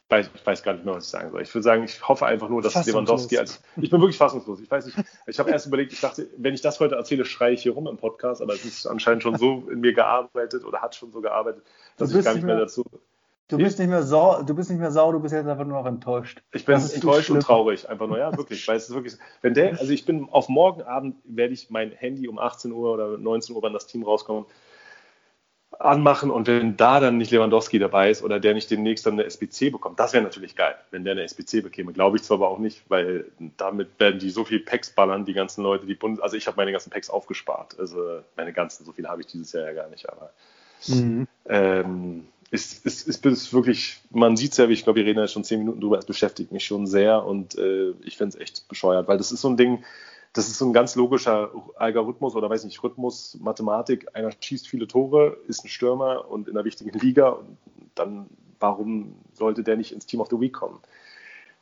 weiß, 0.10 0.30
ich 0.34 0.46
weiß 0.46 0.64
gar 0.64 0.74
nicht 0.74 0.86
mehr, 0.86 0.96
was 0.96 1.06
ich 1.06 1.10
sagen 1.10 1.32
soll. 1.32 1.42
Ich 1.42 1.54
würde 1.54 1.64
sagen, 1.64 1.84
ich 1.84 2.08
hoffe 2.08 2.26
einfach 2.26 2.50
nur, 2.50 2.62
dass 2.62 2.86
Lewandowski 2.86 3.38
als. 3.38 3.62
Ich 3.78 3.90
bin 3.90 4.02
wirklich 4.02 4.18
fassungslos. 4.18 4.60
Ich 4.60 4.70
weiß 4.70 4.86
nicht, 4.86 4.98
ich 5.26 5.40
habe 5.40 5.52
erst 5.52 5.68
überlegt, 5.68 5.94
ich 5.94 6.02
dachte, 6.02 6.28
wenn 6.38 6.54
ich 6.54 6.62
das 6.62 6.80
heute 6.80 6.96
erzähle, 6.96 7.26
schreie 7.26 7.54
ich 7.54 7.64
hier 7.64 7.74
rum 7.74 7.88
im 7.88 7.98
Podcast, 7.98 8.42
aber 8.42 8.54
es 8.54 8.66
ist 8.66 8.86
anscheinend 8.86 9.24
schon 9.24 9.38
so 9.38 9.70
in 9.72 9.80
mir 9.80 9.94
gearbeitet 9.94 10.66
oder 10.66 10.82
hat 10.82 10.96
schon 10.96 11.12
so 11.12 11.22
gearbeitet, 11.22 11.64
dass 11.98 12.14
ich 12.14 12.24
gar 12.24 12.34
nicht 12.34 12.44
mehr, 12.44 12.56
mehr 12.56 12.66
dazu. 12.66 12.84
Du 13.48 13.58
bist 13.58 13.80
nicht 13.80 13.90
mehr 13.90 14.04
sauer, 14.04 14.46
du 14.46 14.56
bist 14.56 14.70
nicht 14.70 14.80
mehr 14.80 14.92
sauer, 14.92 15.12
du 15.12 15.20
bist 15.20 15.34
jetzt 15.34 15.46
einfach 15.46 15.66
nur 15.66 15.80
noch 15.80 15.86
enttäuscht. 15.86 16.42
Ich 16.54 16.64
bin 16.64 16.76
enttäuscht 16.76 17.30
und 17.30 17.42
traurig, 17.42 17.90
einfach 17.90 18.08
nur, 18.08 18.18
ja, 18.18 18.36
wirklich. 18.38 18.66
Weil 18.66 18.78
es 18.78 18.88
ist 18.88 18.96
wirklich, 18.96 19.18
wenn 19.42 19.54
der, 19.54 19.78
also 19.78 19.92
ich 19.92 20.06
bin 20.06 20.30
auf 20.30 20.48
morgen 20.48 20.84
Abend 20.84 21.18
werde 21.26 21.54
ich 21.54 21.70
mein 21.70 21.92
Handy 21.92 22.30
um 22.30 22.40
18 22.40 22.72
Uhr 22.72 22.94
oder 22.94 23.18
19 23.18 23.54
Uhr, 23.54 23.62
wann 23.62 23.74
das 23.74 23.88
Team 23.88 24.04
rauskommt, 24.04 24.48
anmachen 25.80 26.30
und 26.30 26.48
wenn 26.48 26.78
da 26.78 27.00
dann 27.00 27.18
nicht 27.18 27.32
Lewandowski 27.32 27.80
dabei 27.80 28.12
ist 28.12 28.24
oder 28.24 28.40
der 28.40 28.54
nicht 28.54 28.70
demnächst 28.70 29.06
dann 29.06 29.14
eine 29.14 29.24
SBC 29.26 29.72
bekommt, 29.72 30.00
das 30.00 30.14
wäre 30.14 30.24
natürlich 30.24 30.56
geil, 30.56 30.76
wenn 30.92 31.04
der 31.04 31.14
eine 31.14 31.24
SBC 31.24 31.64
bekäme. 31.64 31.94
Glaube 31.94 32.18
ich 32.18 32.24
zwar 32.24 32.38
aber 32.38 32.50
auch 32.50 32.60
nicht, 32.60 32.84
weil 32.90 33.26
damit 33.58 34.00
werden 34.00 34.20
die 34.20 34.30
so 34.30 34.44
viel 34.44 34.60
Packs 34.60 34.92
ballern, 34.92 35.26
die 35.26 35.34
ganzen 35.34 35.64
Leute, 35.64 35.86
die 35.86 35.96
Bundes 35.96 36.22
also 36.22 36.36
ich 36.36 36.48
habe 36.48 36.58
meine 36.58 36.72
ganzen 36.72 36.90
Packs 36.90 37.10
aufgespart. 37.10 37.80
Also 37.80 38.20
meine 38.36 38.54
ganzen, 38.54 38.86
so 38.86 38.92
viele 38.92 39.10
habe 39.10 39.22
ich 39.22 39.28
dieses 39.28 39.54
Jahr 39.54 39.66
ja 39.66 39.74
gar 39.74 39.90
nicht, 39.90 40.08
aber 40.10 40.32
mhm. 40.88 41.28
ähm, 41.46 42.28
ist, 42.52 42.86
ist, 42.86 43.08
ist, 43.08 43.26
ist 43.26 43.54
wirklich, 43.54 44.02
man 44.12 44.36
sieht 44.36 44.52
es 44.52 44.58
ja, 44.58 44.68
wie 44.68 44.74
ich 44.74 44.84
glaube, 44.84 45.00
wir 45.00 45.06
reden 45.06 45.20
ja 45.20 45.28
schon 45.28 45.46
zehn 45.46 45.60
Minuten 45.60 45.80
drüber, 45.80 45.98
es 45.98 46.06
beschäftigt 46.06 46.52
mich 46.52 46.66
schon 46.66 46.86
sehr 46.86 47.24
und 47.26 47.58
äh, 47.58 47.92
ich 48.04 48.18
finde 48.18 48.36
es 48.36 48.42
echt 48.42 48.68
bescheuert, 48.68 49.08
weil 49.08 49.18
das 49.18 49.32
ist 49.32 49.42
so 49.42 49.50
ein 49.50 49.56
Ding, 49.56 49.84
das 50.34 50.48
ist 50.48 50.58
so 50.58 50.66
ein 50.66 50.74
ganz 50.74 50.96
logischer 50.96 51.52
Algorithmus 51.76 52.36
oder 52.36 52.50
weiß 52.50 52.64
nicht, 52.64 52.82
Rhythmus, 52.84 53.38
Mathematik. 53.42 54.16
Einer 54.16 54.32
schießt 54.32 54.68
viele 54.68 54.88
Tore, 54.88 55.38
ist 55.48 55.66
ein 55.66 55.68
Stürmer 55.68 56.30
und 56.30 56.48
in 56.48 56.56
einer 56.56 56.64
wichtigen 56.64 56.98
Liga. 56.98 57.30
Und 57.30 57.58
dann, 57.96 58.28
warum 58.60 59.16
sollte 59.34 59.64
der 59.64 59.76
nicht 59.76 59.92
ins 59.92 60.06
Team 60.06 60.22
of 60.22 60.30
the 60.30 60.40
Week 60.40 60.54
kommen? 60.54 60.80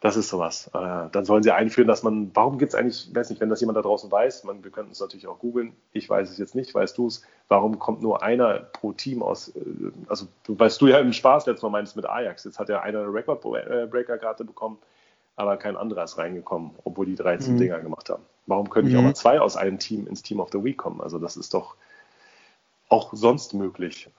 Das 0.01 0.15
ist 0.15 0.29
sowas. 0.29 0.69
Äh, 0.73 1.09
dann 1.11 1.25
sollen 1.25 1.43
sie 1.43 1.51
einführen, 1.51 1.87
dass 1.87 2.03
man, 2.03 2.31
warum 2.33 2.57
gibt 2.57 2.73
es 2.73 2.79
eigentlich, 2.79 3.09
ich 3.09 3.15
weiß 3.15 3.31
nicht, 3.31 3.41
wenn 3.41 3.49
das 3.49 3.59
jemand 3.59 3.77
da 3.77 3.81
draußen 3.81 4.09
weiß, 4.09 4.45
man, 4.45 4.63
wir 4.63 4.71
könnten 4.71 4.91
es 4.91 4.99
natürlich 5.01 5.27
auch 5.27 5.39
googeln, 5.39 5.73
ich 5.91 6.09
weiß 6.09 6.29
es 6.29 6.37
jetzt 6.37 6.55
nicht, 6.55 6.73
weißt 6.73 6.97
du 6.97 7.07
es, 7.07 7.23
warum 7.49 7.79
kommt 7.79 8.01
nur 8.01 8.23
einer 8.23 8.59
pro 8.59 8.93
Team 8.93 9.21
aus, 9.21 9.49
äh, 9.49 9.61
also 10.07 10.27
weißt 10.47 10.79
du 10.79 10.87
ja 10.87 10.99
im 10.99 11.11
Spaß 11.11 11.47
letztes 11.47 11.63
Mal 11.63 11.69
meinst 11.69 11.97
mit 11.97 12.05
Ajax, 12.05 12.45
jetzt 12.45 12.59
hat 12.59 12.69
ja 12.69 12.79
einer 12.79 12.99
eine 12.99 13.13
Record-Breaker-Karte 13.13 14.45
bekommen, 14.45 14.77
aber 15.35 15.57
kein 15.57 15.75
anderer 15.75 16.05
ist 16.05 16.17
reingekommen, 16.17 16.71
obwohl 16.85 17.05
die 17.05 17.15
13 17.15 17.55
mhm. 17.55 17.57
Dinger 17.57 17.79
gemacht 17.79 18.09
haben. 18.09 18.23
Warum 18.49 18.69
können 18.69 18.87
nicht 18.87 18.95
mhm. 18.95 18.99
auch 18.99 19.03
mal 19.03 19.15
zwei 19.15 19.39
aus 19.39 19.55
einem 19.55 19.79
Team 19.79 20.07
ins 20.07 20.21
Team 20.21 20.39
of 20.39 20.49
the 20.51 20.63
Week 20.63 20.77
kommen? 20.77 21.01
Also 21.01 21.19
das 21.19 21.37
ist 21.37 21.53
doch 21.53 21.75
auch 22.89 23.13
sonst 23.13 23.53
möglich. 23.53 24.09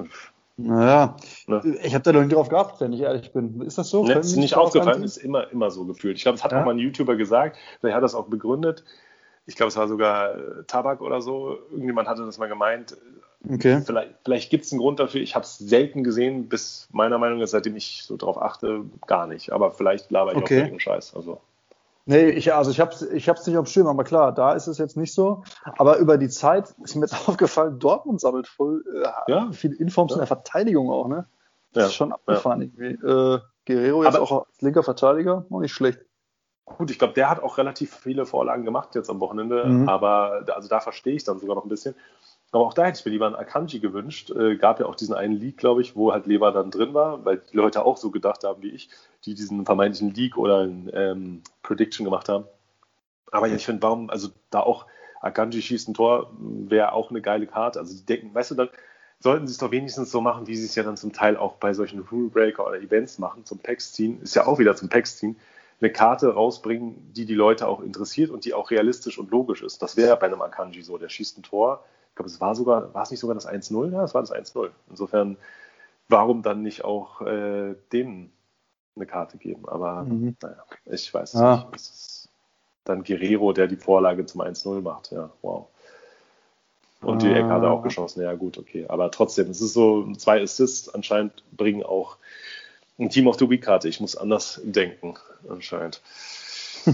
Naja, 0.57 1.17
ne? 1.47 1.79
ich 1.83 1.95
habe 1.95 2.03
da 2.03 2.13
noch 2.13 2.21
nicht 2.21 2.35
drauf 2.35 2.49
geachtet, 2.49 2.81
wenn 2.81 2.93
ich 2.93 3.01
ehrlich 3.01 3.33
bin. 3.33 3.61
Ist 3.63 3.79
das 3.79 3.91
so? 3.91 4.05
Ne, 4.05 4.15
ist 4.15 4.37
nicht 4.37 4.57
aufgefallen, 4.57 5.03
ist 5.03 5.17
immer, 5.17 5.51
immer 5.51 5.71
so 5.71 5.85
gefühlt. 5.85 6.17
Ich 6.17 6.23
glaube, 6.23 6.37
das 6.37 6.45
hat 6.45 6.53
ja? 6.53 6.61
auch 6.61 6.65
mal 6.65 6.73
ein 6.73 6.79
YouTuber 6.79 7.17
gesagt, 7.17 7.57
der 7.83 7.95
hat 7.95 8.03
das 8.03 8.15
auch 8.15 8.27
begründet. 8.27 8.85
Ich 9.47 9.57
glaube, 9.57 9.69
es 9.69 9.77
war 9.77 9.89
sogar 9.89 10.35
äh, 10.35 10.65
Tabak 10.67 11.01
oder 11.01 11.23
so. 11.23 11.59
Irgendjemand 11.71 12.09
hatte 12.09 12.25
das 12.25 12.39
mal 12.39 12.49
gemeint. 12.49 12.97
Okay. 13.49 13.81
Vielleicht, 13.85 14.15
vielleicht 14.23 14.51
gibt 14.51 14.67
es 14.67 14.73
einen 14.73 14.81
Grund 14.81 15.01
dafür. 15.01 15.23
Ich 15.23 15.35
habe 15.35 15.45
es 15.45 15.57
selten 15.57 16.05
gesehen, 16.05 16.49
bis 16.49 16.89
meiner 16.93 17.19
Meinung 17.19 17.39
nach, 17.39 17.49
seitdem 17.49 17.75
ich 17.75 18.03
so 18.05 18.17
drauf 18.17 18.41
achte, 18.41 18.83
gar 19.07 19.27
nicht. 19.27 19.53
Aber 19.53 19.73
vielleicht 19.73 20.11
laber 20.11 20.33
ich 20.33 20.37
okay. 20.37 20.45
auch 20.45 20.51
irgendeinen 20.51 20.81
Scheiß. 20.81 21.15
Also. 21.17 21.41
Nee, 22.07 22.31
ich, 22.31 22.53
also 22.53 22.71
ich 22.71 22.81
habe 22.81 22.93
es 22.93 23.03
ich 23.03 23.29
hab's 23.29 23.47
nicht 23.47 23.57
auf 23.57 23.67
dem 23.67 23.71
Schirm, 23.71 23.87
aber 23.87 24.05
klar, 24.05 24.33
da 24.33 24.53
ist 24.53 24.67
es 24.67 24.79
jetzt 24.79 24.97
nicht 24.97 25.15
so. 25.15 25.45
Aber 25.77 25.99
über 25.99 26.19
die 26.19 26.29
Zeit 26.29 26.75
ist 26.83 26.95
mir 26.95 27.03
jetzt 27.03 27.15
aufgefallen, 27.29 27.79
Dortmund 27.79 28.21
sammelt 28.21 28.49
voll 28.49 28.85
äh, 29.05 29.31
ja. 29.31 29.51
viele 29.53 29.77
Informs 29.77 30.13
ja. 30.13 30.17
in 30.17 30.21
der 30.21 30.27
Verteidigung 30.27 30.91
auch, 30.91 31.09
ne? 31.09 31.27
Das 31.73 31.83
ja. 31.83 31.87
ist 31.89 31.95
schon 31.95 32.13
abgefahren 32.13 32.63
irgendwie. 32.63 33.07
Äh, 33.07 33.39
Guerrero 33.67 34.05
jetzt 34.05 34.17
aber, 34.17 34.25
auch 34.25 34.47
als 34.47 34.61
linker 34.61 34.83
Verteidiger, 34.83 35.47
auch 35.51 35.61
nicht 35.61 35.73
schlecht. 35.73 36.01
Gut, 36.65 36.91
ich 36.91 36.99
glaube, 36.99 37.15
der 37.15 37.29
hat 37.29 37.43
auch 37.43 37.59
relativ 37.59 37.95
viele 37.95 38.27
Vorlagen 38.27 38.65
gemacht 38.65 38.95
jetzt 38.95 39.11
am 39.11 39.21
Wochenende, 39.21 39.65
mhm. 39.65 39.89
aber 39.89 40.45
also 40.55 40.69
da 40.69 40.81
verstehe 40.81 41.15
ich 41.15 41.25
dann 41.25 41.39
sogar 41.39 41.57
noch 41.57 41.65
ein 41.65 41.69
bisschen. 41.69 41.95
Aber 42.53 42.67
auch 42.67 42.75
da 42.75 42.87
hätte 42.87 42.99
ich 42.99 43.05
mir 43.05 43.13
lieber 43.13 43.27
einen 43.27 43.37
Akanji 43.37 43.79
gewünscht. 43.79 44.31
Äh, 44.31 44.57
gab 44.57 44.81
ja 44.81 44.87
auch 44.87 44.97
diesen 44.97 45.15
einen 45.15 45.35
Leak, 45.35 45.57
glaube 45.57 45.83
ich, 45.83 45.95
wo 45.95 46.13
halt 46.13 46.27
Lever 46.27 46.51
dann 46.53 46.71
drin 46.71 46.95
war, 46.95 47.25
weil 47.25 47.39
die 47.39 47.57
Leute 47.57 47.85
auch 47.85 47.97
so 47.97 48.11
gedacht 48.11 48.43
haben 48.45 48.63
wie 48.63 48.71
ich, 48.71 48.91
die 49.25 49.35
diesen 49.35 49.65
vermeintlichen 49.65 50.13
Leak 50.13 50.37
oder 50.37 50.63
ein 50.63 50.91
ähm, 50.93 51.43
Prediction 51.63 52.05
gemacht 52.05 52.29
haben. 52.29 52.45
Aber 53.31 53.47
ja, 53.47 53.55
ich 53.55 53.65
finde, 53.65 53.83
warum, 53.83 54.11
also 54.11 54.29
da 54.51 54.61
auch 54.61 54.87
Akanji 55.21 55.63
schießt 55.63 55.89
ein 55.89 55.95
Tor, 55.95 56.33
wäre 56.39 56.93
auch 56.93 57.11
eine 57.11 57.21
geile 57.21 57.47
Karte. 57.47 57.79
Also 57.79 57.97
die 57.97 58.05
denken, 58.05 58.35
weißt 58.35 58.51
du, 58.51 58.55
dann 58.57 58.69
sollten 59.21 59.47
sie 59.47 59.53
es 59.53 59.59
doch 59.59 59.71
wenigstens 59.71 60.11
so 60.11 60.21
machen, 60.21 60.49
wie 60.49 60.57
sie 60.57 60.65
es 60.65 60.75
ja 60.75 60.83
dann 60.83 60.97
zum 60.97 61.13
Teil 61.13 61.37
auch 61.37 61.57
bei 61.57 61.73
solchen 61.73 62.01
Rule 62.01 62.31
Breaker 62.31 62.67
oder 62.67 62.81
Events 62.81 63.19
machen, 63.19 63.45
zum 63.45 63.59
Packs 63.59 63.93
ziehen. 63.93 64.21
Ist 64.23 64.35
ja 64.35 64.47
auch 64.47 64.59
wieder 64.59 64.75
zum 64.75 64.89
Packs 64.89 65.19
ziehen 65.19 65.37
eine 65.81 65.91
Karte 65.91 66.35
rausbringen, 66.35 67.13
die 67.15 67.25
die 67.25 67.35
Leute 67.35 67.67
auch 67.67 67.81
interessiert 67.81 68.31
und 68.31 68.45
die 68.45 68.55
auch 68.55 68.71
realistisch 68.71 69.19
und 69.19 69.31
logisch 69.31 69.63
ist. 69.63 69.81
Das 69.83 69.97
wäre 69.97 70.17
bei 70.17 70.27
einem 70.27 70.43
Akanji 70.43 70.83
so. 70.83 70.99
Der 70.99 71.09
schießt 71.09 71.39
ein 71.39 71.43
Tor, 71.43 71.85
ich 72.11 72.15
glaube, 72.17 72.29
es 72.29 72.41
war 72.41 72.55
sogar, 72.55 72.93
war 72.93 73.03
es 73.03 73.11
nicht 73.11 73.21
sogar 73.21 73.35
das 73.35 73.49
1-0? 73.49 73.93
Ja, 73.93 74.05
es 74.05 74.15
war 74.15 74.23
das 74.23 74.33
1-0. 74.33 74.71
Insofern, 74.91 75.37
warum 76.09 76.43
dann 76.43 76.63
nicht 76.63 76.85
auch 76.85 77.23
äh, 77.23 77.75
dem 77.93 78.31
eine 78.97 79.07
Karte 79.07 79.39
geben? 79.39 79.69
Aber 79.69 80.03
mhm. 80.03 80.37
naja, 80.43 80.65
ich 80.87 81.13
weiß 81.13 81.35
es 81.35 81.41
ah. 81.41 81.57
nicht. 81.57 81.77
Es 81.77 81.91
ist 81.91 82.29
dann 82.85 83.05
Guerrero, 83.05 83.53
der 83.53 83.69
die 83.69 83.77
Vorlage 83.77 84.27
zum 84.27 84.41
1-0 84.43 84.81
macht. 84.83 85.13
Ja, 85.13 85.31
wow. 85.43 85.69
Und 87.03 87.23
ah. 87.23 87.27
die 87.27 87.33
Ecke 87.33 87.49
hat 87.49 87.63
er 87.63 87.71
auch 87.71 87.83
geschossen. 87.83 88.23
Ja, 88.23 88.35
gut, 88.35 88.59
okay. 88.59 88.87
Aber 88.89 89.11
trotzdem, 89.11 89.51
es 89.51 89.61
ist 89.61 89.73
so, 89.73 90.13
zwei 90.15 90.43
Assists 90.43 90.93
anscheinend 90.93 91.43
bringen 91.57 91.83
auch 91.83 92.17
ein 92.99 93.09
Team 93.09 93.27
of 93.27 93.39
the 93.39 93.49
Week-Karte. 93.49 93.89
Ich 93.89 94.01
muss 94.01 94.17
anders 94.17 94.61
denken, 94.63 95.15
anscheinend. 95.49 96.03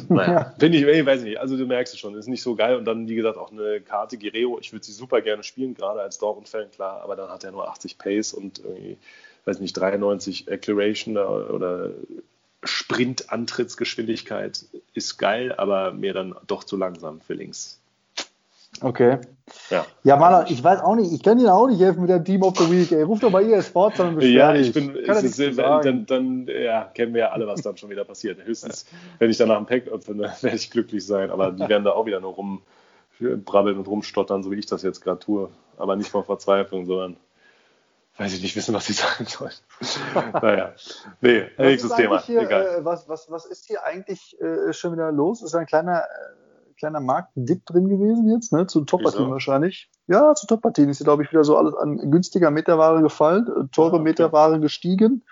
Naja, 0.08 0.54
finde 0.58 0.78
ich, 0.78 0.86
ich 0.86 1.06
weiß 1.06 1.22
nicht. 1.22 1.38
Also 1.38 1.56
du 1.56 1.66
merkst 1.66 1.94
es 1.94 2.00
schon, 2.00 2.14
ist 2.14 2.28
nicht 2.28 2.42
so 2.42 2.54
geil. 2.54 2.76
Und 2.76 2.84
dann, 2.84 3.08
wie 3.08 3.14
gesagt, 3.14 3.38
auch 3.38 3.52
eine 3.52 3.80
Karte 3.80 4.18
Guerrero. 4.18 4.58
Ich 4.60 4.72
würde 4.72 4.84
sie 4.84 4.92
super 4.92 5.20
gerne 5.20 5.42
spielen, 5.42 5.74
gerade 5.74 6.00
als 6.00 6.18
Dortmund-Fan, 6.18 6.70
klar. 6.70 7.00
Aber 7.02 7.16
dann 7.16 7.28
hat 7.28 7.44
er 7.44 7.52
nur 7.52 7.68
80 7.68 7.98
Pace 7.98 8.32
und 8.32 8.58
irgendwie, 8.58 8.96
weiß 9.44 9.60
nicht, 9.60 9.76
93 9.76 10.50
Acceleration 10.50 11.16
oder 11.16 11.90
Sprint-Antrittsgeschwindigkeit 12.62 14.64
ist 14.94 15.18
geil, 15.18 15.54
aber 15.56 15.92
mir 15.92 16.14
dann 16.14 16.34
doch 16.46 16.64
zu 16.64 16.76
langsam 16.76 17.20
für 17.20 17.34
links. 17.34 17.80
Okay. 18.80 19.18
Ja, 19.70 19.86
ja 20.02 20.16
Mann, 20.16 20.46
ich 20.48 20.62
weiß 20.62 20.80
auch 20.80 20.96
nicht, 20.96 21.12
ich 21.12 21.22
kann 21.22 21.38
Ihnen 21.38 21.48
auch 21.48 21.68
nicht 21.68 21.80
helfen 21.80 22.00
mit 22.00 22.10
dem 22.10 22.24
Team 22.24 22.42
of 22.42 22.56
the 22.58 22.70
Week. 22.70 22.90
Ey. 22.90 23.02
Ruft 23.02 23.22
doch 23.22 23.30
mal 23.30 23.44
ihr 23.44 23.62
Sports 23.62 24.00
an 24.00 24.16
und 24.16 24.22
Ja, 24.22 24.54
ich 24.54 24.72
bin, 24.72 24.92
kann 25.04 25.24
ist, 25.24 25.38
ist, 25.38 25.58
dann, 25.58 26.04
dann 26.06 26.46
ja, 26.48 26.90
kennen 26.92 27.14
wir 27.14 27.20
ja 27.20 27.28
alle, 27.30 27.46
was 27.46 27.62
dann 27.62 27.76
schon 27.76 27.90
wieder 27.90 28.04
passiert. 28.04 28.44
Höchstens, 28.44 28.86
wenn 29.18 29.30
ich 29.30 29.36
danach 29.36 29.58
ein 29.58 29.66
Pack 29.66 29.86
öffne, 29.86 30.32
werde 30.40 30.56
ich 30.56 30.70
glücklich 30.70 31.06
sein, 31.06 31.30
aber 31.30 31.52
die 31.52 31.60
werden 31.68 31.84
da 31.84 31.92
auch 31.92 32.06
wieder 32.06 32.20
nur 32.20 32.34
brabbeln 33.18 33.78
und 33.78 33.88
rumstottern, 33.88 34.42
so 34.42 34.50
wie 34.50 34.56
ich 34.56 34.66
das 34.66 34.82
jetzt 34.82 35.00
gerade 35.00 35.20
tue. 35.20 35.48
Aber 35.76 35.96
nicht 35.96 36.10
vor 36.10 36.24
Verzweiflung, 36.24 36.86
sondern 36.86 37.16
weiß 38.18 38.32
ich 38.34 38.42
nicht 38.42 38.56
wissen, 38.56 38.74
was 38.74 38.88
ich 38.88 38.96
sagen 39.00 39.26
soll. 39.26 39.50
naja, 40.32 40.72
nee, 41.20 41.46
nächstes 41.58 41.94
Thema. 41.94 42.20
Hier, 42.22 42.42
Egal. 42.42 42.80
Äh, 42.80 42.84
was, 42.84 43.08
was, 43.08 43.30
was 43.30 43.46
ist 43.46 43.66
hier 43.66 43.84
eigentlich 43.84 44.40
äh, 44.40 44.72
schon 44.72 44.92
wieder 44.92 45.12
los? 45.12 45.42
Ist 45.42 45.54
ein 45.54 45.66
kleiner, 45.66 46.00
äh, 46.00 46.04
kleiner 46.76 47.00
Marktdip 47.00 47.64
drin 47.66 47.88
gewesen 47.88 48.28
jetzt, 48.30 48.52
ne? 48.52 48.66
Zu 48.66 48.84
Top-Partien 48.84 49.30
wahrscheinlich. 49.30 49.90
Ja, 50.06 50.34
zu 50.34 50.46
Top-Partien 50.46 50.88
ist, 50.88 51.02
glaube 51.02 51.22
ich, 51.22 51.32
wieder 51.32 51.44
so 51.44 51.56
alles 51.56 51.74
an 51.74 52.10
günstiger 52.10 52.50
Meterware 52.50 53.02
gefallen, 53.02 53.46
äh, 53.46 53.68
teure 53.72 53.92
ah, 53.92 53.94
okay. 53.94 54.02
Meterware 54.02 54.60
gestiegen. 54.60 55.24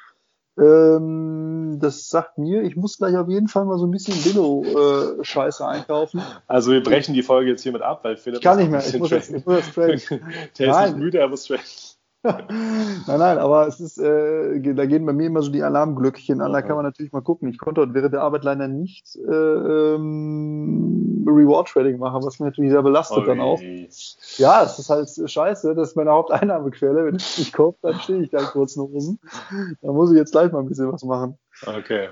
Ähm, 0.56 1.78
das 1.80 2.08
sagt 2.08 2.38
mir, 2.38 2.62
ich 2.62 2.76
muss 2.76 2.98
gleich 2.98 3.16
auf 3.16 3.28
jeden 3.28 3.48
Fall 3.48 3.64
mal 3.64 3.78
so 3.78 3.86
ein 3.86 3.90
bisschen 3.90 4.14
Billo-Scheiße 4.22 5.64
äh, 5.64 5.66
einkaufen. 5.66 6.22
Also 6.46 6.70
wir 6.70 6.82
brechen 6.82 7.12
die 7.12 7.22
Folge 7.22 7.50
jetzt 7.50 7.62
hiermit 7.62 7.82
ab, 7.82 8.00
weil 8.04 8.16
Philipp. 8.16 8.38
Ich 8.38 8.44
kann 8.44 8.58
nicht 8.58 8.70
mehr, 8.70 8.86
ich 8.86 8.98
muss, 8.98 9.10
jetzt, 9.10 9.32
ich 9.32 9.44
muss 9.44 9.76
jetzt 9.76 10.96
müde, 10.96 11.18
er 11.18 11.28
muss 11.28 11.44
traden. 11.44 11.64
nein, 13.06 13.18
nein, 13.18 13.38
aber 13.38 13.66
es 13.66 13.80
ist, 13.80 13.98
äh, 13.98 14.74
da 14.74 14.86
gehen 14.86 15.04
bei 15.04 15.12
mir 15.12 15.26
immer 15.26 15.42
so 15.42 15.50
die 15.50 15.62
Alarmglöckchen 15.62 16.40
an. 16.40 16.52
Da 16.52 16.62
kann 16.62 16.76
man 16.76 16.86
natürlich 16.86 17.12
mal 17.12 17.20
gucken. 17.20 17.48
Ich 17.50 17.58
konnte 17.58 17.82
heute 17.82 17.92
während 17.92 18.14
der 18.14 18.22
Arbeit 18.22 18.44
leider 18.44 18.66
nicht 18.66 19.16
äh, 19.16 19.30
ähm, 19.30 21.24
Reward 21.26 21.68
Trading 21.68 21.98
machen, 21.98 22.24
was 22.24 22.40
mich 22.40 22.46
natürlich 22.46 22.70
sehr 22.70 22.82
belastet 22.82 23.18
Oi. 23.18 23.26
dann 23.26 23.40
auch. 23.40 23.60
Ja, 24.38 24.62
es 24.62 24.78
ist 24.78 24.88
halt 24.88 25.10
scheiße. 25.30 25.74
Das 25.74 25.90
ist 25.90 25.96
meine 25.96 26.12
Haupteinnahmequelle. 26.12 27.04
Wenn 27.04 27.16
ich 27.16 27.38
nicht 27.38 27.52
kaufe, 27.52 27.76
dann 27.82 28.00
stehe 28.00 28.22
ich 28.22 28.30
da 28.30 28.38
in 28.38 28.46
kurzen 28.46 28.82
Hosen. 28.82 29.18
Da 29.82 29.92
muss 29.92 30.10
ich 30.10 30.16
jetzt 30.16 30.32
gleich 30.32 30.50
mal 30.50 30.60
ein 30.60 30.68
bisschen 30.68 30.90
was 30.90 31.04
machen. 31.04 31.36
Okay. 31.66 32.08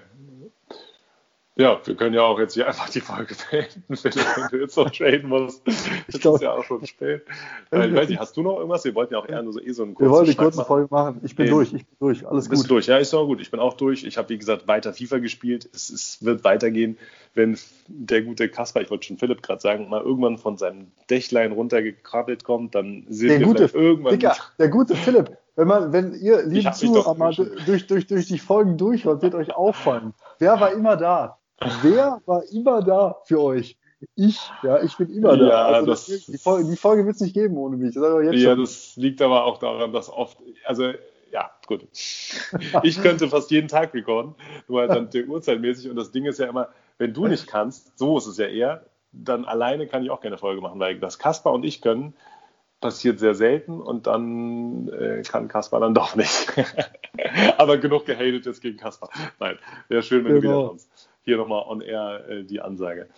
Ja, 1.55 1.79
wir 1.85 1.95
können 1.97 2.15
ja 2.15 2.23
auch 2.23 2.39
jetzt 2.39 2.55
hier 2.55 2.67
einfach 2.67 2.89
die 2.89 3.01
Folge 3.01 3.35
beenden, 3.51 3.85
wenn 3.89 4.49
du 4.51 4.57
jetzt 4.57 4.77
noch 4.77 4.91
traden 4.91 5.29
musst. 5.29 5.63
Glaube, 6.09 6.37
ist 6.37 6.43
ja 6.43 6.53
auch 6.53 6.65
schon 6.65 6.87
spät. 6.87 7.27
Weil, 7.69 7.91
ich 7.91 7.95
weiß 7.95 8.09
nicht, 8.09 8.21
hast 8.21 8.35
du 8.39 8.43
noch 8.43 8.57
irgendwas? 8.57 8.85
Wir 8.85 8.95
wollten 8.95 9.13
ja 9.13 9.21
auch 9.21 9.29
eher 9.29 9.43
nur 9.43 9.53
so, 9.53 9.61
eh 9.61 9.71
so 9.73 9.83
einen 9.83 9.95
kurzen 9.95 10.11
Wir 10.11 10.17
wollten 10.17 10.31
die 10.31 10.37
kurze 10.37 10.65
Folge 10.65 10.89
machen. 10.91 11.21
Ich 11.25 11.37
bin 11.37 11.47
nee. 11.47 11.51
durch, 11.51 11.75
ich 11.75 11.87
bin 11.87 11.97
durch, 12.01 12.27
alles 12.27 12.49
Bist 12.49 12.63
gut. 12.63 12.71
durch, 12.71 12.87
ja, 12.87 12.97
ist 12.97 13.13
auch 13.13 13.27
gut. 13.27 13.43
Ich 13.43 13.51
bin 13.51 13.61
auch 13.61 13.75
durch. 13.75 14.05
Ich 14.05 14.17
habe, 14.17 14.31
wie 14.31 14.39
gesagt, 14.39 14.67
weiter 14.67 14.95
FIFA 14.95 15.19
gespielt. 15.19 15.69
Es, 15.75 15.91
es 15.91 16.25
wird 16.25 16.43
weitergehen, 16.43 16.97
wenn 17.35 17.59
der 17.87 18.23
gute 18.23 18.49
Kasper, 18.49 18.81
ich 18.81 18.91
wollte 18.91 19.09
schon 19.09 19.19
Philipp 19.19 19.43
gerade 19.43 19.61
sagen, 19.61 19.91
mal 19.91 20.01
irgendwann 20.01 20.39
von 20.39 20.57
seinem 20.57 20.91
Dächlein 21.11 21.53
runtergekrabbelt 21.53 22.45
kommt, 22.45 22.75
dann 22.75 23.05
sehen 23.11 23.29
der 23.29 23.41
wir 23.41 23.47
gute, 23.47 23.65
irgendwann... 23.65 24.19
Dicker, 24.19 24.37
der 24.59 24.69
gute 24.69 24.97
Philipp, 24.97 25.37
wenn, 25.57 25.69
man, 25.69 25.93
wenn 25.93 26.15
ihr, 26.15 26.45
liebe 26.45 26.73
Zuhörer, 26.73 27.15
mal 27.15 27.35
durch, 27.35 27.87
durch, 27.87 28.07
durch 28.07 28.27
die 28.27 28.39
Folgen 28.39 28.79
durchhört, 28.79 29.21
wird 29.21 29.35
euch 29.35 29.55
auffallen. 29.55 30.15
Wer 30.39 30.59
war 30.59 30.73
immer 30.73 30.97
da? 30.97 31.39
Wer 31.83 32.21
war 32.27 32.43
immer 32.53 32.83
da 32.83 33.19
für 33.25 33.41
euch? 33.41 33.77
Ich, 34.17 34.41
ja, 34.63 34.83
ich 34.83 34.97
bin 34.97 35.11
immer 35.11 35.37
da. 35.37 35.49
Ja, 35.49 35.65
also 35.67 35.91
das, 35.91 36.07
das, 36.07 36.27
die 36.27 36.39
Folge, 36.39 36.71
die 36.71 36.77
Folge 36.77 37.07
wird 37.07 37.17
es 37.17 37.21
nicht 37.21 37.35
geben 37.35 37.57
ohne 37.57 37.77
mich. 37.77 37.95
Das 37.95 38.03
ja, 38.03 38.51
schon. 38.51 38.61
das 38.61 38.97
liegt 38.97 39.23
aber 39.23 39.45
auch 39.45 39.59
daran, 39.59 39.93
dass 39.93 40.11
oft, 40.11 40.39
also 40.65 40.93
ja, 41.31 41.51
gut. 41.67 41.87
Ich 42.83 43.01
könnte 43.01 43.29
fast 43.29 43.51
jeden 43.51 43.69
Tag 43.69 43.95
recorden, 43.95 44.35
nur 44.69 44.81
halt 44.81 44.91
dann 44.91 45.11
der 45.11 45.27
Uhrzeitmäßig. 45.27 45.89
Und 45.89 45.97
das 45.97 46.11
Ding 46.11 46.27
ist 46.27 46.39
ja 46.39 46.47
immer, 46.47 46.69
wenn 46.99 47.15
du 47.15 47.27
nicht 47.27 47.47
kannst, 47.47 47.99
so 47.99 48.19
ist 48.19 48.27
es 48.27 48.37
ja 48.37 48.47
eher, 48.47 48.85
dann 49.13 49.45
alleine 49.45 49.87
kann 49.87 50.03
ich 50.03 50.11
auch 50.11 50.21
keine 50.21 50.39
Folge 50.39 50.61
machen, 50.61 50.81
weil 50.81 50.99
das 50.99 51.19
Kasper 51.19 51.53
und 51.53 51.65
ich 51.65 51.81
können, 51.81 52.15
passiert 52.81 53.21
sehr 53.21 53.35
selten 53.35 53.81
und 53.81 54.09
dann 54.09 54.89
äh, 54.89 55.23
kann 55.23 55.49
Kasper 55.49 55.79
dann 55.81 55.95
doch 55.95 56.17
nicht. 56.17 56.53
Aber 57.57 57.79
genug 57.79 58.07
gehatet 58.07 58.45
jetzt 58.45 58.61
gegen 58.61 58.77
Kasper. 58.77 59.09
Nein, 59.39 59.57
wäre 59.89 60.03
schön, 60.03 60.25
wenn 60.25 60.33
genau. 60.33 60.41
du 60.41 60.43
wieder 60.43 60.53
genau. 60.53 60.69
kommst 60.69 60.92
hier 61.23 61.37
nochmal 61.37 61.65
on 61.67 61.81
air 61.81 62.29
äh, 62.29 62.45
die 62.45 62.61
Ansage. 62.61 63.09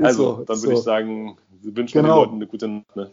Also, 0.00 0.36
so, 0.36 0.44
dann 0.44 0.62
würde 0.62 0.68
so. 0.68 0.72
ich 0.72 0.82
sagen, 0.82 1.36
wünschen 1.60 2.02
genau. 2.02 2.14
den 2.14 2.24
Leuten 2.24 2.34
eine 2.36 2.46
gute 2.46 2.68
Nacht. 2.68 2.96
Ne? 2.96 3.10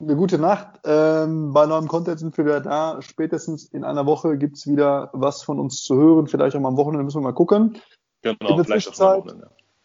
Eine 0.00 0.16
gute 0.16 0.38
Nacht. 0.38 0.80
Ähm, 0.84 1.52
bei 1.52 1.66
neuem 1.66 1.86
Content 1.86 2.18
sind 2.18 2.36
wir 2.36 2.44
wieder 2.44 2.60
da. 2.60 3.00
Spätestens 3.02 3.66
in 3.66 3.84
einer 3.84 4.06
Woche 4.06 4.36
gibt 4.36 4.56
es 4.56 4.66
wieder 4.66 5.10
was 5.12 5.42
von 5.42 5.60
uns 5.60 5.82
zu 5.82 5.94
hören. 5.96 6.26
Vielleicht 6.26 6.56
auch 6.56 6.60
mal 6.60 6.70
am 6.70 6.76
Wochenende 6.76 7.04
müssen 7.04 7.20
wir 7.20 7.24
mal 7.24 7.34
gucken. 7.34 7.78
Genau, 8.22 8.36
in 8.40 8.56
der 8.56 8.64
vielleicht 8.64 8.86
Zwischenzeit. 8.86 9.24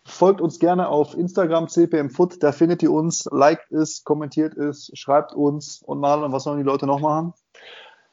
Folgt 0.07 0.39
uns 0.39 0.57
gerne 0.59 0.87
auf 0.87 1.17
Instagram 1.17 1.67
cpmfoot, 1.67 2.41
da 2.41 2.53
findet 2.53 2.81
ihr 2.81 2.93
uns, 2.93 3.27
liked 3.29 3.73
es, 3.73 4.05
kommentiert 4.05 4.55
es, 4.55 4.89
schreibt 4.93 5.33
uns 5.33 5.83
und 5.83 5.99
mal 5.99 6.23
und 6.23 6.31
was 6.31 6.45
sollen 6.45 6.59
die 6.59 6.63
Leute 6.63 6.87
noch 6.87 7.01
machen? 7.01 7.33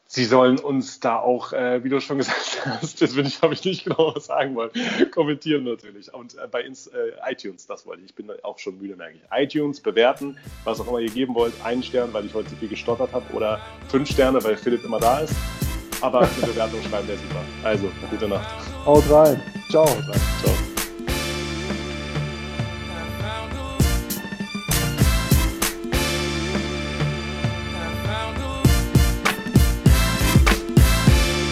Sie 0.07 0.25
sollen 0.25 0.59
uns 0.59 1.01
da 1.01 1.19
auch, 1.19 1.53
äh, 1.53 1.83
wie 1.83 1.89
du 1.89 2.01
schon 2.01 2.19
gesagt 2.19 2.61
hast, 2.65 3.01
das 3.01 3.17
will 3.17 3.27
ich, 3.27 3.41
habe 3.43 3.55
ich 3.55 3.65
nicht 3.65 3.85
genau 3.85 4.15
was 4.15 4.27
sagen 4.27 4.55
wollen, 4.55 4.71
kommentieren 5.11 5.65
natürlich. 5.65 6.13
Und 6.13 6.37
äh, 6.37 6.47
bei 6.47 6.63
ins, 6.63 6.87
äh, 6.89 7.13
iTunes, 7.27 7.67
das 7.67 7.87
wollte 7.87 8.03
ich. 8.03 8.11
Ich 8.11 8.15
bin 8.15 8.31
auch 8.43 8.59
schon 8.59 8.79
müde, 8.79 8.97
merke 8.97 9.15
ich. 9.17 9.23
iTunes 9.33 9.81
bewerten, 9.81 10.37
was 10.65 10.81
auch 10.81 10.89
immer 10.89 11.01
ihr 11.01 11.11
geben 11.11 11.35
wollt. 11.35 11.55
Einen 11.65 11.83
Stern, 11.83 12.13
weil 12.13 12.27
ich 12.27 12.35
heute 12.35 12.51
zu 12.51 12.57
viel 12.57 12.69
gestottert 12.69 13.13
habe, 13.13 13.33
oder 13.33 13.61
fünf 13.89 14.09
Sterne, 14.11 14.43
weil 14.45 14.57
Philipp 14.57 14.85
immer 14.85 15.01
da 15.01 15.21
ist. 15.21 15.35
Aber 16.01 16.21
eine 16.21 16.47
Bewertung 16.47 16.81
schreiben 16.83 17.09
wäre 17.09 17.19
super. 17.19 17.43
Also, 17.63 17.91
gute 18.11 18.29
Nacht. 18.29 18.47
Haut 18.85 19.11
rein. 19.11 19.41
Ciao. 19.71 19.87
Haut 19.87 20.09
rein. 20.09 20.21
Ciao. 20.43 20.74